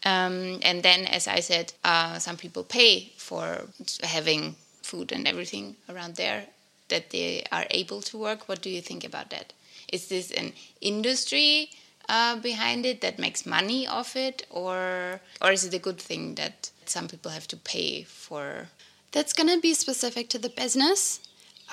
Um, 0.05 0.59
and 0.62 0.83
then, 0.83 1.07
as 1.07 1.29
I 1.29 1.40
said, 1.40 1.72
uh, 1.85 2.18
some 2.18 2.37
people 2.37 2.64
pay 2.64 3.12
for 3.16 3.62
having 4.03 4.57
food 4.83 5.12
and 5.12 5.29
everything 5.29 5.77
around 5.88 6.16
there 6.16 6.46
that 6.88 7.11
they 7.11 7.44
are 7.53 7.66
able 7.70 8.03
to 8.03 8.18
work. 8.18 8.48
What 8.48 8.62
do 8.62 8.70
you 8.70 8.81
think 8.81 9.05
about 9.05 9.31
that? 9.31 9.53
Is 9.92 10.09
this 10.09 10.31
an 10.33 10.53
industry 10.81 11.70
uh, 12.09 12.37
behind 12.37 12.87
it 12.87 13.01
that 13.01 13.19
makes 13.19 13.47
money 13.47 13.87
off 13.87 14.17
it, 14.17 14.47
or 14.51 15.21
or 15.41 15.53
is 15.53 15.65
it 15.65 15.75
a 15.75 15.79
good 15.79 15.99
thing 15.99 16.35
that 16.37 16.71
some 16.87 17.09
people 17.09 17.31
have 17.31 17.49
to 17.49 17.57
pay 17.57 18.03
for? 18.03 18.69
That's 19.12 19.33
going 19.33 19.49
to 19.49 19.61
be 19.61 19.75
specific 19.75 20.29
to 20.31 20.38
the 20.38 20.49
business. 20.49 21.21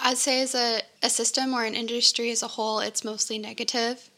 I'd 0.01 0.17
say 0.17 0.41
as 0.41 0.55
a, 0.55 0.81
a 1.03 1.09
system 1.09 1.53
or 1.53 1.63
an 1.65 1.73
industry 1.73 2.31
as 2.31 2.43
a 2.43 2.47
whole, 2.47 2.79
it's 2.79 3.03
mostly 3.03 3.37
negative. 3.37 4.09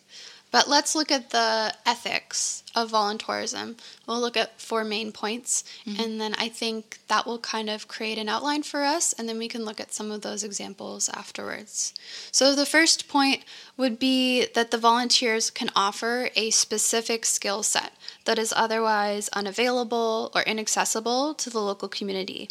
But 0.52 0.68
let's 0.68 0.96
look 0.96 1.12
at 1.12 1.30
the 1.30 1.74
ethics 1.86 2.64
of 2.76 2.92
volunteerism. 2.92 3.78
We'll 4.06 4.20
look 4.20 4.38
at 4.38 4.60
four 4.60 4.84
main 4.84 5.12
points, 5.12 5.64
mm-hmm. 5.86 6.02
and 6.02 6.22
then 6.22 6.36
I 6.38 6.50
think 6.50 7.00
that 7.08 7.26
will 7.26 7.40
kind 7.40 7.70
of 7.70 7.88
create 7.88 8.18
an 8.18 8.30
outline 8.30 8.64
for 8.64 8.84
us, 8.84 9.14
and 9.14 9.28
then 9.28 9.38
we 9.38 9.48
can 9.48 9.66
look 9.66 9.80
at 9.80 9.94
some 9.94 10.12
of 10.12 10.22
those 10.22 10.44
examples 10.44 11.10
afterwards. 11.10 11.94
So, 12.32 12.54
the 12.54 12.66
first 12.66 13.08
point 13.08 13.44
would 13.78 13.98
be 13.98 14.46
that 14.54 14.72
the 14.72 14.78
volunteers 14.78 15.50
can 15.50 15.70
offer 15.76 16.30
a 16.36 16.50
specific 16.50 17.26
skill 17.26 17.64
set 17.64 17.94
that 18.26 18.38
is 18.38 18.54
otherwise 18.56 19.30
unavailable 19.30 20.32
or 20.36 20.42
inaccessible 20.44 21.34
to 21.36 21.50
the 21.50 21.62
local 21.62 21.88
community. 21.88 22.50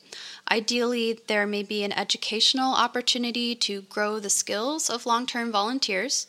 Ideally, 0.50 1.20
there 1.26 1.46
may 1.46 1.62
be 1.62 1.84
an 1.84 1.92
educational 1.92 2.74
opportunity 2.74 3.54
to 3.56 3.82
grow 3.82 4.18
the 4.18 4.30
skills 4.30 4.90
of 4.90 5.06
long-term 5.06 5.52
volunteers 5.52 6.26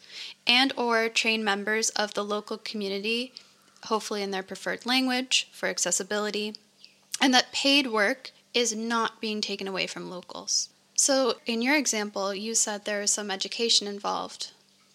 and 0.48 0.74
or 0.78 1.10
train 1.10 1.44
members 1.44 1.90
of 1.92 2.14
the 2.14 2.24
local 2.24 2.58
community 2.58 3.34
hopefully 3.86 4.22
in 4.22 4.32
their 4.32 4.44
preferred 4.44 4.86
language 4.86 5.50
for 5.52 5.68
accessibility 5.68 6.56
and 7.20 7.34
that 7.34 7.52
paid 7.52 7.88
work 7.88 8.32
is 8.54 8.76
not 8.76 9.22
being 9.22 9.42
taken 9.42 9.68
away 9.68 9.88
from 9.88 10.10
locals. 10.10 10.70
So, 10.96 11.36
in 11.46 11.62
your 11.62 11.76
example, 11.76 12.34
you 12.34 12.54
said 12.54 12.84
there 12.84 13.02
is 13.02 13.12
some 13.12 13.32
education 13.32 13.88
involved 13.88 14.52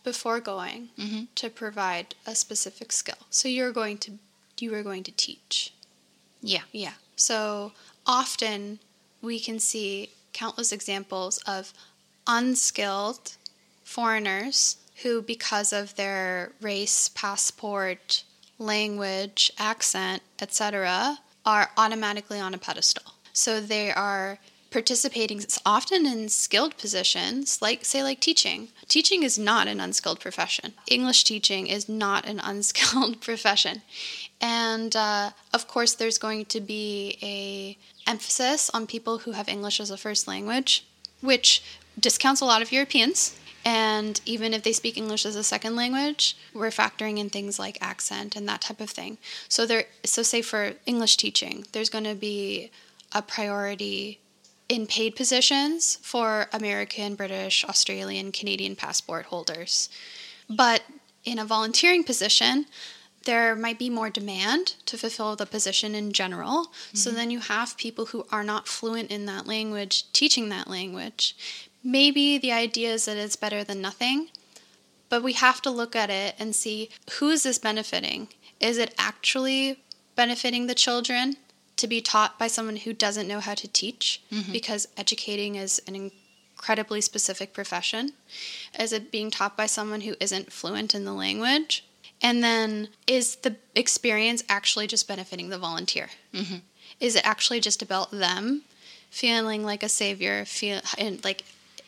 before 0.07 0.39
going 0.39 0.91
mm-hmm. 0.97 1.25
to 1.35 1.51
provide 1.51 2.15
a 2.27 2.35
specific 2.35 2.93
skill. 2.93 3.27
So 3.29 3.49
you're 3.49 3.73
going 3.73 3.99
to 3.99 4.13
you 4.59 4.73
are 4.75 4.83
going 4.83 5.03
to 5.03 5.13
teach. 5.13 5.75
Yeah. 6.41 6.63
Yeah. 6.73 6.95
So 7.17 7.73
often 8.07 8.79
we 9.21 9.41
can 9.41 9.59
see 9.59 10.11
countless 10.33 10.71
examples 10.73 11.39
of 11.39 11.75
unskilled 12.27 13.37
foreigners 13.85 14.77
who, 15.03 15.23
because 15.23 15.73
of 15.73 15.95
their 15.97 16.53
race, 16.61 17.09
passport, 17.09 18.25
language, 18.59 19.53
accent, 19.59 20.23
etc., 20.41 21.19
are 21.45 21.71
automatically 21.77 22.41
on 22.41 22.55
a 22.55 22.59
pedestal. 22.59 23.13
So 23.33 23.61
they 23.61 23.91
are 23.91 24.39
participating 24.71 25.43
often 25.65 26.07
in 26.07 26.29
skilled 26.29 26.77
positions, 26.77 27.61
like, 27.63 27.85
say, 27.85 28.03
like 28.03 28.21
teaching. 28.21 28.69
Teaching 28.89 29.23
is 29.23 29.39
not 29.39 29.69
an 29.69 29.81
unskilled 29.81 30.21
profession. 30.21 30.75
English 30.89 31.25
teaching 31.25 31.67
is 31.67 31.89
not 31.89 32.27
an 32.27 32.41
unskilled 32.45 33.21
profession. 33.21 33.83
And 34.41 34.95
uh, 34.95 35.31
of 35.55 35.69
course, 35.69 35.95
there's 35.95 36.19
going 36.19 36.47
to 36.47 36.61
be 36.61 37.19
a 37.23 37.79
emphasis 38.11 38.71
on 38.71 38.87
people 38.87 39.19
who 39.19 39.33
have 39.33 39.49
English 39.49 39.81
as 39.81 39.91
a 39.91 39.97
first 39.97 40.29
language, 40.29 40.85
which 41.21 41.63
discounts 41.99 42.41
a 42.41 42.45
lot 42.45 42.63
of 42.63 42.73
Europeans. 42.73 43.35
And 43.67 44.21
even 44.25 44.55
if 44.55 44.63
they 44.63 44.73
speak 44.73 44.97
English 44.97 45.27
as 45.27 45.35
a 45.35 45.43
second 45.43 45.75
language, 45.75 46.37
we're 46.55 46.71
factoring 46.71 47.19
in 47.19 47.31
things 47.31 47.59
like 47.59 47.79
accent 47.81 48.37
and 48.37 48.49
that 48.49 48.61
type 48.61 48.81
of 48.81 48.91
thing. 48.91 49.19
So 49.49 49.67
there, 49.67 49.87
so 50.05 50.23
say 50.23 50.41
for 50.41 50.75
English 50.87 51.17
teaching, 51.17 51.67
there's 51.73 51.91
going 51.91 52.05
to 52.05 52.15
be 52.15 52.71
a 53.13 53.23
priority 53.23 54.21
in 54.69 54.87
paid 54.87 55.17
positions 55.17 55.99
for 56.01 56.47
American, 56.53 57.17
British, 57.17 57.65
Australian, 57.65 58.31
Canadian 58.31 58.77
passport 58.77 59.27
holders. 59.27 59.89
But 60.49 60.83
in 61.25 61.41
a 61.41 61.45
volunteering 61.45 62.05
position, 62.05 62.67
there 63.25 63.57
might 63.57 63.81
be 63.81 63.91
more 63.91 64.11
demand 64.11 64.77
to 64.87 64.97
fulfill 64.97 65.35
the 65.35 65.45
position 65.45 65.97
in 65.97 66.13
general. 66.13 66.69
So 66.95 67.11
mm-hmm. 67.11 67.17
then 67.17 67.31
you 67.33 67.41
have 67.41 67.77
people 67.77 68.07
who 68.07 68.27
are 68.31 68.45
not 68.45 68.69
fluent 68.69 69.11
in 69.11 69.27
that 69.27 69.49
language 69.49 70.11
teaching 70.13 70.51
that 70.51 70.71
language. 70.71 71.35
Maybe 71.87 72.37
the 72.37 72.51
idea 72.51 72.93
is 72.95 73.05
that 73.05 73.17
it's 73.17 73.37
better 73.37 73.63
than 73.63 73.81
nothing, 73.81 74.31
but 75.09 75.23
we 75.23 75.35
have 75.35 75.63
to 75.63 75.71
look 75.71 75.95
at 75.95 76.11
it 76.11 76.35
and 76.37 76.53
see 76.53 76.91
who 77.21 77.31
is 77.31 77.45
this 77.45 77.61
benefiting? 77.61 78.27
Is 78.59 78.77
it 78.77 78.93
actually 78.99 79.79
benefiting 80.17 80.67
the 80.67 80.75
children 80.75 81.37
to 81.77 81.87
be 81.87 82.01
taught 82.01 82.41
by 82.41 82.49
someone 82.49 82.79
who 82.79 82.93
doesn't 82.93 83.29
know 83.29 83.39
how 83.39 83.55
to 83.55 83.69
teach 83.69 84.21
because 84.51 84.89
educating 84.97 85.55
is 85.55 85.81
an 85.87 86.11
incredibly 86.57 87.01
specific 87.01 87.53
profession? 87.53 88.15
Is 88.81 88.93
it 88.93 89.13
being 89.13 89.31
taught 89.31 89.57
by 89.57 89.67
someone 89.67 90.01
who 90.01 90.17
isn't 90.19 90.53
fluent 90.53 90.93
in 90.93 91.05
the 91.05 91.13
language? 91.13 91.85
And 92.21 92.43
then 92.43 92.89
is 93.07 93.37
the 93.37 93.55
experience 93.77 94.43
actually 94.49 94.89
just 94.89 95.07
benefiting 95.07 95.51
the 95.51 95.59
volunteer? 95.59 96.09
Mm-hmm. 96.35 96.57
Is 96.99 97.15
it 97.15 97.25
actually 97.25 97.61
just 97.61 97.81
about 97.81 98.11
them 98.11 98.63
feeling 99.09 99.65
like 99.65 99.85
a 99.85 99.89
savior, 99.89 100.45
feel 100.45 100.81
and 100.99 101.23
like 101.25 101.45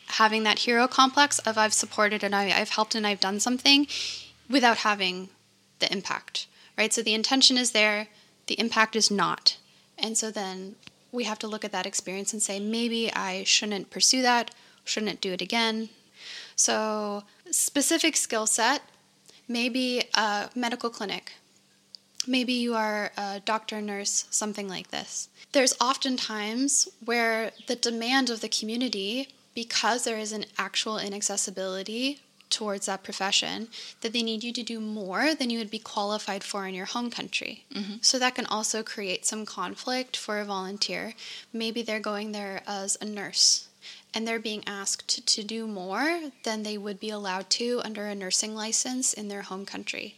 having 0.09 0.43
that 0.43 0.59
hero 0.59 0.87
complex 0.87 1.39
of 1.39 1.57
I've 1.57 1.73
supported 1.73 2.23
and 2.23 2.35
I, 2.35 2.51
I've 2.51 2.69
helped 2.69 2.95
and 2.95 3.05
I've 3.05 3.19
done 3.19 3.39
something 3.39 3.87
without 4.49 4.77
having 4.77 5.29
the 5.79 5.91
impact, 5.91 6.47
right? 6.77 6.91
So 6.93 7.01
the 7.01 7.13
intention 7.13 7.57
is 7.57 7.71
there, 7.71 8.07
the 8.47 8.59
impact 8.59 8.95
is 8.95 9.11
not. 9.11 9.57
And 9.97 10.17
so 10.17 10.31
then 10.31 10.75
we 11.11 11.23
have 11.25 11.39
to 11.39 11.47
look 11.47 11.65
at 11.65 11.71
that 11.71 11.85
experience 11.85 12.33
and 12.33 12.41
say, 12.41 12.59
maybe 12.59 13.13
I 13.13 13.43
shouldn't 13.43 13.89
pursue 13.89 14.21
that, 14.21 14.51
shouldn't 14.83 15.21
do 15.21 15.33
it 15.33 15.41
again. 15.41 15.89
So, 16.55 17.23
specific 17.51 18.17
skill 18.17 18.45
set, 18.45 18.81
maybe 19.47 20.03
a 20.13 20.49
medical 20.55 20.89
clinic. 20.89 21.33
Maybe 22.27 22.53
you 22.53 22.75
are 22.75 23.11
a 23.17 23.41
doctor, 23.43 23.81
nurse, 23.81 24.25
something 24.29 24.67
like 24.67 24.91
this. 24.91 25.29
There's 25.53 25.73
often 25.79 26.17
times 26.17 26.87
where 27.03 27.51
the 27.67 27.75
demand 27.75 28.29
of 28.29 28.41
the 28.41 28.49
community, 28.49 29.29
because 29.63 30.05
there 30.05 30.17
is 30.17 30.31
an 30.31 30.45
actual 30.57 30.97
inaccessibility 30.97 32.17
towards 32.49 32.85
that 32.85 33.03
profession 33.03 33.67
that 33.99 34.13
they 34.13 34.23
need 34.23 34.41
you 34.41 34.53
to 34.53 34.63
do 34.63 34.79
more 34.79 35.35
than 35.35 35.49
you 35.49 35.59
would 35.59 35.69
be 35.69 35.79
qualified 35.95 36.45
for 36.45 36.65
in 36.65 36.73
your 36.73 36.85
home 36.85 37.11
country. 37.11 37.65
Mm-hmm. 37.75 37.95
So 37.99 38.17
that 38.19 38.35
can 38.35 38.45
also 38.45 38.83
create 38.83 39.25
some 39.25 39.45
conflict 39.45 40.15
for 40.15 40.39
a 40.39 40.45
volunteer. 40.45 41.13
Maybe 41.51 41.81
they're 41.81 41.99
going 41.99 42.31
there 42.31 42.61
as 42.65 42.97
a 43.01 43.05
nurse 43.05 43.67
and 44.13 44.25
they're 44.25 44.39
being 44.39 44.63
asked 44.65 45.09
to, 45.09 45.25
to 45.25 45.43
do 45.43 45.67
more 45.67 46.31
than 46.43 46.63
they 46.63 46.77
would 46.77 47.01
be 47.01 47.09
allowed 47.09 47.49
to 47.49 47.81
under 47.83 48.05
a 48.05 48.15
nursing 48.15 48.55
license 48.55 49.11
in 49.13 49.27
their 49.27 49.41
home 49.41 49.65
country 49.65 50.15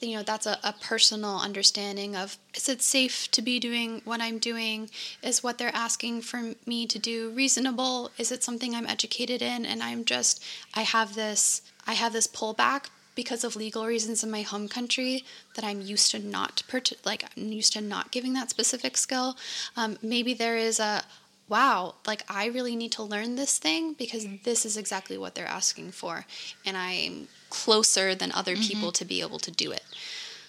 you 0.00 0.16
know 0.16 0.22
that's 0.22 0.46
a, 0.46 0.58
a 0.62 0.74
personal 0.80 1.38
understanding 1.38 2.14
of 2.14 2.38
is 2.54 2.68
it 2.68 2.82
safe 2.82 3.30
to 3.32 3.42
be 3.42 3.58
doing 3.58 4.02
what 4.04 4.20
i'm 4.20 4.38
doing? 4.38 4.90
Is 5.22 5.42
what 5.42 5.58
they're 5.58 5.74
asking 5.74 6.22
for 6.22 6.54
me 6.66 6.86
to 6.86 6.98
do 6.98 7.30
reasonable? 7.30 8.10
Is 8.18 8.32
it 8.32 8.44
something 8.44 8.74
i'm 8.74 8.86
educated 8.86 9.42
in? 9.42 9.66
And 9.66 9.82
i'm 9.82 10.04
just 10.04 10.42
i 10.74 10.82
have 10.82 11.14
this 11.14 11.62
i 11.86 11.94
have 11.94 12.12
this 12.12 12.26
pullback 12.26 12.86
because 13.14 13.42
of 13.42 13.56
legal 13.56 13.84
reasons 13.84 14.22
in 14.22 14.30
my 14.30 14.42
home 14.42 14.68
country 14.68 15.24
that 15.54 15.64
i'm 15.64 15.80
used 15.80 16.12
to 16.12 16.18
not 16.18 16.62
like 17.04 17.24
i'm 17.36 17.52
used 17.52 17.72
to 17.72 17.80
not 17.80 18.12
giving 18.12 18.32
that 18.34 18.50
specific 18.50 18.96
skill. 18.96 19.36
Um, 19.76 19.98
maybe 20.02 20.34
there 20.34 20.56
is 20.56 20.78
a 20.80 21.02
wow, 21.48 21.94
like 22.06 22.22
I 22.28 22.46
really 22.46 22.76
need 22.76 22.92
to 22.92 23.02
learn 23.02 23.36
this 23.36 23.58
thing 23.58 23.94
because 23.94 24.26
this 24.44 24.66
is 24.66 24.76
exactly 24.76 25.18
what 25.18 25.34
they're 25.34 25.46
asking 25.46 25.92
for. 25.92 26.26
And 26.64 26.76
I'm 26.76 27.28
closer 27.50 28.14
than 28.14 28.32
other 28.32 28.54
mm-hmm. 28.54 28.62
people 28.62 28.92
to 28.92 29.04
be 29.04 29.20
able 29.20 29.38
to 29.40 29.50
do 29.50 29.70
it. 29.70 29.84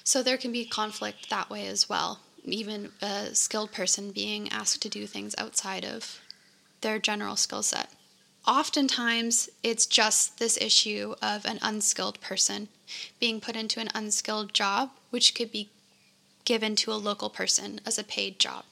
So 0.04 0.24
there 0.24 0.38
can 0.38 0.52
be 0.52 0.66
conflict 0.66 1.30
that 1.30 1.50
way 1.50 1.68
as 1.68 1.88
well. 1.88 2.20
Even 2.44 2.92
a 3.02 3.36
skilled 3.36 3.72
person 3.72 4.12
being 4.12 4.50
asked 4.50 4.82
to 4.82 4.90
do 4.90 5.06
things 5.06 5.36
outside 5.38 5.86
of 5.86 6.20
their 6.82 7.00
general 7.00 7.36
skill 7.36 7.64
set. 7.64 7.90
Oftentimes, 8.48 9.50
it's 9.62 9.86
just 9.86 10.40
this 10.40 10.58
issue 10.58 11.14
of 11.22 11.46
an 11.46 11.60
unskilled 11.62 12.20
person 12.22 12.70
being 13.20 13.40
put 13.40 13.56
into 13.56 13.80
an 13.80 13.90
unskilled 13.94 14.54
job, 14.54 14.90
which 15.10 15.36
could 15.36 15.52
be 15.52 15.70
given 16.46 16.76
to 16.78 16.92
a 16.92 16.94
local 16.94 17.30
person 17.30 17.80
as 17.86 18.00
a 18.00 18.04
paid 18.04 18.40
job. 18.40 18.64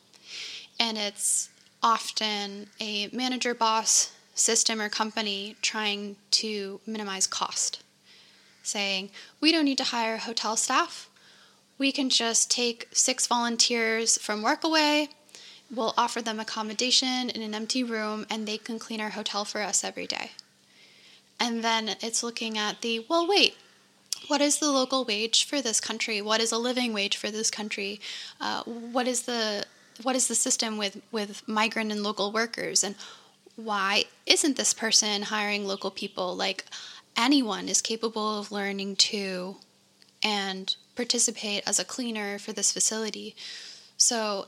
And 0.80 0.98
it's 0.98 1.50
often 1.84 2.68
a 2.80 3.10
manager, 3.10 3.54
boss, 3.54 4.13
system, 4.34 4.82
or 4.82 4.90
company 4.90 5.56
trying 5.62 6.16
to 6.32 6.80
minimize 6.88 7.28
cost 7.28 7.84
saying, 8.68 9.10
we 9.42 9.52
don't 9.52 9.66
need 9.66 9.78
to 9.80 9.84
hire 9.86 10.18
hotel 10.18 10.56
staff. 10.56 11.10
We 11.78 11.92
can 11.92 12.10
just 12.10 12.50
take 12.50 12.88
six 12.92 13.28
volunteers 13.28 14.18
from 14.18 14.44
Workaway. 14.44 15.10
We'll 15.74 15.94
offer 15.98 16.22
them 16.22 16.40
accommodation 16.40 17.30
in 17.30 17.42
an 17.42 17.54
empty 17.54 17.84
room 17.84 18.26
and 18.30 18.48
they 18.48 18.58
can 18.58 18.80
clean 18.80 19.02
our 19.02 19.10
hotel 19.10 19.46
for 19.46 19.62
us 19.62 19.84
every 19.84 20.08
day. 20.08 20.32
And 21.40 21.64
then 21.64 21.96
it's 22.02 22.24
looking 22.24 22.58
at 22.58 22.82
the, 22.82 23.06
well, 23.08 23.28
wait, 23.28 23.56
what 24.28 24.42
is 24.42 24.58
the 24.58 24.72
local 24.72 25.06
wage 25.06 25.46
for 25.46 25.62
this 25.62 25.80
country? 25.80 26.22
What 26.22 26.42
is 26.42 26.52
a 26.52 26.58
living 26.58 26.94
wage 26.94 27.16
for 27.18 27.30
this 27.30 27.52
country? 27.52 28.00
Uh, 28.42 28.64
what 28.64 29.08
is 29.08 29.24
the 29.24 29.66
what 30.04 30.16
is 30.16 30.28
the 30.28 30.36
system 30.36 30.78
with 30.78 31.02
with 31.12 31.48
migrant 31.48 31.92
and 31.92 32.04
local 32.04 32.32
workers? 32.32 32.84
And 32.84 32.96
why 33.56 34.06
isn't 34.26 34.58
this 34.58 34.74
person 34.74 35.24
hiring 35.24 35.66
local 35.66 35.92
people? 35.92 36.36
Like, 36.36 36.66
anyone 37.18 37.68
is 37.68 37.82
capable 37.82 38.40
of 38.40 38.52
learning 38.52 38.96
to 38.96 39.58
and 40.24 40.76
participate 40.96 41.64
as 41.68 41.80
a 41.80 41.86
cleaner 41.86 42.40
for 42.40 42.54
this 42.54 42.72
facility. 42.72 43.36
So 43.98 44.48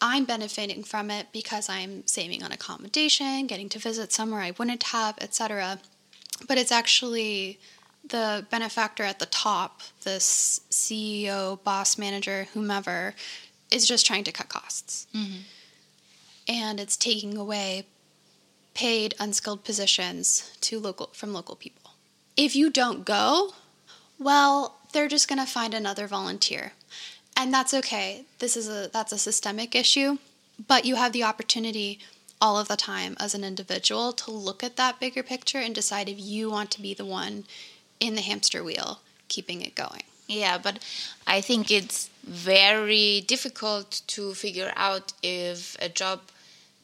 I'm 0.00 0.24
benefiting 0.24 0.84
from 0.84 1.10
it 1.10 1.26
because 1.32 1.68
I'm 1.68 2.06
saving 2.06 2.42
on 2.42 2.52
accommodation, 2.52 3.46
getting 3.46 3.68
to 3.70 3.78
visit 3.78 4.12
somewhere 4.12 4.40
I 4.40 4.52
wouldn't 4.52 4.84
have, 4.84 5.16
etc. 5.20 5.78
But 6.46 6.58
it's 6.58 6.72
actually 6.72 7.58
the 8.08 8.46
benefactor 8.50 9.02
at 9.02 9.18
the 9.18 9.26
top, 9.26 9.82
this 10.04 10.60
CEO, 10.70 11.62
boss, 11.64 11.98
manager, 11.98 12.48
whomever, 12.54 13.14
is 13.70 13.86
just 13.86 14.06
trying 14.06 14.24
to 14.24 14.32
cut 14.32 14.48
costs. 14.48 15.06
Mm-hmm. 15.14 15.40
And 16.48 16.80
it's 16.80 16.96
taking 16.96 17.36
away 17.36 17.84
paid 18.80 19.14
unskilled 19.20 19.62
positions 19.62 20.56
to 20.62 20.80
local 20.80 21.10
from 21.12 21.34
local 21.34 21.54
people. 21.54 21.90
If 22.34 22.56
you 22.56 22.70
don't 22.70 23.04
go, 23.04 23.52
well, 24.18 24.78
they're 24.92 25.06
just 25.06 25.28
going 25.28 25.38
to 25.38 25.44
find 25.44 25.74
another 25.74 26.06
volunteer. 26.06 26.72
And 27.36 27.52
that's 27.52 27.74
okay. 27.74 28.24
This 28.38 28.56
is 28.56 28.70
a 28.70 28.88
that's 28.90 29.12
a 29.12 29.18
systemic 29.18 29.74
issue, 29.74 30.16
but 30.66 30.86
you 30.86 30.94
have 30.94 31.12
the 31.12 31.24
opportunity 31.24 31.98
all 32.40 32.58
of 32.58 32.68
the 32.68 32.76
time 32.92 33.18
as 33.20 33.34
an 33.34 33.44
individual 33.44 34.14
to 34.14 34.30
look 34.30 34.64
at 34.64 34.76
that 34.76 34.98
bigger 34.98 35.22
picture 35.22 35.58
and 35.58 35.74
decide 35.74 36.08
if 36.08 36.18
you 36.18 36.50
want 36.50 36.70
to 36.70 36.80
be 36.80 36.94
the 36.94 37.04
one 37.04 37.44
in 38.06 38.14
the 38.14 38.22
hamster 38.22 38.64
wheel 38.64 39.00
keeping 39.28 39.60
it 39.60 39.74
going. 39.74 40.04
Yeah, 40.26 40.56
but 40.56 40.78
I 41.26 41.42
think 41.42 41.70
it's 41.70 42.08
very 42.24 43.24
difficult 43.26 44.00
to 44.14 44.32
figure 44.32 44.72
out 44.74 45.12
if 45.22 45.76
a 45.82 45.90
job 45.90 46.20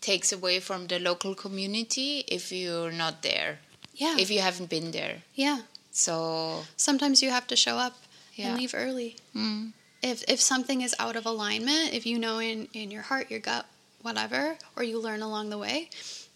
takes 0.00 0.32
away 0.32 0.60
from 0.60 0.86
the 0.86 0.98
local 0.98 1.34
community 1.34 2.24
if 2.28 2.52
you're 2.52 2.92
not 2.92 3.22
there. 3.22 3.58
Yeah. 3.94 4.16
If 4.18 4.30
you 4.30 4.40
haven't 4.40 4.70
been 4.70 4.90
there. 4.90 5.22
Yeah. 5.34 5.60
So 5.90 6.64
sometimes 6.76 7.22
you 7.22 7.30
have 7.30 7.46
to 7.46 7.56
show 7.56 7.76
up 7.76 7.96
yeah. 8.34 8.48
and 8.48 8.58
leave 8.58 8.74
early. 8.74 9.16
Mm. 9.34 9.72
If 10.02 10.22
if 10.28 10.40
something 10.40 10.82
is 10.82 10.94
out 10.98 11.16
of 11.16 11.24
alignment, 11.26 11.94
if 11.94 12.04
you 12.06 12.18
know 12.18 12.38
in 12.38 12.68
in 12.74 12.90
your 12.90 13.02
heart, 13.02 13.30
your 13.30 13.40
gut, 13.40 13.66
whatever, 14.02 14.56
or 14.76 14.82
you 14.82 15.00
learn 15.00 15.22
along 15.22 15.50
the 15.50 15.58
way, 15.58 15.88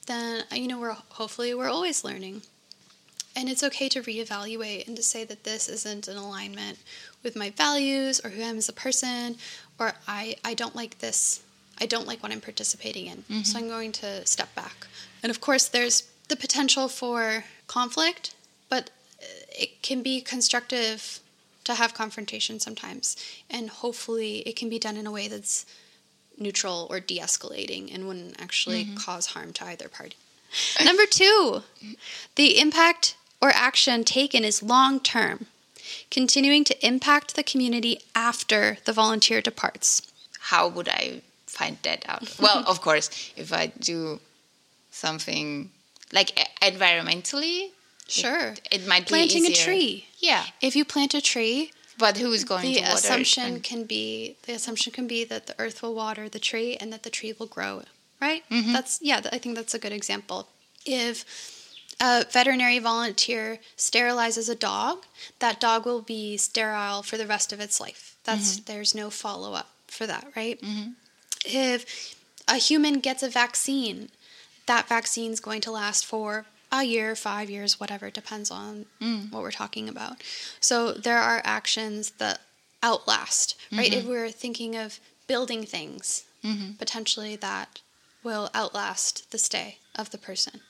then 0.07 0.45
you 0.53 0.67
know 0.67 0.81
we're 0.81 0.97
hopefully 1.11 1.55
we're 1.55 1.69
always 1.69 2.03
learning. 2.05 2.43
And 3.37 3.49
it's 3.49 3.63
okay 3.63 3.89
to 3.91 4.03
reevaluate 4.03 4.89
and 4.89 4.97
to 4.97 5.03
say 5.03 5.25
that 5.25 5.45
this 5.45 5.69
isn't 5.69 6.09
in 6.09 6.17
alignment 6.17 6.79
with 7.23 7.37
my 7.37 7.51
values 7.51 8.21
or 8.25 8.31
who 8.31 8.43
I 8.43 8.47
am 8.47 8.59
as 8.59 8.69
a 8.69 8.73
person, 8.73 9.37
or 9.79 9.93
I, 10.09 10.37
I 10.45 10.55
don't 10.55 10.75
like 10.75 10.99
this, 10.99 11.41
I 11.81 11.87
don't 11.87 12.07
like 12.07 12.23
what 12.23 12.33
I'm 12.33 12.41
participating 12.41 13.07
in. 13.07 13.19
Mm-hmm. 13.19 13.43
So 13.43 13.59
I'm 13.59 13.69
going 13.69 13.93
to 13.93 14.27
step 14.27 14.55
back. 14.55 14.87
And 15.23 15.31
of 15.31 15.41
course, 15.41 15.69
there's 15.69 16.05
the 16.29 16.37
potential 16.37 16.89
for 16.89 17.45
conflict, 17.67 18.35
but 18.69 18.91
it 19.51 19.83
can 19.83 20.03
be 20.03 20.21
constructive 20.21 21.21
to 21.65 21.75
have 21.75 21.95
confrontation 21.95 22.61
sometimes. 22.61 23.17
And 23.49 23.71
hopefully, 23.71 24.39
it 24.41 24.57
can 24.57 24.69
be 24.69 24.79
done 24.79 24.97
in 24.97 25.07
a 25.07 25.11
way 25.11 25.29
that's 25.29 25.67
neutral 26.39 26.87
or 26.91 27.01
de 27.01 27.19
escalating 27.19 27.95
and 27.95 28.07
wouldn't 28.07 28.41
actually 28.41 28.85
mm-hmm. 28.85 28.97
cause 28.97 29.27
harm 29.27 29.53
to 29.53 29.65
either 29.67 29.89
party. 29.89 30.17
Number 30.85 31.05
two, 31.07 31.63
the 32.37 32.59
impact 32.59 33.17
or 33.41 33.51
action 33.51 34.05
taken 34.05 34.45
is 34.45 34.63
long 34.63 35.01
term, 35.01 35.47
continuing 36.11 36.65
to 36.65 36.87
impact 36.87 37.37
the 37.37 37.43
community 37.43 38.01
after 38.15 38.79
the 38.85 38.93
volunteer 38.93 39.41
departs. 39.41 40.03
How 40.45 40.67
would 40.67 40.89
I 40.89 41.23
find 41.61 41.77
that 41.83 42.01
out? 42.13 42.23
well, 42.47 42.61
of 42.67 42.81
course, 42.81 43.07
if 43.37 43.53
I 43.53 43.65
do 43.79 44.21
something 44.91 45.71
like 46.13 46.31
environmentally 46.63 47.71
sure 48.09 48.51
it, 48.51 48.69
it 48.73 48.89
might 48.89 49.07
planting 49.07 49.45
be 49.45 49.53
a 49.53 49.55
tree 49.55 50.07
yeah 50.19 50.45
if 50.61 50.75
you 50.75 50.85
plant 50.85 51.15
a 51.15 51.21
tree 51.21 51.71
but 51.99 52.17
who 52.17 52.33
is 52.33 52.45
going 52.45 52.65
the 52.65 52.75
to 52.75 52.81
water 52.81 52.95
assumption 52.95 53.57
it? 53.57 53.63
can 53.63 53.85
be 53.85 54.37
the 54.47 54.53
assumption 54.53 54.93
can 54.93 55.07
be 55.07 55.25
that 55.25 55.47
the 55.47 55.55
earth 55.59 55.83
will 55.83 55.95
water 55.95 56.29
the 56.29 56.39
tree 56.39 56.77
and 56.81 56.93
that 56.93 57.03
the 57.03 57.11
tree 57.11 57.33
will 57.39 57.47
grow 57.47 57.83
right 58.21 58.43
mm-hmm. 58.51 58.73
that's 58.73 58.99
yeah 59.01 59.21
i 59.33 59.39
think 59.39 59.55
that's 59.55 59.75
a 59.75 59.79
good 59.79 59.93
example 59.93 60.49
if 60.85 61.25
a 62.01 62.25
veterinary 62.31 62.79
volunteer 62.79 63.59
sterilizes 63.77 64.51
a 64.51 64.55
dog 64.55 65.05
that 65.39 65.61
dog 65.61 65.85
will 65.85 66.03
be 66.03 66.37
sterile 66.37 67.03
for 67.03 67.17
the 67.17 67.27
rest 67.27 67.53
of 67.53 67.61
its 67.61 67.81
life 67.81 68.17
that's 68.25 68.57
mm-hmm. 68.57 68.73
there's 68.73 68.95
no 68.95 69.09
follow-up 69.11 69.71
for 69.87 70.07
that 70.07 70.27
right 70.35 70.61
mm-hmm. 70.61 70.91
If 71.45 72.17
a 72.49 72.57
human 72.57 73.01
gets 73.01 73.23
a 73.23 73.29
vaccine 73.29 74.11
that 74.71 74.89
vaccine 74.89 75.33
is 75.33 75.41
going 75.41 75.61
to 75.63 75.71
last 75.73 76.07
for 76.07 76.47
a 76.71 76.85
year, 76.85 77.17
five 77.17 77.51
years, 77.51 77.81
whatever, 77.81 78.09
depends 78.09 78.51
on 78.53 78.87
mm. 79.01 79.33
what 79.33 79.43
we're 79.43 79.51
talking 79.51 79.89
about. 79.89 80.23
So 80.61 80.93
there 80.93 81.19
are 81.19 81.43
actions 81.45 82.13
that 82.19 82.41
outlast, 82.81 83.57
right? 83.73 83.91
Mm-hmm. 83.91 83.99
If 83.99 84.07
we're 84.07 84.31
thinking 84.31 84.77
of 84.77 85.01
building 85.27 85.65
things, 85.65 86.25
mm-hmm. 86.45 86.75
potentially 86.75 87.35
that 87.37 87.81
will 88.23 88.49
outlast 88.55 89.33
the 89.33 89.39
stay 89.39 89.79
of 89.97 90.11
the 90.11 90.19
person. 90.19 90.61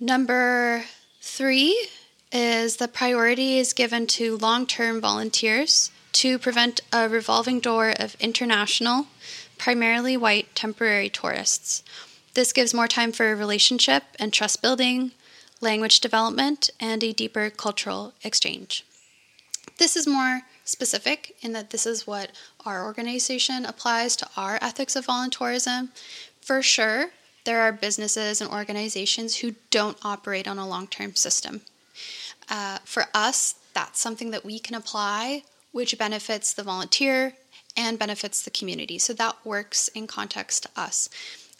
Number 0.00 0.84
three 1.20 1.88
is 2.32 2.76
the 2.76 2.88
priority 2.88 3.58
is 3.58 3.72
given 3.72 4.08
to 4.08 4.36
long 4.38 4.66
term 4.66 5.00
volunteers 5.00 5.92
to 6.12 6.38
prevent 6.38 6.80
a 6.92 7.08
revolving 7.08 7.60
door 7.60 7.92
of 7.98 8.16
international, 8.18 9.06
primarily 9.58 10.16
white 10.16 10.54
temporary 10.54 11.08
tourists. 11.08 11.82
This 12.34 12.52
gives 12.52 12.74
more 12.74 12.88
time 12.88 13.12
for 13.12 13.34
relationship 13.34 14.04
and 14.18 14.32
trust 14.32 14.60
building, 14.60 15.12
language 15.60 16.00
development, 16.00 16.70
and 16.78 17.02
a 17.02 17.12
deeper 17.12 17.50
cultural 17.50 18.12
exchange. 18.22 18.84
This 19.78 19.96
is 19.96 20.06
more 20.06 20.42
specific 20.64 21.36
in 21.40 21.52
that 21.52 21.70
this 21.70 21.86
is 21.86 22.06
what 22.06 22.32
our 22.64 22.84
organization 22.84 23.64
applies 23.64 24.16
to 24.16 24.28
our 24.36 24.58
ethics 24.60 24.96
of 24.96 25.06
voluntourism. 25.06 25.88
For 26.40 26.62
sure, 26.62 27.10
there 27.44 27.60
are 27.60 27.72
businesses 27.72 28.40
and 28.40 28.50
organizations 28.50 29.36
who 29.36 29.54
don't 29.70 29.98
operate 30.04 30.48
on 30.48 30.58
a 30.58 30.68
long 30.68 30.88
term 30.88 31.14
system. 31.14 31.62
Uh, 32.48 32.78
for 32.84 33.04
us, 33.14 33.54
that's 33.72 34.00
something 34.00 34.30
that 34.30 34.44
we 34.44 34.58
can 34.58 34.74
apply, 34.74 35.44
which 35.72 35.96
benefits 35.98 36.52
the 36.52 36.62
volunteer 36.62 37.34
and 37.76 37.98
benefits 37.98 38.42
the 38.42 38.50
community. 38.50 38.98
So 38.98 39.12
that 39.14 39.36
works 39.44 39.88
in 39.88 40.06
context 40.06 40.64
to 40.64 40.68
us. 40.76 41.08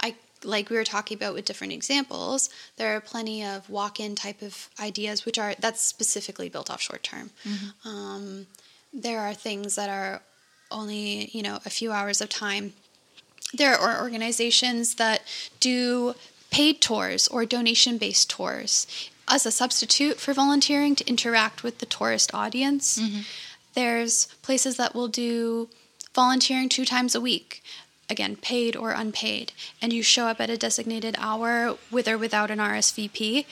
I 0.01 0.15
like 0.45 0.71
we 0.71 0.77
were 0.77 0.85
talking 0.85 1.17
about 1.17 1.35
with 1.35 1.45
different 1.45 1.73
examples, 1.73 2.51
there 2.77 2.97
are 2.97 3.01
plenty 3.01 3.45
of 3.45 3.69
walk-in 3.69 4.15
type 4.15 4.43
of 4.43 4.69
ideas 4.81 5.25
which 5.25 5.39
are 5.39 5.55
that's 5.59 5.83
specifically 5.83 6.49
built 6.49 6.71
off 6.71 6.81
short 6.81 7.03
term. 7.03 7.31
Mm-hmm. 7.45 7.89
Um, 7.89 8.47
there 8.93 9.21
are 9.21 9.35
things 9.35 9.75
that 9.77 9.91
are 9.91 10.23
only 10.71 11.31
you 11.33 11.43
know 11.43 11.59
a 11.65 11.71
few 11.71 11.93
hours 11.93 12.21
of 12.21 12.29
time. 12.29 12.73
There 13.55 13.75
are 13.75 14.03
organizations 14.03 14.97
that 14.97 15.23
do 15.61 16.15
paid 16.51 16.81
tours 16.81 17.29
or 17.29 17.45
donation 17.45 17.99
based 17.99 18.31
tours 18.31 18.87
as 19.29 19.45
a 19.45 19.51
substitute 19.51 20.19
for 20.19 20.33
volunteering 20.33 20.95
to 20.97 21.09
interact 21.09 21.63
with 21.63 21.79
the 21.79 21.87
tourist 21.87 22.33
audience. 22.33 22.99
Mm-hmm. 22.99 23.21
There's 23.75 24.27
places 24.43 24.77
that 24.77 24.95
will 24.95 25.09
do 25.09 25.69
volunteering 26.17 26.69
two 26.71 26.87
times 26.87 27.15
a 27.15 27.21
week, 27.21 27.63
again, 28.09 28.37
paid 28.37 28.75
or 28.75 28.93
unpaid, 28.93 29.53
and 29.83 29.93
you 29.93 30.03
show 30.03 30.27
up 30.27 30.41
at 30.41 30.51
a 30.51 30.57
designated 30.57 31.15
hour 31.19 31.77
with 31.91 32.09
or 32.09 32.17
without 32.17 32.51
an 32.51 32.59
RSVP. 32.59 33.45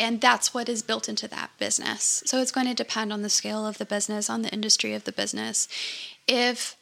And 0.00 0.20
that's 0.20 0.52
what 0.52 0.68
is 0.68 0.82
built 0.82 1.08
into 1.08 1.28
that 1.28 1.50
business. 1.58 2.22
So 2.26 2.40
it's 2.40 2.52
going 2.52 2.66
to 2.66 2.74
depend 2.74 3.12
on 3.12 3.22
the 3.22 3.30
scale 3.30 3.66
of 3.66 3.78
the 3.78 3.84
business, 3.84 4.28
on 4.28 4.42
the 4.42 4.52
industry 4.52 4.94
of 4.94 5.04
the 5.04 5.12
business. 5.12 5.68
If 6.26 6.76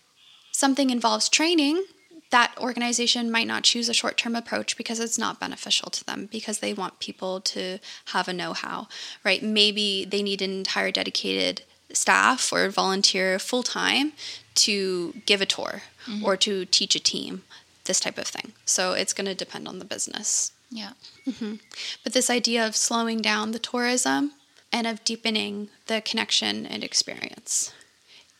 something 0.52 0.90
involves 0.90 1.28
training, 1.28 1.84
that 2.30 2.54
organization 2.58 3.30
might 3.30 3.46
not 3.46 3.62
choose 3.62 3.88
a 3.88 3.94
short 3.94 4.16
term 4.16 4.34
approach 4.34 4.76
because 4.76 5.00
it's 5.00 5.18
not 5.18 5.40
beneficial 5.40 5.90
to 5.90 6.04
them 6.04 6.28
because 6.32 6.58
they 6.58 6.72
want 6.72 6.98
people 6.98 7.40
to 7.40 7.78
have 8.06 8.26
a 8.26 8.32
know 8.32 8.52
how, 8.52 8.88
right? 9.22 9.42
Maybe 9.42 10.04
they 10.04 10.22
need 10.22 10.42
an 10.42 10.50
entire 10.50 10.90
dedicated 10.90 11.62
staff 11.92 12.52
or 12.52 12.68
volunteer 12.68 13.38
full 13.38 13.62
time 13.62 14.12
to 14.56 15.14
give 15.26 15.40
a 15.40 15.46
tour 15.46 15.82
mm-hmm. 16.06 16.24
or 16.24 16.36
to 16.38 16.64
teach 16.66 16.94
a 16.94 17.00
team, 17.00 17.44
this 17.84 18.00
type 18.00 18.18
of 18.18 18.26
thing. 18.26 18.52
So 18.64 18.92
it's 18.92 19.12
going 19.12 19.26
to 19.26 19.34
depend 19.34 19.68
on 19.68 19.78
the 19.78 19.84
business. 19.84 20.52
Yeah. 20.70 20.92
Mm-hmm. 21.26 21.54
But 22.02 22.12
this 22.12 22.30
idea 22.30 22.66
of 22.66 22.76
slowing 22.76 23.22
down 23.22 23.52
the 23.52 23.58
tourism 23.58 24.32
and 24.72 24.86
of 24.86 25.04
deepening 25.04 25.68
the 25.86 26.00
connection 26.00 26.66
and 26.66 26.82
experience 26.82 27.72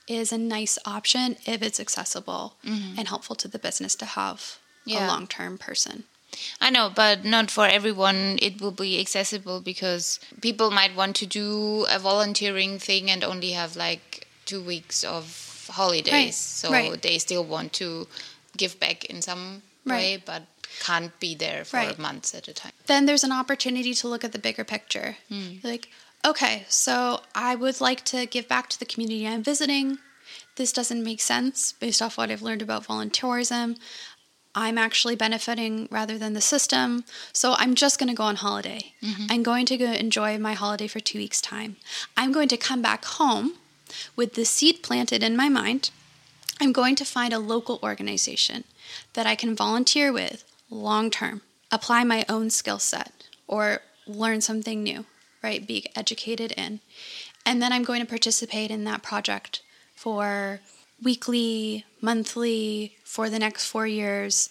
is 0.09 0.33
a 0.33 0.39
nice 0.39 0.79
option 0.85 1.37
if 1.47 1.63
it's 1.63 1.81
accessible 1.81 2.55
mm-hmm. 2.65 2.99
and 2.99 3.09
helpful 3.09 3.37
to 3.37 3.49
the 3.49 3.59
business 3.59 3.95
to 3.97 4.05
have 4.05 4.59
yeah. 4.85 5.07
a 5.07 5.09
long 5.09 5.27
term 5.27 5.59
person. 5.59 6.05
I 6.61 6.71
know, 6.71 6.91
but 6.95 7.25
not 7.25 7.51
for 7.51 7.67
everyone 7.67 8.39
it 8.43 8.61
will 8.61 8.73
be 8.73 9.01
accessible 9.01 9.61
because 9.61 10.21
people 10.41 10.71
might 10.71 10.95
want 10.95 11.17
to 11.17 11.27
do 11.27 11.87
a 11.89 11.99
volunteering 11.99 12.79
thing 12.79 13.11
and 13.11 13.25
only 13.25 13.53
have 13.53 13.77
like 13.77 14.27
two 14.45 14.61
weeks 14.61 15.03
of 15.03 15.46
holidays. 15.69 16.13
Right. 16.13 16.35
So 16.35 16.71
right. 16.71 17.03
they 17.03 17.19
still 17.19 17.45
want 17.45 17.73
to 17.75 18.07
give 18.57 18.79
back 18.81 19.05
in 19.05 19.23
some 19.23 19.63
right. 19.85 19.97
way, 19.97 20.23
but 20.25 20.43
can't 20.81 21.19
be 21.21 21.35
there 21.35 21.65
for 21.65 21.83
months 21.99 22.35
at 22.35 22.49
a 22.49 22.53
time. 22.53 22.73
Then 22.87 23.07
there's 23.07 23.25
an 23.25 23.33
opportunity 23.33 23.95
to 23.95 24.09
look 24.09 24.25
at 24.25 24.33
the 24.33 24.39
bigger 24.39 24.65
picture. 24.65 25.17
Mm. 25.31 25.63
Like, 25.65 25.89
okay, 26.27 26.65
so 26.69 27.21
I 27.35 27.55
would 27.55 27.81
like 27.81 28.05
to 28.07 28.27
give 28.27 28.49
back 28.49 28.69
to 28.71 28.79
the 28.79 28.87
community 28.87 29.27
I'm 29.27 29.43
visiting. 29.43 29.99
This 30.57 30.73
doesn't 30.73 31.03
make 31.03 31.21
sense 31.21 31.73
based 31.73 32.03
off 32.03 32.19
what 32.19 32.31
I've 32.31 32.43
learned 32.43 32.63
about 32.63 32.85
volunteerism. 32.85 33.79
I'm 34.55 34.79
actually 34.79 35.17
benefiting 35.17 35.87
rather 35.91 36.17
than 36.17 36.33
the 36.33 36.41
system. 36.41 37.05
So 37.33 37.55
I'm 37.59 37.75
just 37.75 37.99
going 37.99 38.09
to 38.09 38.15
go 38.15 38.25
on 38.25 38.37
holiday. 38.37 38.95
Mm-hmm. 39.03 39.27
I'm 39.29 39.43
going 39.43 39.67
to 39.67 39.77
go 39.77 39.93
enjoy 39.93 40.39
my 40.39 40.55
holiday 40.55 40.87
for 40.87 40.99
two 40.99 41.19
weeks' 41.19 41.43
time. 41.43 41.77
I'm 42.17 42.33
going 42.33 42.49
to 42.49 42.57
come 42.57 42.81
back 42.81 43.05
home 43.05 43.53
with 44.15 44.35
the 44.35 44.45
seed 44.45 44.83
planted 44.83 45.23
in 45.23 45.37
my 45.37 45.49
mind. 45.49 45.91
I'm 46.61 46.73
going 46.73 46.97
to 46.97 47.05
find 47.05 47.33
a 47.33 47.39
local 47.39 47.79
organization 47.83 48.65
that 49.13 49.27
I 49.27 49.35
can 49.35 49.55
volunteer 49.55 50.13
with 50.13 50.45
long 50.71 51.11
term, 51.11 51.43
apply 51.71 52.05
my 52.05 52.25
own 52.29 52.51
skill 52.51 52.79
set, 52.79 53.13
or 53.47 53.81
learn 54.07 54.41
something 54.41 54.83
new 54.83 55.05
right? 55.47 55.67
Be 55.67 55.87
educated 55.95 56.53
in. 56.53 56.81
And 57.45 57.63
then 57.63 57.73
I'm 57.73 57.85
going 57.85 58.01
to 58.01 58.07
participate 58.07 58.73
in 58.73 58.83
that 58.85 59.05
project 59.05 59.63
for 59.95 60.61
weekly, 61.01 61.85
monthly, 62.01 62.97
for 63.05 63.31
the 63.31 63.39
next 63.39 63.67
four 63.67 63.87
years, 63.87 64.51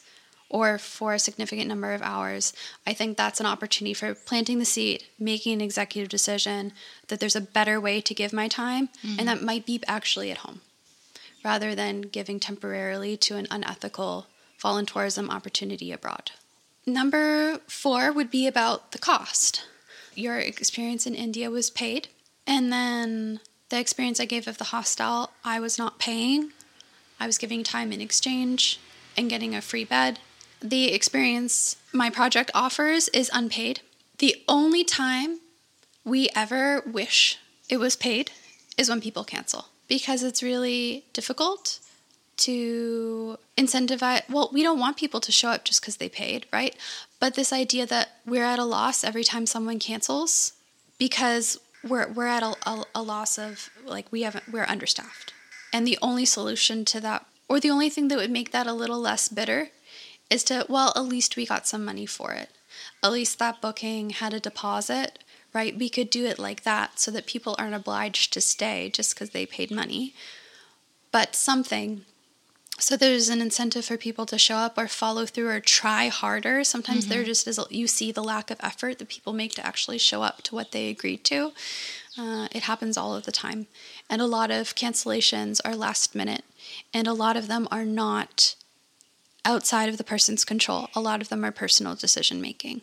or 0.50 0.78
for 0.78 1.14
a 1.14 1.20
significant 1.20 1.68
number 1.68 1.94
of 1.94 2.02
hours. 2.02 2.54
I 2.86 2.94
think 2.94 3.18
that's 3.18 3.40
an 3.40 3.46
opportunity 3.46 3.94
for 3.94 4.14
planting 4.14 4.60
the 4.60 4.66
seed, 4.66 5.04
making 5.20 5.54
an 5.54 5.62
executive 5.62 6.10
decision 6.10 6.72
that 7.08 7.20
there's 7.20 7.36
a 7.36 7.42
better 7.42 7.80
way 7.82 8.02
to 8.02 8.14
give 8.14 8.32
my 8.32 8.48
time, 8.48 8.90
mm-hmm. 9.04 9.20
and 9.20 9.28
that 9.28 9.42
might 9.42 9.66
be 9.66 9.82
actually 9.88 10.32
at 10.32 10.40
home 10.40 10.62
rather 11.44 11.76
than 11.76 12.02
giving 12.02 12.40
temporarily 12.40 13.16
to 13.16 13.36
an 13.36 13.48
unethical 13.52 14.26
volunteerism 14.60 15.30
opportunity 15.30 15.92
abroad. 15.92 16.32
Number 16.88 17.60
four 17.68 18.12
would 18.12 18.32
be 18.32 18.48
about 18.48 18.92
the 18.92 18.98
cost 18.98 19.64
your 20.16 20.40
experience 20.40 21.06
in 21.06 21.14
India 21.14 21.52
was 21.52 21.70
paid. 21.70 22.08
And 22.48 22.72
then 22.72 23.40
the 23.70 23.80
experience 23.80 24.20
I 24.20 24.26
gave 24.26 24.48
of 24.48 24.58
the 24.58 24.66
hostel, 24.66 25.32
I 25.44 25.60
was 25.60 25.78
not 25.78 26.00
paying. 26.00 26.52
I 27.20 27.28
was 27.28 27.38
giving 27.38 27.64
time 27.64 27.92
in 27.92 28.02
exchange 28.02 28.80
and 29.18 29.30
getting 29.30 29.56
a 29.56 29.62
free 29.62 29.86
bed. 29.86 30.20
The 30.66 30.94
experience 30.94 31.76
my 31.94 32.10
project 32.10 32.50
offers 32.56 33.08
is 33.10 33.30
unpaid. 33.32 33.82
The 34.18 34.36
only 34.48 34.84
time 34.84 35.42
we 36.04 36.28
ever 36.36 36.82
wish 36.88 37.38
it 37.70 37.78
was 37.78 37.96
paid 37.96 38.32
is 38.76 38.90
when 38.90 39.00
people 39.00 39.24
cancel 39.24 39.68
because 39.88 40.24
it's 40.24 40.42
really 40.42 41.06
difficult 41.14 41.80
to 42.38 43.38
incentivize. 43.56 44.28
Well, 44.28 44.50
we 44.52 44.64
don't 44.64 44.80
want 44.80 44.98
people 44.98 45.22
to 45.22 45.32
show 45.32 45.50
up 45.50 45.66
just 45.66 45.82
because 45.82 45.98
they 45.98 46.10
paid, 46.10 46.48
right? 46.52 46.76
But 47.20 47.36
this 47.36 47.54
idea 47.54 47.86
that 47.86 48.18
we're 48.26 48.44
at 48.44 48.58
a 48.58 48.66
loss 48.66 49.04
every 49.04 49.24
time 49.24 49.46
someone 49.46 49.78
cancels 49.78 50.54
because 50.98 51.60
we're 51.88 52.12
we're 52.12 52.26
at 52.26 52.42
a, 52.42 52.56
a, 52.66 52.86
a 52.96 53.04
loss 53.04 53.38
of 53.38 53.70
like 53.86 54.12
we 54.12 54.24
haven't 54.24 54.52
we're 54.52 54.66
understaffed, 54.66 55.32
and 55.72 55.86
the 55.86 56.00
only 56.02 56.26
solution 56.26 56.86
to 56.86 57.00
that, 57.02 57.28
or 57.48 57.60
the 57.60 57.70
only 57.70 57.90
thing 57.90 58.08
that 58.08 58.18
would 58.18 58.32
make 58.32 58.52
that 58.52 58.66
a 58.66 58.74
little 58.74 59.00
less 59.00 59.30
bitter, 59.30 59.70
is 60.30 60.44
to 60.46 60.66
well 60.70 60.92
at 60.96 61.06
least 61.06 61.36
we 61.36 61.46
got 61.46 61.68
some 61.68 61.86
money 61.86 62.06
for 62.06 62.34
it. 62.34 62.50
At 63.04 63.12
least 63.12 63.40
that 63.40 63.62
booking 63.62 64.12
had 64.12 64.34
a 64.34 64.40
deposit 64.40 65.20
right? 65.56 65.78
We 65.78 65.88
could 65.88 66.10
do 66.10 66.26
it 66.26 66.38
like 66.38 66.64
that 66.64 67.00
so 67.00 67.10
that 67.12 67.26
people 67.26 67.56
aren't 67.58 67.74
obliged 67.74 68.34
to 68.34 68.42
stay 68.42 68.90
just 68.90 69.16
because 69.16 69.30
they 69.30 69.46
paid 69.46 69.72
money. 69.72 70.14
But 71.12 71.34
something 71.34 72.02
so 72.78 72.98
there's 72.98 73.30
an 73.30 73.40
incentive 73.40 73.86
for 73.86 73.96
people 73.96 74.26
to 74.26 74.38
show 74.38 74.56
up 74.56 74.78
or 74.78 74.90
follow 74.90 75.26
through 75.26 75.48
or 75.48 75.62
try 75.62 76.10
harder 76.10 76.62
sometimes 76.62 77.06
mm-hmm. 77.06 77.14
there 77.14 77.24
just 77.24 77.48
is 77.48 77.58
you 77.70 77.88
see 77.88 78.12
the 78.12 78.22
lack 78.22 78.52
of 78.52 78.60
effort 78.62 79.00
that 79.00 79.08
people 79.08 79.32
make 79.32 79.54
to 79.54 79.66
actually 79.66 79.98
show 79.98 80.24
up 80.24 80.42
to 80.42 80.54
what 80.54 80.74
they 80.74 80.90
agreed 80.90 81.24
to 81.24 81.54
uh, 82.18 82.50
it 82.52 82.64
happens 82.64 82.98
all 82.98 83.16
of 83.16 83.24
the 83.24 83.32
time 83.32 83.68
and 84.10 84.22
a 84.22 84.26
lot 84.26 84.52
of 84.52 84.76
cancellations 84.76 85.62
are 85.64 85.74
last 85.74 86.16
minute 86.16 86.44
and 86.94 87.08
a 87.08 87.14
lot 87.14 87.38
of 87.38 87.48
them 87.48 87.66
are 87.72 87.86
not 87.86 88.56
outside 89.46 89.90
of 89.90 89.98
the 89.98 90.04
person's 90.04 90.44
control 90.44 90.90
a 90.96 91.02
lot 91.02 91.22
of 91.22 91.30
them 91.30 91.46
are 91.46 91.52
personal 91.52 91.96
decision 91.96 92.42
making 92.42 92.82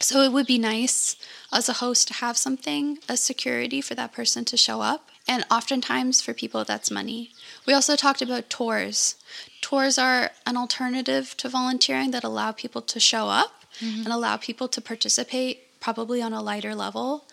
so 0.00 0.20
it 0.22 0.32
would 0.32 0.46
be 0.46 0.58
nice 0.58 1.14
as 1.52 1.68
a 1.68 1.74
host 1.74 2.08
to 2.08 2.14
have 2.14 2.36
something 2.36 2.98
as 3.08 3.20
security 3.20 3.80
for 3.80 3.94
that 3.94 4.12
person 4.12 4.44
to 4.46 4.56
show 4.56 4.80
up 4.80 5.10
and 5.28 5.44
oftentimes 5.50 6.20
for 6.20 6.34
people, 6.34 6.64
that's 6.64 6.90
money. 6.90 7.30
We 7.66 7.74
also 7.74 7.94
talked 7.94 8.22
about 8.22 8.50
tours. 8.50 9.16
Tours 9.60 9.98
are 9.98 10.30
an 10.46 10.56
alternative 10.56 11.36
to 11.38 11.48
volunteering 11.48 12.10
that 12.10 12.24
allow 12.24 12.52
people 12.52 12.82
to 12.82 12.98
show 12.98 13.28
up 13.28 13.64
mm-hmm. 13.78 14.02
and 14.02 14.12
allow 14.12 14.36
people 14.36 14.68
to 14.68 14.80
participate, 14.80 15.80
probably 15.80 16.20
on 16.20 16.32
a 16.32 16.42
lighter 16.42 16.74
level. 16.74 17.26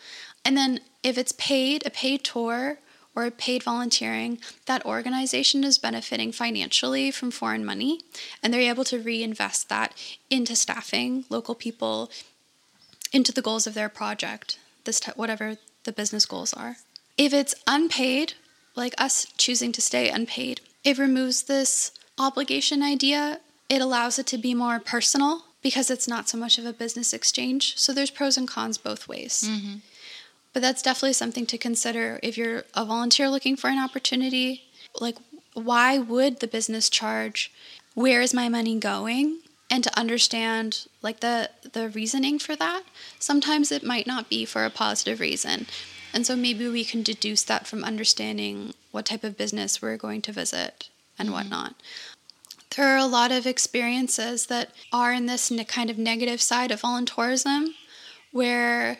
And 0.45 0.55
then 0.55 0.81
if 1.01 1.17
it's 1.17 1.31
paid, 1.33 1.85
a 1.85 1.89
paid 1.89 2.23
tour 2.23 2.77
or 3.15 3.29
paid 3.31 3.63
volunteering, 3.63 4.39
that 4.65 4.85
organization 4.85 5.63
is 5.63 5.77
benefiting 5.77 6.31
financially 6.31 7.11
from 7.11 7.31
foreign 7.31 7.65
money 7.65 8.01
and 8.41 8.53
they're 8.53 8.61
able 8.61 8.83
to 8.85 8.99
reinvest 8.99 9.69
that 9.69 9.93
into 10.29 10.55
staffing 10.55 11.25
local 11.29 11.55
people, 11.55 12.09
into 13.11 13.31
the 13.31 13.41
goals 13.41 13.67
of 13.67 13.73
their 13.73 13.89
project, 13.89 14.57
this 14.85 14.99
t- 14.99 15.11
whatever 15.15 15.57
the 15.83 15.91
business 15.91 16.25
goals 16.25 16.53
are. 16.53 16.77
If 17.17 17.33
it's 17.33 17.55
unpaid, 17.67 18.33
like 18.75 18.93
us 18.97 19.27
choosing 19.37 19.71
to 19.73 19.81
stay 19.81 20.09
unpaid, 20.09 20.61
it 20.83 20.97
removes 20.97 21.43
this 21.43 21.91
obligation 22.17 22.81
idea, 22.81 23.39
it 23.69 23.81
allows 23.81 24.19
it 24.19 24.27
to 24.27 24.37
be 24.37 24.53
more 24.53 24.79
personal 24.79 25.43
because 25.61 25.89
it's 25.91 26.07
not 26.07 26.29
so 26.29 26.37
much 26.37 26.57
of 26.57 26.65
a 26.65 26.73
business 26.73 27.13
exchange. 27.13 27.77
So 27.77 27.93
there's 27.93 28.11
pros 28.11 28.37
and 28.37 28.47
cons 28.47 28.77
both 28.77 29.07
ways. 29.07 29.43
Mm-hmm. 29.47 29.75
But 30.53 30.61
that's 30.61 30.81
definitely 30.81 31.13
something 31.13 31.45
to 31.47 31.57
consider 31.57 32.19
if 32.23 32.37
you're 32.37 32.63
a 32.73 32.85
volunteer 32.85 33.29
looking 33.29 33.55
for 33.55 33.69
an 33.69 33.77
opportunity. 33.77 34.63
Like, 34.99 35.17
why 35.53 35.97
would 35.97 36.39
the 36.39 36.47
business 36.47 36.89
charge? 36.89 37.51
Where 37.93 38.21
is 38.21 38.33
my 38.33 38.49
money 38.49 38.79
going? 38.79 39.39
And 39.71 39.83
to 39.83 39.99
understand 39.99 40.87
like 41.03 41.19
the 41.19 41.51
the 41.73 41.89
reasoning 41.89 42.39
for 42.39 42.55
that. 42.55 42.83
Sometimes 43.19 43.71
it 43.71 43.83
might 43.83 44.07
not 44.07 44.29
be 44.29 44.43
for 44.45 44.65
a 44.65 44.71
positive 44.71 45.19
reason. 45.19 45.67
And 46.11 46.25
so 46.25 46.35
maybe 46.35 46.67
we 46.67 46.83
can 46.83 47.03
deduce 47.03 47.43
that 47.43 47.67
from 47.67 47.83
understanding 47.83 48.73
what 48.91 49.05
type 49.05 49.23
of 49.23 49.37
business 49.37 49.81
we're 49.81 49.97
going 49.97 50.23
to 50.23 50.31
visit 50.31 50.89
and 51.19 51.27
mm-hmm. 51.27 51.35
whatnot. 51.35 51.75
There 52.75 52.87
are 52.87 52.97
a 52.97 53.05
lot 53.05 53.31
of 53.31 53.45
experiences 53.45 54.47
that 54.47 54.71
are 54.91 55.11
in 55.11 55.25
this 55.25 55.51
kind 55.67 55.89
of 55.89 55.97
negative 55.97 56.41
side 56.41 56.71
of 56.71 56.81
voluntourism 56.81 57.69
where 58.31 58.99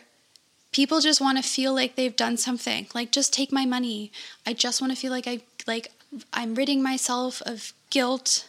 people 0.72 1.00
just 1.00 1.20
want 1.20 1.36
to 1.36 1.42
feel 1.42 1.74
like 1.74 1.96
they've 1.96 2.16
done 2.16 2.36
something. 2.36 2.86
Like 2.94 3.10
just 3.10 3.32
take 3.32 3.52
my 3.52 3.64
money. 3.64 4.12
I 4.46 4.52
just 4.52 4.80
want 4.80 4.92
to 4.92 4.98
feel 4.98 5.10
like 5.10 5.26
i 5.26 5.40
like 5.66 5.92
i'm 6.32 6.54
ridding 6.54 6.82
myself 6.82 7.40
of 7.42 7.72
guilt 7.90 8.48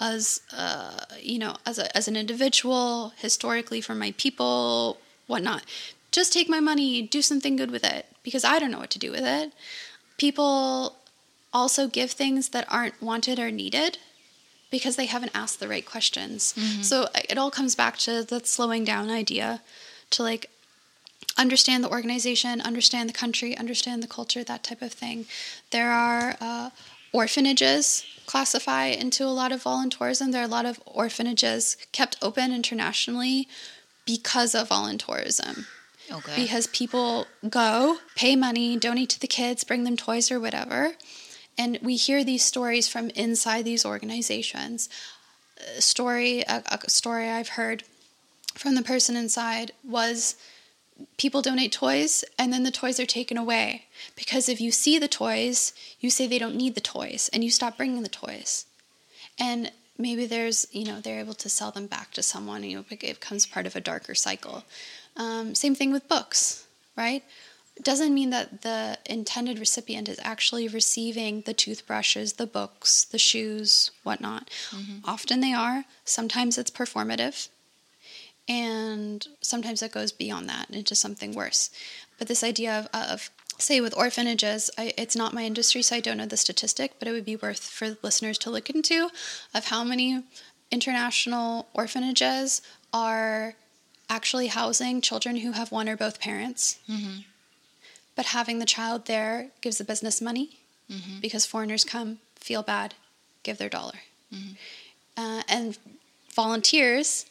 as 0.00 0.40
uh, 0.56 1.00
you 1.20 1.38
know 1.38 1.56
as, 1.66 1.78
a, 1.78 1.94
as 1.96 2.08
an 2.08 2.16
individual 2.16 3.12
historically 3.16 3.80
for 3.80 3.94
my 3.94 4.12
people 4.16 4.98
whatnot. 5.26 5.64
Just 6.10 6.32
take 6.32 6.48
my 6.48 6.60
money 6.60 7.02
do 7.02 7.22
something 7.22 7.56
good 7.56 7.70
with 7.70 7.84
it 7.84 8.06
because 8.22 8.44
i 8.44 8.58
don't 8.58 8.70
know 8.70 8.78
what 8.78 8.90
to 8.90 8.98
do 8.98 9.10
with 9.10 9.24
it. 9.24 9.52
People 10.18 10.96
also 11.52 11.86
give 11.88 12.10
things 12.10 12.50
that 12.50 12.66
aren't 12.70 13.00
wanted 13.02 13.38
or 13.38 13.50
needed 13.50 13.98
because 14.70 14.96
they 14.96 15.06
haven't 15.06 15.30
asked 15.34 15.60
the 15.60 15.68
right 15.68 15.86
questions. 15.86 16.52
Mm-hmm. 16.56 16.82
so 16.82 17.08
it 17.28 17.38
all 17.38 17.50
comes 17.50 17.74
back 17.74 17.96
to 17.98 18.24
that 18.24 18.46
slowing 18.46 18.84
down 18.84 19.10
idea 19.10 19.62
to 20.10 20.22
like 20.22 20.50
understand 21.36 21.84
the 21.84 21.90
organization, 21.90 22.60
understand 22.60 23.08
the 23.08 23.14
country, 23.14 23.56
understand 23.56 24.02
the 24.02 24.08
culture, 24.08 24.44
that 24.44 24.62
type 24.62 24.82
of 24.82 24.92
thing. 24.92 25.26
There 25.70 25.90
are 25.90 26.36
uh, 26.40 26.70
orphanages 27.12 28.04
classify 28.26 28.86
into 28.86 29.24
a 29.24 29.28
lot 29.28 29.52
of 29.52 29.62
volunteerism. 29.62 30.32
There 30.32 30.42
are 30.42 30.46
a 30.46 30.48
lot 30.48 30.66
of 30.66 30.80
orphanages 30.86 31.76
kept 31.92 32.16
open 32.22 32.52
internationally 32.52 33.48
because 34.06 34.54
of 34.54 34.68
volunteerism. 34.68 35.66
Okay. 36.10 36.42
Because 36.42 36.66
people 36.66 37.26
go, 37.48 37.98
pay 38.14 38.36
money, 38.36 38.76
donate 38.76 39.10
to 39.10 39.20
the 39.20 39.26
kids, 39.26 39.64
bring 39.64 39.84
them 39.84 39.96
toys 39.96 40.30
or 40.30 40.38
whatever. 40.38 40.94
And 41.56 41.78
we 41.82 41.96
hear 41.96 42.24
these 42.24 42.44
stories 42.44 42.88
from 42.88 43.10
inside 43.10 43.64
these 43.64 43.86
organizations. 43.86 44.88
A 45.76 45.80
story, 45.80 46.40
a, 46.42 46.62
a 46.66 46.90
story 46.90 47.28
I've 47.28 47.50
heard 47.50 47.84
from 48.54 48.74
the 48.74 48.82
person 48.82 49.16
inside 49.16 49.72
was 49.82 50.36
people 51.16 51.42
donate 51.42 51.72
toys 51.72 52.24
and 52.38 52.52
then 52.52 52.62
the 52.62 52.70
toys 52.70 52.98
are 53.00 53.06
taken 53.06 53.36
away. 53.36 53.86
Because 54.16 54.48
if 54.48 54.60
you 54.60 54.70
see 54.70 54.98
the 54.98 55.08
toys 55.08 55.72
you 56.00 56.10
say 56.10 56.26
they 56.26 56.38
don't 56.38 56.56
need 56.56 56.74
the 56.74 56.80
toys 56.80 57.30
and 57.32 57.44
you 57.44 57.50
stop 57.50 57.76
bringing 57.76 58.02
the 58.02 58.08
toys. 58.08 58.66
And 59.38 59.72
maybe 59.96 60.26
there's 60.26 60.66
you 60.72 60.84
know 60.84 61.00
they're 61.00 61.20
able 61.20 61.34
to 61.34 61.48
sell 61.48 61.70
them 61.70 61.86
back 61.86 62.12
to 62.12 62.22
someone 62.22 62.64
you 62.64 62.76
know 62.76 62.84
it 62.90 63.20
becomes 63.20 63.46
part 63.46 63.66
of 63.66 63.76
a 63.76 63.80
darker 63.80 64.14
cycle. 64.14 64.64
Um, 65.16 65.54
same 65.54 65.74
thing 65.74 65.92
with 65.92 66.08
books 66.08 66.64
right? 66.96 67.22
It 67.76 67.84
doesn't 67.84 68.14
mean 68.14 68.30
that 68.30 68.62
the 68.62 68.98
intended 69.06 69.58
recipient 69.58 70.08
is 70.08 70.20
actually 70.22 70.68
receiving 70.68 71.40
the 71.40 71.54
toothbrushes 71.54 72.34
the 72.34 72.46
books 72.46 73.04
the 73.04 73.18
shoes 73.18 73.90
whatnot. 74.02 74.48
Mm-hmm. 74.70 74.98
often 75.04 75.40
they 75.40 75.52
are. 75.52 75.84
Sometimes 76.04 76.56
it's 76.56 76.70
performative 76.70 77.48
and 78.48 79.26
sometimes 79.40 79.82
it 79.82 79.92
goes 79.92 80.12
beyond 80.12 80.48
that 80.48 80.70
into 80.70 80.94
something 80.94 81.34
worse. 81.34 81.70
But 82.18 82.28
this 82.28 82.44
idea 82.44 82.88
of, 82.92 83.10
of 83.10 83.30
say 83.58 83.80
with 83.80 83.96
orphanages, 83.96 84.70
I, 84.76 84.92
it's 84.98 85.16
not 85.16 85.32
my 85.32 85.44
industry, 85.44 85.82
so 85.82 85.96
I 85.96 86.00
don't 86.00 86.18
know 86.18 86.26
the 86.26 86.36
statistic, 86.36 86.94
but 86.98 87.08
it 87.08 87.12
would 87.12 87.24
be 87.24 87.36
worth 87.36 87.64
for 87.64 87.96
listeners 88.02 88.38
to 88.38 88.50
look 88.50 88.70
into 88.70 89.08
of 89.54 89.66
how 89.66 89.84
many 89.84 90.22
international 90.70 91.68
orphanages 91.72 92.60
are 92.92 93.54
actually 94.08 94.48
housing 94.48 95.00
children 95.00 95.36
who 95.36 95.52
have 95.52 95.72
one 95.72 95.88
or 95.88 95.96
both 95.96 96.20
parents. 96.20 96.78
Mm-hmm. 96.88 97.20
But 98.16 98.26
having 98.26 98.58
the 98.58 98.66
child 98.66 99.06
there 99.06 99.50
gives 99.60 99.78
the 99.78 99.84
business 99.84 100.20
money 100.20 100.58
mm-hmm. 100.90 101.20
because 101.20 101.46
foreigners 101.46 101.84
come, 101.84 102.18
feel 102.36 102.62
bad, 102.62 102.94
give 103.42 103.58
their 103.58 103.68
dollar. 103.68 104.00
Mm-hmm. 104.32 104.52
Uh, 105.16 105.42
and 105.48 105.78
volunteers 106.34 107.26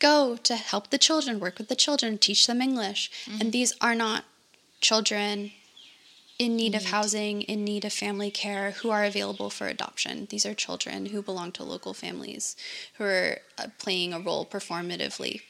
go 0.00 0.36
to 0.42 0.56
help 0.56 0.90
the 0.90 0.98
children, 0.98 1.38
work 1.38 1.58
with 1.58 1.68
the 1.68 1.76
children, 1.76 2.18
teach 2.18 2.46
them 2.46 2.60
English. 2.60 3.10
Mm-hmm. 3.26 3.40
And 3.40 3.52
these 3.52 3.74
are 3.80 3.94
not 3.94 4.24
children 4.80 5.52
in 6.38 6.56
need 6.56 6.74
of 6.74 6.86
housing, 6.86 7.42
in 7.42 7.64
need 7.64 7.84
of 7.84 7.92
family 7.92 8.30
care, 8.30 8.70
who 8.70 8.90
are 8.90 9.04
available 9.04 9.50
for 9.50 9.66
adoption. 9.66 10.26
These 10.30 10.46
are 10.46 10.54
children 10.54 11.06
who 11.06 11.22
belong 11.22 11.52
to 11.52 11.64
local 11.64 11.92
families 11.92 12.56
who 12.94 13.04
are 13.04 13.38
uh, 13.58 13.66
playing 13.78 14.14
a 14.14 14.20
role 14.20 14.46
performatively 14.46 15.42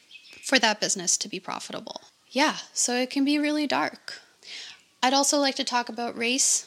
for 0.43 0.59
that 0.59 0.81
business 0.81 1.17
to 1.19 1.29
be 1.29 1.39
profitable. 1.39 2.01
Yeah, 2.29 2.57
so 2.73 2.95
it 2.95 3.11
can 3.11 3.25
be 3.25 3.39
really 3.39 3.69
dark. 3.69 4.21
I'd 5.03 5.15
also 5.15 5.39
like 5.39 5.55
to 5.57 5.65
talk 5.65 5.89
about 5.89 6.17
race. 6.19 6.67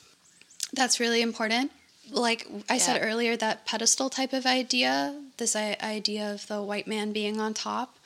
That's 0.72 1.00
really 1.00 1.22
important 1.22 1.72
like 2.12 2.48
I 2.70 2.76
yeah. 2.76 2.80
said 2.80 3.00
earlier, 3.02 3.36
that 3.38 3.66
pedestal 3.66 4.10
type 4.10 4.34
of 4.34 4.46
idea, 4.46 5.20
this 5.38 5.56
idea 5.56 6.32
of 6.32 6.48
the 6.48 6.62
white 6.62 6.88
man 6.88 7.12
being 7.12 7.40
on 7.40 7.54
top, 7.54 7.98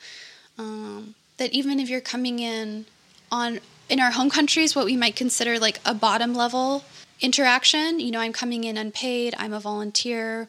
um, 0.58 1.14
that 1.36 1.52
even 1.52 1.80
if 1.80 1.88
you're 1.88 2.00
coming 2.00 2.38
in 2.38 2.86
on 3.30 3.60
in 3.88 4.00
our 4.00 4.12
home 4.12 4.30
countries, 4.30 4.76
what 4.76 4.84
we 4.84 4.96
might 4.96 5.16
consider 5.16 5.58
like 5.58 5.80
a 5.84 5.94
bottom 5.94 6.34
level 6.34 6.84
interaction, 7.20 8.00
you 8.00 8.10
know, 8.10 8.20
I'm 8.20 8.32
coming 8.32 8.64
in 8.64 8.76
unpaid, 8.76 9.34
I'm 9.38 9.52
a 9.52 9.60
volunteer, 9.60 10.48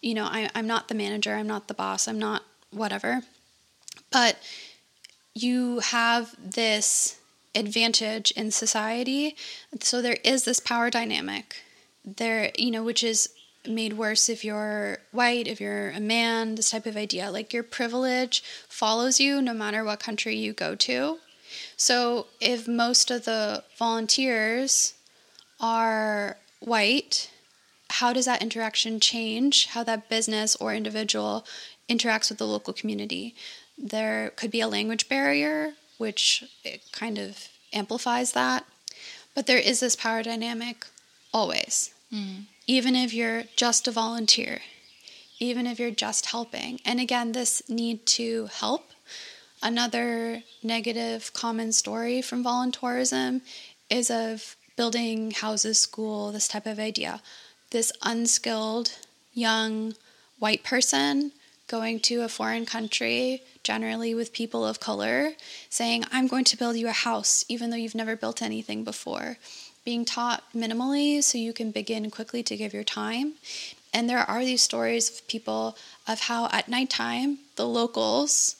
you 0.00 0.14
know, 0.14 0.24
I, 0.24 0.48
I'm 0.54 0.66
not 0.66 0.88
the 0.88 0.94
manager, 0.94 1.34
I'm 1.34 1.46
not 1.46 1.66
the 1.68 1.74
boss, 1.74 2.06
I'm 2.06 2.18
not 2.18 2.42
whatever, 2.70 3.22
but 4.12 4.36
you 5.34 5.80
have 5.80 6.34
this 6.38 7.18
advantage 7.54 8.30
in 8.32 8.50
society. 8.50 9.34
So 9.80 10.02
there 10.02 10.18
is 10.24 10.44
this 10.44 10.60
power 10.60 10.90
dynamic 10.90 11.62
there, 12.16 12.50
you 12.56 12.70
know, 12.70 12.82
which 12.82 13.02
is 13.04 13.28
made 13.66 13.94
worse 13.94 14.28
if 14.28 14.44
you're 14.44 14.98
white, 15.12 15.46
if 15.46 15.60
you're 15.60 15.90
a 15.90 16.00
man, 16.00 16.54
this 16.54 16.70
type 16.70 16.86
of 16.86 16.96
idea. 16.96 17.30
Like 17.30 17.52
your 17.52 17.62
privilege 17.62 18.42
follows 18.68 19.20
you 19.20 19.42
no 19.42 19.52
matter 19.52 19.84
what 19.84 20.00
country 20.00 20.36
you 20.36 20.52
go 20.52 20.74
to. 20.76 21.18
So 21.76 22.26
if 22.40 22.68
most 22.68 23.10
of 23.10 23.24
the 23.24 23.64
volunteers 23.76 24.94
are 25.60 26.36
white, 26.60 27.30
how 27.90 28.12
does 28.12 28.26
that 28.26 28.42
interaction 28.42 29.00
change 29.00 29.66
how 29.66 29.82
that 29.84 30.08
business 30.08 30.56
or 30.56 30.74
individual 30.74 31.46
interacts 31.88 32.28
with 32.28 32.38
the 32.38 32.46
local 32.46 32.74
community? 32.74 33.34
There 33.76 34.30
could 34.36 34.50
be 34.50 34.60
a 34.60 34.68
language 34.68 35.08
barrier, 35.08 35.74
which 35.98 36.44
it 36.64 36.82
kind 36.92 37.18
of 37.18 37.48
amplifies 37.72 38.32
that. 38.32 38.64
But 39.34 39.46
there 39.46 39.58
is 39.58 39.80
this 39.80 39.96
power 39.96 40.22
dynamic 40.22 40.86
always. 41.32 41.94
Mm. 42.12 42.46
Even 42.66 42.94
if 42.94 43.12
you're 43.12 43.44
just 43.56 43.88
a 43.88 43.90
volunteer, 43.90 44.60
even 45.38 45.66
if 45.66 45.78
you're 45.78 45.90
just 45.90 46.26
helping. 46.26 46.80
And 46.84 47.00
again, 47.00 47.32
this 47.32 47.62
need 47.68 48.06
to 48.06 48.46
help. 48.46 48.90
Another 49.62 50.42
negative 50.62 51.32
common 51.32 51.72
story 51.72 52.22
from 52.22 52.44
voluntourism 52.44 53.40
is 53.90 54.10
of 54.10 54.56
building 54.76 55.32
houses, 55.32 55.78
school, 55.78 56.30
this 56.30 56.48
type 56.48 56.66
of 56.66 56.78
idea. 56.78 57.20
This 57.70 57.92
unskilled 58.02 58.92
young 59.32 59.94
white 60.38 60.62
person 60.62 61.32
going 61.66 62.00
to 62.00 62.22
a 62.22 62.28
foreign 62.28 62.64
country, 62.64 63.42
generally 63.62 64.14
with 64.14 64.32
people 64.32 64.64
of 64.64 64.80
color, 64.80 65.32
saying, 65.68 66.04
I'm 66.10 66.26
going 66.26 66.44
to 66.44 66.56
build 66.56 66.76
you 66.76 66.88
a 66.88 66.92
house, 66.92 67.44
even 67.48 67.68
though 67.68 67.76
you've 67.76 67.94
never 67.94 68.16
built 68.16 68.40
anything 68.40 68.84
before 68.84 69.36
being 69.88 70.04
taught 70.04 70.44
minimally 70.54 71.24
so 71.24 71.38
you 71.38 71.54
can 71.54 71.70
begin 71.70 72.10
quickly 72.10 72.42
to 72.42 72.58
give 72.58 72.74
your 72.74 72.84
time. 72.84 73.32
And 73.94 74.06
there 74.06 74.18
are 74.18 74.44
these 74.44 74.60
stories 74.60 75.08
of 75.08 75.26
people 75.28 75.78
of 76.06 76.20
how 76.28 76.50
at 76.52 76.68
nighttime 76.68 77.38
the 77.56 77.66
locals 77.66 78.56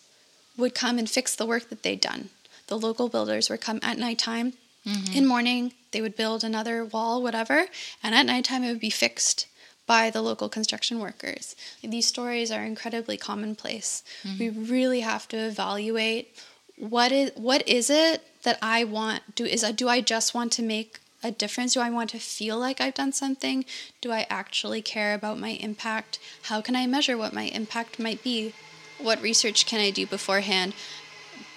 would 0.56 0.74
come 0.74 0.96
and 0.98 1.08
fix 1.08 1.36
the 1.36 1.44
work 1.44 1.68
that 1.68 1.82
they'd 1.82 2.00
done. 2.00 2.30
The 2.68 2.78
local 2.78 3.10
builders 3.10 3.50
would 3.50 3.60
come 3.60 3.78
at 3.82 3.98
nighttime. 3.98 4.54
Mm-hmm. 4.86 5.18
In 5.18 5.26
morning, 5.26 5.74
they 5.90 6.00
would 6.00 6.16
build 6.16 6.42
another 6.42 6.82
wall, 6.82 7.22
whatever, 7.22 7.66
and 8.02 8.14
at 8.14 8.24
nighttime 8.24 8.64
it 8.64 8.68
would 8.68 8.80
be 8.80 8.88
fixed 8.88 9.48
by 9.86 10.08
the 10.08 10.22
local 10.22 10.48
construction 10.48 10.98
workers. 10.98 11.54
These 11.82 12.06
stories 12.06 12.50
are 12.50 12.64
incredibly 12.64 13.18
commonplace. 13.18 14.02
Mm-hmm. 14.22 14.38
We 14.38 14.48
really 14.48 15.00
have 15.00 15.28
to 15.28 15.36
evaluate 15.36 16.34
what 16.78 17.12
is 17.12 17.32
what 17.34 17.68
is 17.68 17.90
it 17.90 18.22
that 18.44 18.58
I 18.62 18.84
want? 18.84 19.34
Do 19.34 19.44
is 19.44 19.62
do 19.76 19.90
I 19.90 20.00
just 20.00 20.32
want 20.32 20.52
to 20.52 20.62
make 20.62 21.00
a 21.22 21.30
difference? 21.30 21.74
Do 21.74 21.80
I 21.80 21.90
want 21.90 22.10
to 22.10 22.18
feel 22.18 22.58
like 22.58 22.80
I've 22.80 22.94
done 22.94 23.12
something? 23.12 23.64
Do 24.00 24.12
I 24.12 24.26
actually 24.30 24.82
care 24.82 25.14
about 25.14 25.38
my 25.38 25.50
impact? 25.50 26.18
How 26.42 26.60
can 26.60 26.76
I 26.76 26.86
measure 26.86 27.16
what 27.16 27.32
my 27.32 27.44
impact 27.44 27.98
might 27.98 28.22
be? 28.22 28.54
What 28.98 29.22
research 29.22 29.66
can 29.66 29.80
I 29.80 29.90
do 29.90 30.06
beforehand 30.06 30.74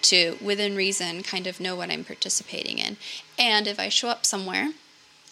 to, 0.03 0.38
within 0.41 0.76
reason, 0.76 1.24
kind 1.24 1.47
of 1.47 1.59
know 1.59 1.76
what 1.76 1.89
I'm 1.89 2.03
participating 2.03 2.78
in? 2.78 2.97
And 3.38 3.68
if 3.68 3.80
I 3.80 3.89
show 3.89 4.09
up 4.09 4.26
somewhere, 4.26 4.72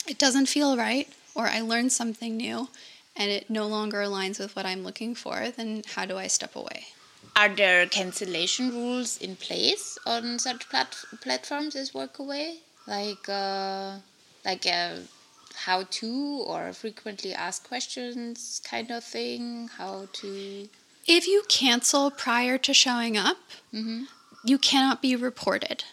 it 0.08 0.18
doesn't 0.18 0.48
feel 0.48 0.78
right, 0.78 1.08
or 1.36 1.48
I 1.48 1.62
learn 1.62 1.90
something 1.90 2.36
new, 2.38 2.70
and 3.16 3.30
it 3.32 3.50
no 3.50 3.68
longer 3.68 3.98
aligns 3.98 4.40
with 4.40 4.56
what 4.56 4.66
I'm 4.66 4.84
looking 4.84 5.14
for, 5.16 5.50
then 5.56 5.84
how 5.96 6.06
do 6.06 6.18
I 6.18 6.28
step 6.28 6.56
away? 6.56 6.88
Are 7.36 7.50
there 7.50 7.86
cancellation 7.86 8.72
rules 8.72 9.18
in 9.18 9.36
place 9.36 9.98
on 10.06 10.40
such 10.40 10.68
plat- 10.70 10.98
platforms 11.22 11.76
as 11.76 11.92
Workaway? 11.92 12.58
Like, 12.88 13.30
uh, 13.30 14.00
like 14.46 14.66
a 14.66 15.04
how 15.66 15.84
to 15.84 16.44
or 16.48 16.72
frequently 16.74 17.34
asked 17.34 17.68
questions 17.68 18.62
kind 18.64 18.92
of 18.92 19.04
thing? 19.04 19.70
How 19.78 20.08
to. 20.14 20.70
If 21.08 21.28
you 21.28 21.44
cancel 21.50 22.12
prior 22.12 22.58
to 22.60 22.74
showing 22.74 23.18
up, 23.18 23.38
Mm-hmm. 23.74 24.04
you 24.44 24.58
cannot 24.58 25.02
be 25.02 25.16
reported 25.16 25.84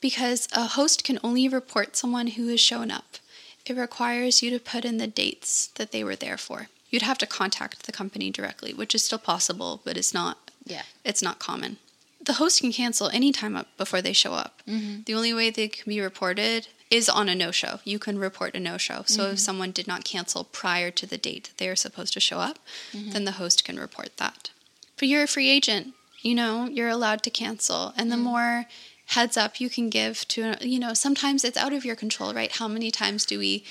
because 0.00 0.48
a 0.52 0.66
host 0.66 1.02
can 1.04 1.18
only 1.24 1.48
report 1.48 1.96
someone 1.96 2.28
who 2.28 2.48
has 2.48 2.60
shown 2.60 2.90
up. 2.90 3.16
It 3.64 3.76
requires 3.76 4.42
you 4.42 4.50
to 4.50 4.60
put 4.60 4.84
in 4.84 4.98
the 4.98 5.06
dates 5.06 5.68
that 5.76 5.90
they 5.92 6.04
were 6.04 6.16
there 6.16 6.36
for. 6.36 6.68
You'd 6.90 7.02
have 7.02 7.18
to 7.18 7.26
contact 7.26 7.84
the 7.84 7.92
company 7.92 8.30
directly, 8.30 8.72
which 8.72 8.94
is 8.94 9.04
still 9.04 9.18
possible, 9.18 9.80
but 9.84 9.96
it's 9.96 10.14
not 10.14 10.50
Yeah. 10.64 10.82
it's 11.04 11.22
not 11.22 11.38
common. 11.38 11.78
The 12.20 12.34
host 12.34 12.60
can 12.60 12.72
cancel 12.72 13.08
any 13.08 13.32
time 13.32 13.56
up 13.56 13.68
before 13.76 14.02
they 14.02 14.12
show 14.12 14.32
up. 14.34 14.62
Mm-hmm. 14.68 15.02
The 15.04 15.14
only 15.14 15.32
way 15.34 15.50
they 15.50 15.68
can 15.68 15.88
be 15.88 16.00
reported 16.00 16.68
is 16.90 17.08
on 17.08 17.28
a 17.28 17.34
no 17.34 17.50
show. 17.50 17.80
You 17.84 17.98
can 17.98 18.18
report 18.18 18.54
a 18.54 18.60
no 18.60 18.78
show. 18.78 19.02
So 19.06 19.22
if 19.22 19.28
mm-hmm. 19.28 19.36
someone 19.36 19.70
did 19.72 19.88
not 19.88 20.04
cancel 20.04 20.44
prior 20.44 20.90
to 20.92 21.06
the 21.06 21.18
date 21.18 21.44
that 21.44 21.58
they 21.58 21.68
are 21.68 21.76
supposed 21.76 22.12
to 22.14 22.20
show 22.20 22.38
up, 22.38 22.58
mm-hmm. 22.92 23.10
then 23.10 23.24
the 23.24 23.32
host 23.32 23.64
can 23.64 23.78
report 23.78 24.16
that. 24.18 24.50
But 24.96 25.08
you're 25.08 25.24
a 25.24 25.28
free 25.28 25.48
agent. 25.48 25.94
You 26.22 26.34
know, 26.34 26.66
you're 26.66 26.88
allowed 26.88 27.22
to 27.24 27.30
cancel. 27.30 27.92
And 27.96 28.10
the 28.10 28.16
mm-hmm. 28.16 28.24
more 28.24 28.66
heads 29.06 29.36
up 29.36 29.60
you 29.60 29.68
can 29.68 29.90
give 29.90 30.26
to, 30.28 30.56
you 30.60 30.78
know, 30.78 30.94
sometimes 30.94 31.44
it's 31.44 31.56
out 31.56 31.72
of 31.72 31.84
your 31.84 31.96
control, 31.96 32.32
right? 32.32 32.52
How 32.52 32.68
many 32.68 32.90
times 32.90 33.26
do 33.26 33.38
we, 33.38 33.64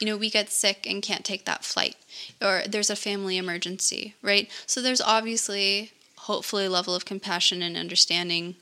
you 0.00 0.06
know, 0.06 0.16
we 0.16 0.30
get 0.30 0.50
sick 0.50 0.86
and 0.88 1.02
can't 1.02 1.24
take 1.24 1.44
that 1.44 1.64
flight? 1.64 1.96
Or 2.40 2.62
there's 2.68 2.90
a 2.90 2.96
family 2.96 3.36
emergency, 3.36 4.14
right? 4.22 4.48
So 4.66 4.80
there's 4.80 5.00
obviously, 5.00 5.92
hopefully, 6.16 6.66
a 6.66 6.70
level 6.70 6.94
of 6.94 7.04
compassion 7.04 7.62
and 7.62 7.76
understanding 7.76 8.56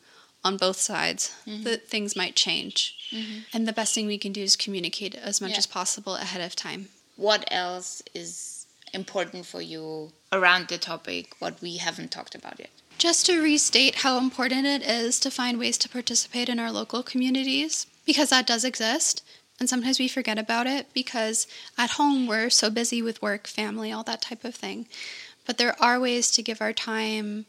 on 0.45 0.57
both 0.57 0.77
sides 0.77 1.35
mm-hmm. 1.47 1.65
that 1.65 1.89
things 1.89 2.17
might 2.17 2.37
change. 2.37 2.95
Mm-hmm. 3.11 3.39
And 3.53 3.67
the 3.67 3.73
best 3.73 3.95
thing 3.95 4.07
we 4.07 4.19
can 4.19 4.33
do 4.33 4.43
is 4.43 4.57
communicate 4.57 5.15
as 5.15 5.41
much 5.41 5.53
Yeah. 5.53 5.59
as 5.59 5.67
possible 5.67 6.15
ahead 6.17 6.41
of 6.41 6.55
time. 6.55 6.89
What 7.17 7.45
else 7.51 8.03
is 8.15 8.67
important 8.95 9.47
for 9.47 9.61
you 9.61 10.13
around 10.33 10.69
the 10.69 10.79
topic? 10.79 11.35
What 11.41 11.61
we 11.61 11.79
haven't 11.79 12.11
talked 12.11 12.35
about 12.35 12.59
yet? 12.59 12.71
Just 12.99 13.27
to 13.27 13.43
restate 13.43 13.97
how 13.97 14.19
important 14.19 14.67
it 14.67 14.83
is 14.83 15.21
to 15.21 15.31
find 15.31 15.59
ways 15.59 15.79
to 15.79 15.89
participate 15.89 16.49
in 16.49 16.59
our 16.59 16.73
local 16.73 17.03
communities, 17.03 17.87
because 18.07 18.31
that 18.31 18.47
does 18.47 18.65
exist. 18.65 19.23
And 19.61 19.69
sometimes 19.69 19.99
we 19.99 20.09
forget 20.09 20.39
about 20.39 20.67
it 20.69 20.87
because 20.95 21.47
at 21.77 21.91
home 21.91 22.27
we're 22.27 22.51
so 22.51 22.71
busy 22.71 23.03
with 23.03 23.21
work, 23.21 23.47
family, 23.47 23.91
all 23.91 24.05
that 24.05 24.23
type 24.23 24.45
of 24.45 24.55
thing. 24.55 24.87
But 25.47 25.59
there 25.59 25.81
are 25.83 25.99
ways 25.99 26.31
to 26.33 26.43
give 26.43 26.61
our 26.61 26.73
time, 26.73 27.47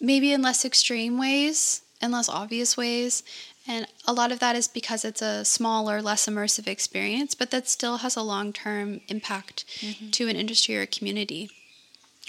maybe 0.00 0.32
in 0.32 0.42
less 0.42 0.64
extreme 0.64 1.18
ways 1.18 1.81
and 2.02 2.12
less 2.12 2.28
obvious 2.28 2.76
ways. 2.76 3.22
And 3.66 3.86
a 4.06 4.12
lot 4.12 4.32
of 4.32 4.40
that 4.40 4.56
is 4.56 4.66
because 4.66 5.04
it's 5.04 5.22
a 5.22 5.44
smaller, 5.44 6.02
less 6.02 6.26
immersive 6.26 6.66
experience, 6.66 7.34
but 7.34 7.50
that 7.52 7.68
still 7.68 7.98
has 7.98 8.16
a 8.16 8.22
long 8.22 8.52
term 8.52 9.00
impact 9.08 9.64
mm-hmm. 9.80 10.10
to 10.10 10.28
an 10.28 10.36
industry 10.36 10.76
or 10.76 10.82
a 10.82 10.86
community. 10.86 11.48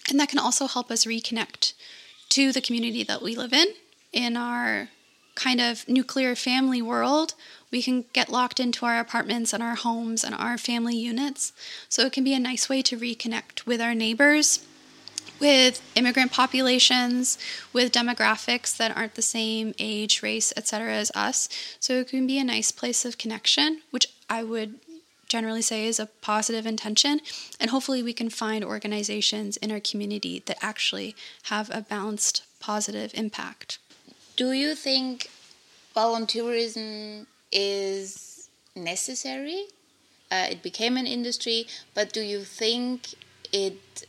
And 0.09 0.19
that 0.19 0.29
can 0.29 0.39
also 0.39 0.67
help 0.67 0.91
us 0.91 1.05
reconnect 1.05 1.73
to 2.29 2.51
the 2.51 2.61
community 2.61 3.03
that 3.03 3.21
we 3.21 3.35
live 3.35 3.53
in. 3.53 3.67
In 4.11 4.37
our 4.37 4.89
kind 5.35 5.59
of 5.59 5.87
nuclear 5.89 6.35
family 6.35 6.81
world, 6.81 7.33
we 7.71 7.81
can 7.81 8.05
get 8.13 8.29
locked 8.29 8.59
into 8.59 8.85
our 8.85 8.99
apartments 8.99 9.53
and 9.53 9.63
our 9.63 9.75
homes 9.75 10.23
and 10.23 10.35
our 10.35 10.59
family 10.59 10.95
units. 10.95 11.53
So 11.89 12.05
it 12.05 12.13
can 12.13 12.23
be 12.23 12.35
a 12.35 12.39
nice 12.39 12.69
way 12.69 12.83
to 12.83 12.97
reconnect 12.97 13.65
with 13.65 13.81
our 13.81 13.95
neighbors, 13.95 14.63
with 15.39 15.81
immigrant 15.95 16.31
populations, 16.31 17.37
with 17.71 17.91
demographics 17.91 18.75
that 18.77 18.95
aren't 18.95 19.15
the 19.15 19.21
same 19.21 19.73
age, 19.79 20.23
race, 20.23 20.53
etc. 20.55 20.93
as 20.93 21.11
us. 21.15 21.49
So 21.79 21.99
it 21.99 22.09
can 22.09 22.27
be 22.27 22.39
a 22.39 22.43
nice 22.43 22.71
place 22.71 23.05
of 23.05 23.17
connection, 23.17 23.81
which 23.91 24.07
I 24.29 24.43
would 24.43 24.79
generally 25.27 25.63
say 25.63 25.87
is 25.87 25.99
a 25.99 26.05
positive 26.21 26.65
intention. 26.65 27.19
And 27.59 27.71
hopefully, 27.71 28.03
we 28.03 28.13
can 28.13 28.29
find 28.29 28.63
organizations 28.63 29.57
in 29.57 29.71
our 29.71 29.79
community 29.79 30.43
that 30.45 30.57
actually 30.61 31.15
have 31.43 31.69
a 31.71 31.81
balanced 31.81 32.43
positive 32.59 33.11
impact. 33.15 33.79
Do 34.35 34.51
you 34.51 34.75
think 34.75 35.29
volunteerism 35.95 37.25
is 37.51 38.49
necessary? 38.75 39.65
Uh, 40.31 40.47
it 40.49 40.63
became 40.63 40.97
an 40.97 41.07
industry, 41.07 41.67
but 41.93 42.13
do 42.13 42.21
you 42.21 42.41
think 42.43 43.15
it 43.51 44.05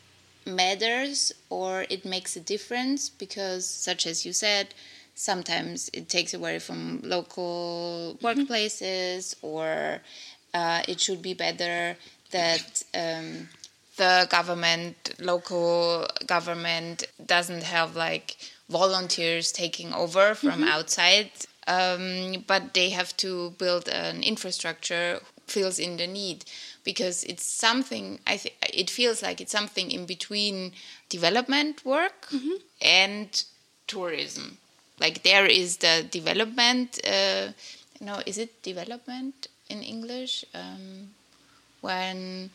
matters 0.47 1.33
or 1.51 1.87
it 1.91 2.05
makes 2.05 2.37
a 2.37 2.41
difference? 2.41 3.09
Because, 3.09 3.67
such 3.67 4.07
as 4.07 4.25
you 4.27 4.33
said, 4.33 4.75
sometimes 5.15 5.91
it 5.93 6.09
takes 6.09 6.35
away 6.35 6.59
from 6.59 7.01
local 7.05 8.19
workplaces, 8.23 9.35
or 9.43 10.01
uh, 10.53 10.83
it 10.89 11.01
should 11.01 11.23
be 11.23 11.35
better 11.35 11.97
that. 12.31 12.83
Um, 12.95 13.49
the 13.97 14.27
government, 14.29 15.15
local 15.21 16.07
government, 16.27 17.05
doesn't 17.25 17.63
have 17.63 17.95
like 17.95 18.37
volunteers 18.69 19.53
taking 19.53 19.93
over 19.93 20.35
from 20.35 20.65
outside, 20.65 21.31
um, 21.67 22.45
but 22.47 22.75
they 22.75 22.91
have 22.91 23.17
to 23.19 23.51
build 23.59 23.89
an 23.89 24.23
infrastructure 24.23 25.21
fills 25.47 25.79
in 25.79 25.97
the 25.97 26.07
need 26.07 26.45
because 26.85 27.25
it's 27.25 27.45
something. 27.45 28.19
I 28.27 28.37
think 28.37 28.55
it 28.73 28.91
feels 28.91 29.23
like 29.23 29.41
it's 29.41 29.53
something 29.53 29.91
in 29.91 30.07
between 30.07 30.73
development 31.09 31.85
work 31.85 32.29
and 32.83 33.45
tourism. 33.87 34.59
Like 35.01 35.23
there 35.23 35.47
is 35.47 35.79
the 35.79 36.07
development. 36.11 37.01
Uh, 37.07 37.53
no, 38.01 38.21
is 38.27 38.39
it 38.39 38.63
development 38.63 39.49
in 39.69 39.83
English? 39.83 40.45
Um, 40.55 41.11
when 41.81 42.51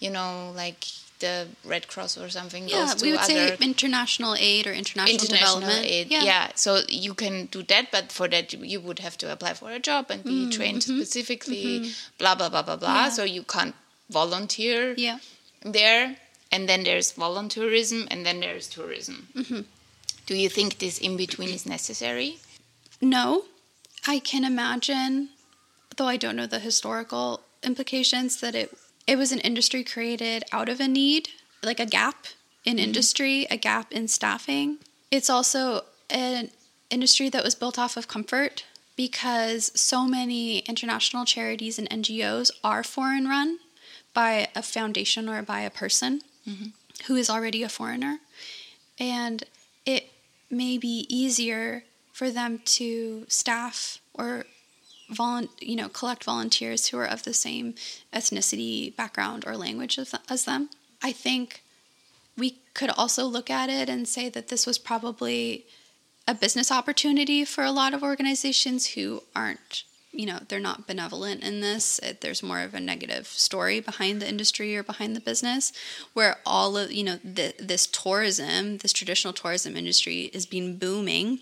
you 0.00 0.10
know, 0.10 0.52
like 0.56 0.84
the 1.22 1.48
Red 1.64 1.84
Cross 1.92 2.18
or 2.18 2.28
something 2.28 2.68
Yeah, 2.68 2.80
goes 2.86 2.94
to 2.96 3.04
we 3.06 3.12
would 3.12 3.20
other 3.26 3.56
say 3.56 3.56
international 3.70 4.34
aid 4.38 4.66
or 4.66 4.72
international, 4.82 5.14
international 5.20 5.60
development. 5.60 5.86
aid. 5.96 6.06
Yeah. 6.10 6.50
so 6.54 6.70
you 6.88 7.14
can 7.14 7.46
do 7.56 7.62
that, 7.72 7.90
but 7.90 8.12
for 8.12 8.28
that 8.28 8.52
you 8.52 8.78
would 8.86 8.98
have 9.06 9.16
to 9.22 9.32
apply 9.32 9.54
for 9.54 9.70
a 9.72 9.80
job 9.90 10.10
and 10.10 10.22
be 10.24 10.50
trained 10.50 10.82
specifically. 10.82 11.90
Blah 12.18 12.34
blah 12.38 12.48
blah 12.52 12.62
blah 12.62 12.76
blah. 12.76 12.88
Mm-hmm. 12.88 13.04
Yeah. 13.08 13.16
So 13.18 13.24
you 13.36 13.42
can't 13.54 13.74
volunteer 14.10 14.94
Yeah. 14.96 15.18
there. 15.64 16.16
And 16.54 16.68
then 16.68 16.84
there's 16.84 17.10
volunteerism, 17.16 18.06
and 18.12 18.26
then 18.26 18.40
there's 18.44 18.68
tourism. 18.68 19.28
Mm-hmm. 19.34 19.60
Do 20.28 20.34
you 20.36 20.50
think 20.50 20.78
this 20.78 20.98
in 20.98 21.16
between 21.16 21.48
is 21.48 21.64
necessary? 21.64 22.30
No, 23.00 23.44
I 24.06 24.18
can 24.20 24.44
imagine, 24.44 25.30
though 25.96 26.10
I 26.14 26.18
don't 26.18 26.36
know 26.36 26.46
the 26.46 26.58
historical 26.58 27.40
implications, 27.62 28.40
that 28.42 28.54
it 28.54 28.68
it 29.06 29.16
was 29.16 29.32
an 29.32 29.40
industry 29.40 29.84
created 29.84 30.44
out 30.52 30.68
of 30.68 30.80
a 30.80 30.88
need, 30.88 31.28
like 31.62 31.80
a 31.80 31.86
gap 31.86 32.26
in 32.64 32.76
mm-hmm. 32.76 32.84
industry, 32.84 33.46
a 33.50 33.56
gap 33.56 33.92
in 33.92 34.08
staffing. 34.08 34.78
It's 35.10 35.30
also 35.30 35.82
an 36.10 36.50
industry 36.90 37.28
that 37.30 37.44
was 37.44 37.54
built 37.54 37.78
off 37.78 37.96
of 37.96 38.08
comfort 38.08 38.64
because 38.96 39.72
so 39.74 40.06
many 40.06 40.58
international 40.60 41.24
charities 41.24 41.78
and 41.78 41.88
NGOs 41.90 42.50
are 42.62 42.84
foreign 42.84 43.26
run 43.26 43.58
by 44.14 44.48
a 44.54 44.62
foundation 44.62 45.28
or 45.28 45.42
by 45.42 45.60
a 45.60 45.70
person 45.70 46.20
mm-hmm. 46.48 46.66
who 47.06 47.16
is 47.16 47.30
already 47.30 47.62
a 47.62 47.68
foreigner. 47.68 48.18
And 49.00 49.44
it 49.86 50.10
may 50.50 50.78
be 50.78 51.06
easier 51.08 51.84
for 52.12 52.30
them 52.30 52.60
to 52.64 53.24
staff 53.28 53.98
or 54.14 54.44
volun- 55.12 55.48
you 55.60 55.76
know 55.76 55.88
collect 55.88 56.24
volunteers 56.24 56.88
who 56.88 56.98
are 56.98 57.06
of 57.06 57.22
the 57.24 57.34
same 57.34 57.74
ethnicity 58.12 58.94
background 58.96 59.44
or 59.46 59.56
language 59.56 59.98
as, 59.98 60.14
as 60.28 60.44
them. 60.44 60.70
I 61.02 61.12
think 61.12 61.62
we 62.36 62.58
could 62.74 62.90
also 62.90 63.24
look 63.24 63.50
at 63.50 63.68
it 63.68 63.88
and 63.88 64.08
say 64.08 64.28
that 64.28 64.48
this 64.48 64.66
was 64.66 64.78
probably 64.78 65.66
a 66.26 66.34
business 66.34 66.70
opportunity 66.70 67.44
for 67.44 67.64
a 67.64 67.72
lot 67.72 67.94
of 67.94 68.02
organizations 68.02 68.88
who 68.88 69.22
aren't 69.34 69.84
you 70.12 70.26
know 70.26 70.38
they're 70.48 70.60
not 70.60 70.86
benevolent 70.86 71.42
in 71.42 71.60
this. 71.60 71.98
It, 72.00 72.20
there's 72.20 72.42
more 72.42 72.60
of 72.60 72.74
a 72.74 72.80
negative 72.80 73.26
story 73.26 73.80
behind 73.80 74.20
the 74.20 74.28
industry 74.28 74.76
or 74.76 74.82
behind 74.82 75.16
the 75.16 75.20
business 75.20 75.72
where 76.12 76.36
all 76.44 76.76
of 76.76 76.92
you 76.92 77.04
know 77.04 77.18
the, 77.24 77.54
this 77.58 77.86
tourism 77.86 78.78
this 78.78 78.92
traditional 78.92 79.32
tourism 79.32 79.76
industry 79.76 80.30
is 80.34 80.46
being 80.46 80.76
booming 80.76 81.40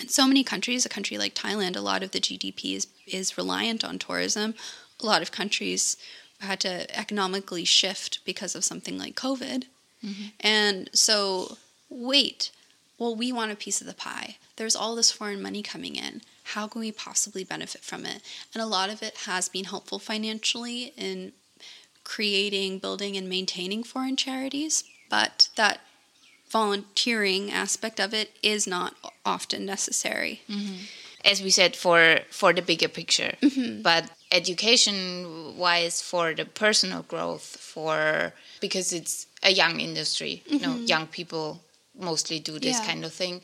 in 0.00 0.08
so 0.08 0.26
many 0.26 0.42
countries 0.42 0.84
a 0.84 0.88
country 0.88 1.18
like 1.18 1.34
thailand 1.34 1.76
a 1.76 1.80
lot 1.80 2.02
of 2.02 2.10
the 2.12 2.20
gdp 2.20 2.76
is, 2.76 2.86
is 3.06 3.36
reliant 3.36 3.84
on 3.84 3.98
tourism 3.98 4.54
a 5.00 5.06
lot 5.06 5.22
of 5.22 5.32
countries 5.32 5.96
had 6.42 6.60
to 6.60 6.98
economically 6.98 7.64
shift 7.64 8.20
because 8.24 8.54
of 8.54 8.64
something 8.64 8.98
like 8.98 9.14
COVID. 9.14 9.64
Mm-hmm. 10.04 10.24
And 10.40 10.90
so, 10.92 11.56
wait, 11.88 12.50
well, 12.98 13.14
we 13.14 13.32
want 13.32 13.52
a 13.52 13.56
piece 13.56 13.80
of 13.80 13.86
the 13.86 13.94
pie. 13.94 14.36
There's 14.56 14.76
all 14.76 14.94
this 14.94 15.12
foreign 15.12 15.42
money 15.42 15.62
coming 15.62 15.96
in. 15.96 16.22
How 16.44 16.66
can 16.66 16.80
we 16.80 16.92
possibly 16.92 17.44
benefit 17.44 17.82
from 17.82 18.04
it? 18.04 18.22
And 18.52 18.62
a 18.62 18.66
lot 18.66 18.90
of 18.90 19.02
it 19.02 19.18
has 19.26 19.48
been 19.48 19.64
helpful 19.64 19.98
financially 19.98 20.92
in 20.96 21.32
creating, 22.04 22.78
building, 22.78 23.16
and 23.16 23.28
maintaining 23.28 23.84
foreign 23.84 24.16
charities, 24.16 24.84
but 25.08 25.48
that 25.56 25.80
volunteering 26.52 27.50
aspect 27.50 27.98
of 27.98 28.12
it 28.12 28.30
is 28.42 28.66
not 28.66 28.94
often 29.24 29.64
necessary. 29.64 30.42
Mm-hmm. 30.48 30.84
As 31.24 31.40
we 31.40 31.50
said, 31.50 31.76
for 31.76 32.20
for 32.30 32.52
the 32.52 32.62
bigger 32.62 32.88
picture, 32.88 33.34
mm-hmm. 33.40 33.82
but 33.82 34.10
education 34.30 35.56
wise, 35.56 36.02
for 36.02 36.34
the 36.34 36.44
personal 36.44 37.02
growth, 37.02 37.56
for 37.72 38.32
because 38.60 38.92
it's 38.92 39.26
a 39.42 39.50
young 39.50 39.80
industry, 39.80 40.42
mm-hmm. 40.44 40.54
you 40.54 40.60
know, 40.60 40.74
mm-hmm. 40.74 40.86
young 40.86 41.06
people 41.06 41.60
mostly 41.98 42.38
do 42.40 42.58
this 42.58 42.78
yeah. 42.78 42.86
kind 42.86 43.04
of 43.04 43.12
thing. 43.12 43.40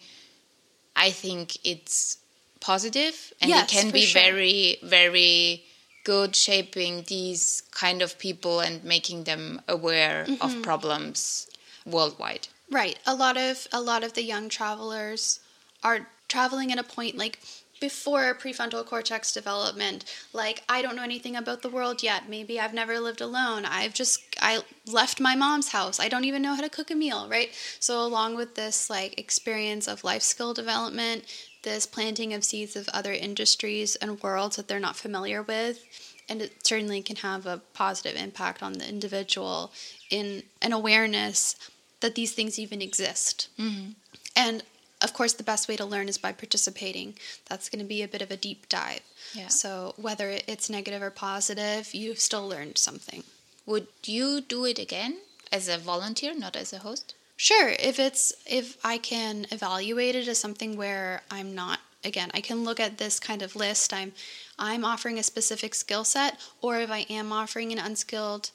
I 0.97 1.11
think 1.11 1.65
it's 1.65 2.19
positive 2.61 3.33
and 3.41 3.51
yes, 3.51 3.71
it 3.71 3.77
can 3.77 3.91
be 3.93 4.03
sure. 4.03 4.21
very, 4.21 4.79
very 4.83 5.63
good 6.05 6.35
shaping 6.35 7.05
these 7.07 7.63
kind 7.71 8.03
of 8.03 8.19
people 8.19 8.61
and 8.61 8.83
making 8.83 9.25
them 9.25 9.61
aware 9.69 10.25
mm-hmm. 10.25 10.43
of 10.43 10.63
problems 10.63 11.47
worldwide. 11.87 12.49
Right. 12.71 12.99
A 13.07 13.15
lot 13.15 13.37
of 13.37 13.67
a 13.73 13.81
lot 13.81 14.05
of 14.05 14.13
the 14.13 14.23
young 14.23 14.49
travelers 14.49 15.41
are 15.83 16.09
traveling 16.29 16.71
at 16.71 16.79
a 16.79 16.85
point 16.85 17.17
like 17.17 17.39
before 17.81 18.35
prefrontal 18.35 18.85
cortex 18.85 19.33
development. 19.33 20.05
Like 20.33 20.63
i 20.69 20.83
don't 20.83 20.97
know 20.97 21.03
anything 21.03 21.37
about 21.37 21.63
the 21.63 21.71
world 21.71 22.03
yet. 22.03 22.29
Maybe 22.29 22.61
i've 22.61 22.75
never 22.75 22.99
lived 23.01 23.21
alone. 23.21 23.65
I've 23.65 23.95
just 23.95 24.21
i 24.43 24.61
left 24.87 25.21
my 25.21 25.35
mom's 25.35 25.69
house. 25.69 25.99
I 25.99 26.09
don't 26.09 26.25
even 26.25 26.43
know 26.43 26.55
how 26.55 26.61
to 26.61 26.69
cook 26.69 26.91
a 26.91 26.95
meal. 26.95 27.27
Right? 27.29 27.51
So 27.81 28.01
along 28.05 28.37
with 28.37 28.55
this 28.55 28.91
like 28.91 29.19
experience 29.19 29.89
of 29.89 30.05
life 30.05 30.23
skill 30.23 30.53
development 30.53 31.25
this 31.63 31.87
planting 31.87 32.33
of 32.35 32.45
seeds 32.45 32.77
of 32.77 32.89
other 32.91 33.13
industries 33.13 33.97
and 33.97 34.23
worlds 34.23 34.57
that 34.57 34.69
they're 34.69 34.79
not 34.79 34.97
familiar 34.97 35.43
with 35.43 35.85
and 36.29 36.43
it 36.43 36.67
certainly 36.67 37.03
can 37.03 37.17
have 37.17 37.47
a 37.47 37.61
positive 37.73 38.21
impact 38.21 38.63
on 38.63 38.75
the 38.75 38.89
individual 38.89 39.73
in 40.11 40.43
an 40.63 40.73
awareness 40.73 41.57
that 42.01 42.15
these 42.15 42.33
things 42.33 42.59
even 42.59 42.83
exist. 42.83 43.49
Mm-hmm. 43.59 43.91
And 44.37 44.63
of 45.01 45.13
course, 45.13 45.33
the 45.33 45.43
best 45.43 45.69
way 45.69 45.77
to 45.77 45.85
learn 45.85 46.09
is 46.09 46.19
by 46.19 46.33
participating. 46.33 47.15
That's 47.49 47.69
going 47.69 47.83
to 47.83 47.89
be 47.89 48.03
a 48.03 48.09
bit 48.09 48.23
of 48.23 48.31
a 48.31 48.37
deep 48.37 48.69
dive. 48.69 49.01
Yeah. 49.33 49.49
So, 49.49 49.95
whether 49.97 50.39
it's 50.47 50.71
negative 50.71 51.03
or 51.03 51.11
positive, 51.11 51.95
you've 51.95 52.19
still 52.19 52.49
learned 52.49 52.79
something. 52.79 53.25
Would 53.67 53.89
you 54.05 54.41
do 54.41 54.65
it 54.65 54.79
again 54.79 55.19
as 55.53 55.69
a 55.69 55.79
volunteer, 55.79 56.35
not 56.35 56.57
as 56.57 56.73
a 56.73 56.79
host? 56.79 57.15
Sure. 57.37 57.69
If 57.69 58.01
it's 58.01 58.33
if 58.47 58.77
I 58.85 58.99
can 58.99 59.47
evaluate 59.53 60.17
it 60.17 60.27
as 60.27 60.39
something 60.39 60.77
where 60.77 61.23
I'm 61.31 61.55
not 61.55 61.79
again, 62.03 62.31
I 62.35 62.41
can 62.41 62.65
look 62.65 62.81
at 62.81 62.99
this 62.99 63.21
kind 63.21 63.43
of 63.43 63.55
list. 63.55 63.93
I'm 63.93 64.13
I'm 64.59 64.85
offering 64.85 65.19
a 65.19 65.23
specific 65.23 65.75
skill 65.75 66.03
set, 66.03 66.41
or 66.61 66.79
if 66.79 66.91
I 66.91 67.07
am 67.09 67.33
offering 67.33 67.71
an 67.71 67.79
unskilled 67.79 68.51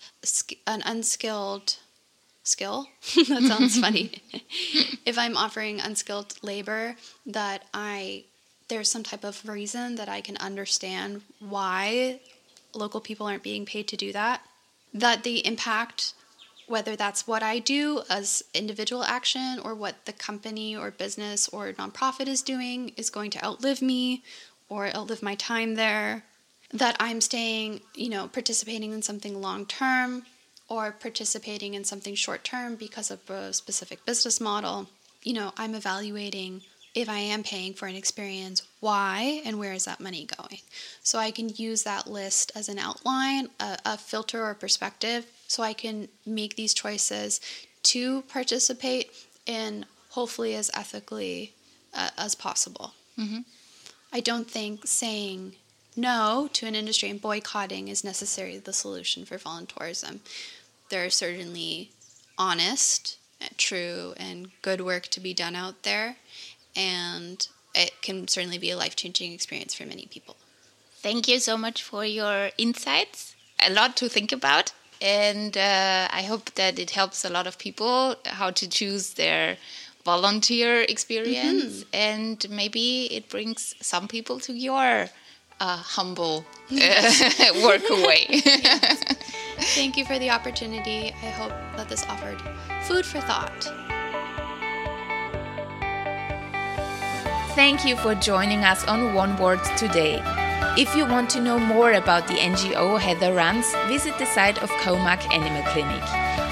an 0.67 0.81
unskilled 0.85 1.77
skill. 2.43 2.87
that 3.15 3.43
sounds 3.43 3.79
funny. 3.79 4.11
if 5.05 5.17
I'm 5.17 5.37
offering 5.37 5.79
unskilled 5.79 6.35
labor, 6.43 6.95
that 7.25 7.65
I 7.73 8.25
there's 8.69 8.89
some 8.89 9.03
type 9.03 9.23
of 9.23 9.47
reason 9.47 9.95
that 9.95 10.09
I 10.09 10.21
can 10.21 10.37
understand 10.37 11.21
why 11.39 12.19
local 12.73 13.01
people 13.01 13.27
aren't 13.27 13.43
being 13.43 13.65
paid 13.65 13.87
to 13.89 13.97
do 13.97 14.11
that. 14.13 14.41
That 14.93 15.23
the 15.23 15.45
impact, 15.45 16.13
whether 16.67 16.95
that's 16.95 17.27
what 17.27 17.43
I 17.43 17.59
do 17.59 18.03
as 18.09 18.43
individual 18.53 19.03
action 19.03 19.59
or 19.63 19.75
what 19.75 20.05
the 20.05 20.13
company 20.13 20.75
or 20.75 20.91
business 20.91 21.49
or 21.49 21.71
nonprofit 21.73 22.27
is 22.27 22.41
doing, 22.41 22.93
is 22.95 23.09
going 23.09 23.31
to 23.31 23.45
outlive 23.45 23.81
me 23.81 24.23
or 24.69 24.87
outlive 24.95 25.21
my 25.21 25.35
time 25.35 25.75
there. 25.75 26.23
That 26.71 26.95
I'm 26.99 27.21
staying, 27.21 27.81
you 27.93 28.09
know, 28.09 28.27
participating 28.27 28.93
in 28.93 29.03
something 29.03 29.39
long 29.39 29.65
term 29.65 30.25
or 30.73 30.91
participating 30.91 31.75
in 31.75 31.83
something 31.83 32.15
short 32.15 32.43
term 32.43 32.75
because 32.75 33.11
of 33.11 33.29
a 33.29 33.53
specific 33.53 34.03
business 34.05 34.41
model, 34.41 34.87
you 35.21 35.33
know, 35.33 35.51
I'm 35.55 35.75
evaluating 35.75 36.61
if 36.95 37.09
I 37.09 37.17
am 37.17 37.43
paying 37.43 37.73
for 37.73 37.87
an 37.87 37.95
experience, 37.95 38.63
why 38.79 39.41
and 39.45 39.59
where 39.59 39.73
is 39.73 39.85
that 39.85 39.99
money 39.99 40.27
going? 40.37 40.59
So 41.03 41.19
I 41.19 41.31
can 41.31 41.49
use 41.55 41.83
that 41.83 42.07
list 42.07 42.51
as 42.55 42.69
an 42.69 42.79
outline, 42.79 43.49
a, 43.59 43.77
a 43.85 43.97
filter 43.97 44.43
or 44.43 44.53
perspective, 44.53 45.25
so 45.47 45.63
I 45.63 45.73
can 45.73 46.07
make 46.25 46.55
these 46.55 46.73
choices 46.73 47.39
to 47.83 48.23
participate 48.23 49.11
in 49.45 49.85
hopefully 50.09 50.55
as 50.55 50.71
ethically 50.73 51.53
uh, 51.93 52.09
as 52.17 52.35
possible. 52.35 52.93
Mm-hmm. 53.19 53.41
I 54.11 54.19
don't 54.19 54.49
think 54.49 54.85
saying 54.85 55.53
no 55.95 56.49
to 56.53 56.65
an 56.67 56.75
industry 56.75 57.09
and 57.09 57.21
boycotting 57.21 57.87
is 57.87 58.03
necessarily 58.03 58.59
the 58.59 58.73
solution 58.73 59.25
for 59.25 59.37
voluntourism. 59.37 60.19
There 60.93 61.05
are 61.05 61.09
certainly 61.09 61.89
honest, 62.37 63.17
true, 63.57 64.13
and 64.15 64.51
good 64.61 64.79
work 64.79 65.07
to 65.07 65.19
be 65.19 65.33
done 65.33 65.55
out 65.55 65.81
there, 65.81 66.17
and 66.75 67.47
it 67.73 67.93
can 68.03 68.27
certainly 68.27 68.59
be 68.59 68.69
a 68.69 68.77
life 68.77 68.95
changing 68.95 69.33
experience 69.33 69.73
for 69.73 69.87
many 69.87 70.05
people. 70.05 70.35
Thank 71.01 71.27
you 71.27 71.39
so 71.39 71.57
much 71.57 71.81
for 71.81 72.05
your 72.05 72.51
insights. 72.59 73.33
A 73.67 73.71
lot 73.73 73.97
to 73.97 74.07
think 74.07 74.31
about, 74.31 74.73
and 75.01 75.57
uh, 75.57 76.09
I 76.11 76.21
hope 76.21 76.53
that 76.53 76.77
it 76.77 76.91
helps 76.91 77.25
a 77.25 77.29
lot 77.37 77.47
of 77.47 77.57
people 77.57 78.15
how 78.25 78.51
to 78.51 78.69
choose 78.69 79.15
their 79.15 79.57
volunteer 80.05 80.81
experience, 80.81 81.85
mm-hmm. 81.85 81.95
and 82.11 82.47
maybe 82.51 83.07
it 83.11 83.29
brings 83.29 83.73
some 83.81 84.07
people 84.07 84.39
to 84.41 84.53
your 84.53 85.09
uh, 85.63 85.77
humble 85.77 86.45
uh, 86.71 87.63
work 87.63 87.89
away. 87.89 88.25
yes. 88.29 89.01
Thank 89.75 89.95
you 89.95 90.03
for 90.03 90.19
the 90.19 90.29
opportunity. 90.29 91.13
I 91.23 91.29
hope 91.39 91.53
that 91.77 91.87
this 91.87 92.05
offered 92.07 92.41
food 92.83 93.05
for 93.05 93.21
thought. 93.21 93.63
Thank 97.55 97.85
you 97.85 97.95
for 97.95 98.13
joining 98.15 98.65
us 98.65 98.83
on 98.85 99.13
One 99.13 99.37
Word 99.37 99.63
today. 99.77 100.21
If 100.75 100.95
you 100.95 101.05
want 101.05 101.29
to 101.31 101.39
know 101.39 101.59
more 101.59 101.93
about 101.93 102.27
the 102.27 102.33
NGO 102.33 102.99
Heather 102.99 103.33
runs, 103.33 103.71
visit 103.87 104.17
the 104.17 104.25
site 104.25 104.61
of 104.61 104.69
Koh 104.81 104.97
Mak 104.97 105.33
Animal 105.33 105.63
Clinic. 105.71 106.03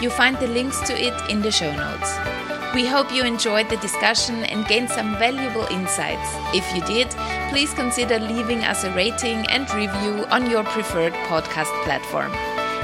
You'll 0.02 0.12
find 0.12 0.38
the 0.38 0.48
links 0.48 0.80
to 0.88 0.94
it 0.94 1.30
in 1.30 1.42
the 1.42 1.52
show 1.52 1.76
notes. 1.76 2.31
We 2.74 2.86
hope 2.86 3.12
you 3.12 3.26
enjoyed 3.26 3.68
the 3.68 3.76
discussion 3.78 4.46
and 4.46 4.66
gained 4.66 4.90
some 4.90 5.18
valuable 5.18 5.66
insights. 5.66 6.30
If 6.56 6.66
you 6.74 6.82
did, 6.84 7.10
please 7.50 7.74
consider 7.74 8.18
leaving 8.18 8.64
us 8.64 8.86
a 8.86 8.92
rating 8.92 9.46
and 9.50 9.70
review 9.74 10.26
on 10.32 10.50
your 10.50 10.64
preferred 10.64 11.12
podcast 11.28 11.74
platform. 11.84 12.32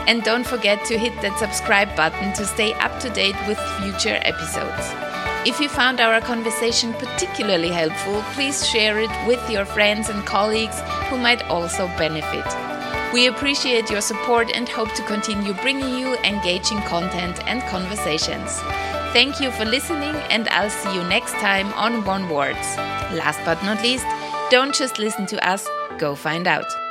And 0.05 0.23
don't 0.23 0.45
forget 0.45 0.83
to 0.85 0.97
hit 0.97 1.13
that 1.21 1.39
subscribe 1.39 1.95
button 1.95 2.33
to 2.33 2.45
stay 2.45 2.73
up 2.73 2.99
to 2.99 3.09
date 3.09 3.38
with 3.47 3.57
future 3.79 4.19
episodes. 4.23 4.91
If 5.47 5.61
you 5.61 5.69
found 5.69 6.01
our 6.01 6.19
conversation 6.19 6.91
particularly 6.91 7.69
helpful, 7.69 8.21
please 8.33 8.67
share 8.67 8.99
it 8.99 9.11
with 9.25 9.49
your 9.49 9.63
friends 9.63 10.09
and 10.09 10.25
colleagues 10.25 10.81
who 11.09 11.17
might 11.17 11.43
also 11.43 11.88
benefit. 11.97 12.76
We 13.14 13.28
appreciate 13.28 13.89
your 13.89 14.01
support 14.01 14.51
and 14.53 14.68
hope 14.68 14.93
to 14.93 15.03
continue 15.03 15.53
bringing 15.53 15.97
you 15.97 16.18
engaging 16.24 16.80
content 16.80 17.39
and 17.47 17.62
conversations. 17.64 18.60
Thank 19.14 19.39
you 19.39 19.49
for 19.51 19.64
listening, 19.64 20.16
and 20.30 20.47
I'll 20.49 20.70
see 20.70 20.93
you 20.93 21.03
next 21.03 21.32
time 21.34 21.72
on 21.74 22.03
ON(E)WARDS. 22.03 22.78
Last 23.16 23.39
but 23.45 23.64
not 23.64 23.82
least, 23.82 24.05
don't 24.49 24.76
just 24.76 24.99
listen 24.99 25.26
to 25.28 25.49
us, 25.49 25.68
go 25.97 26.16
find 26.16 26.47
out. 26.47 26.86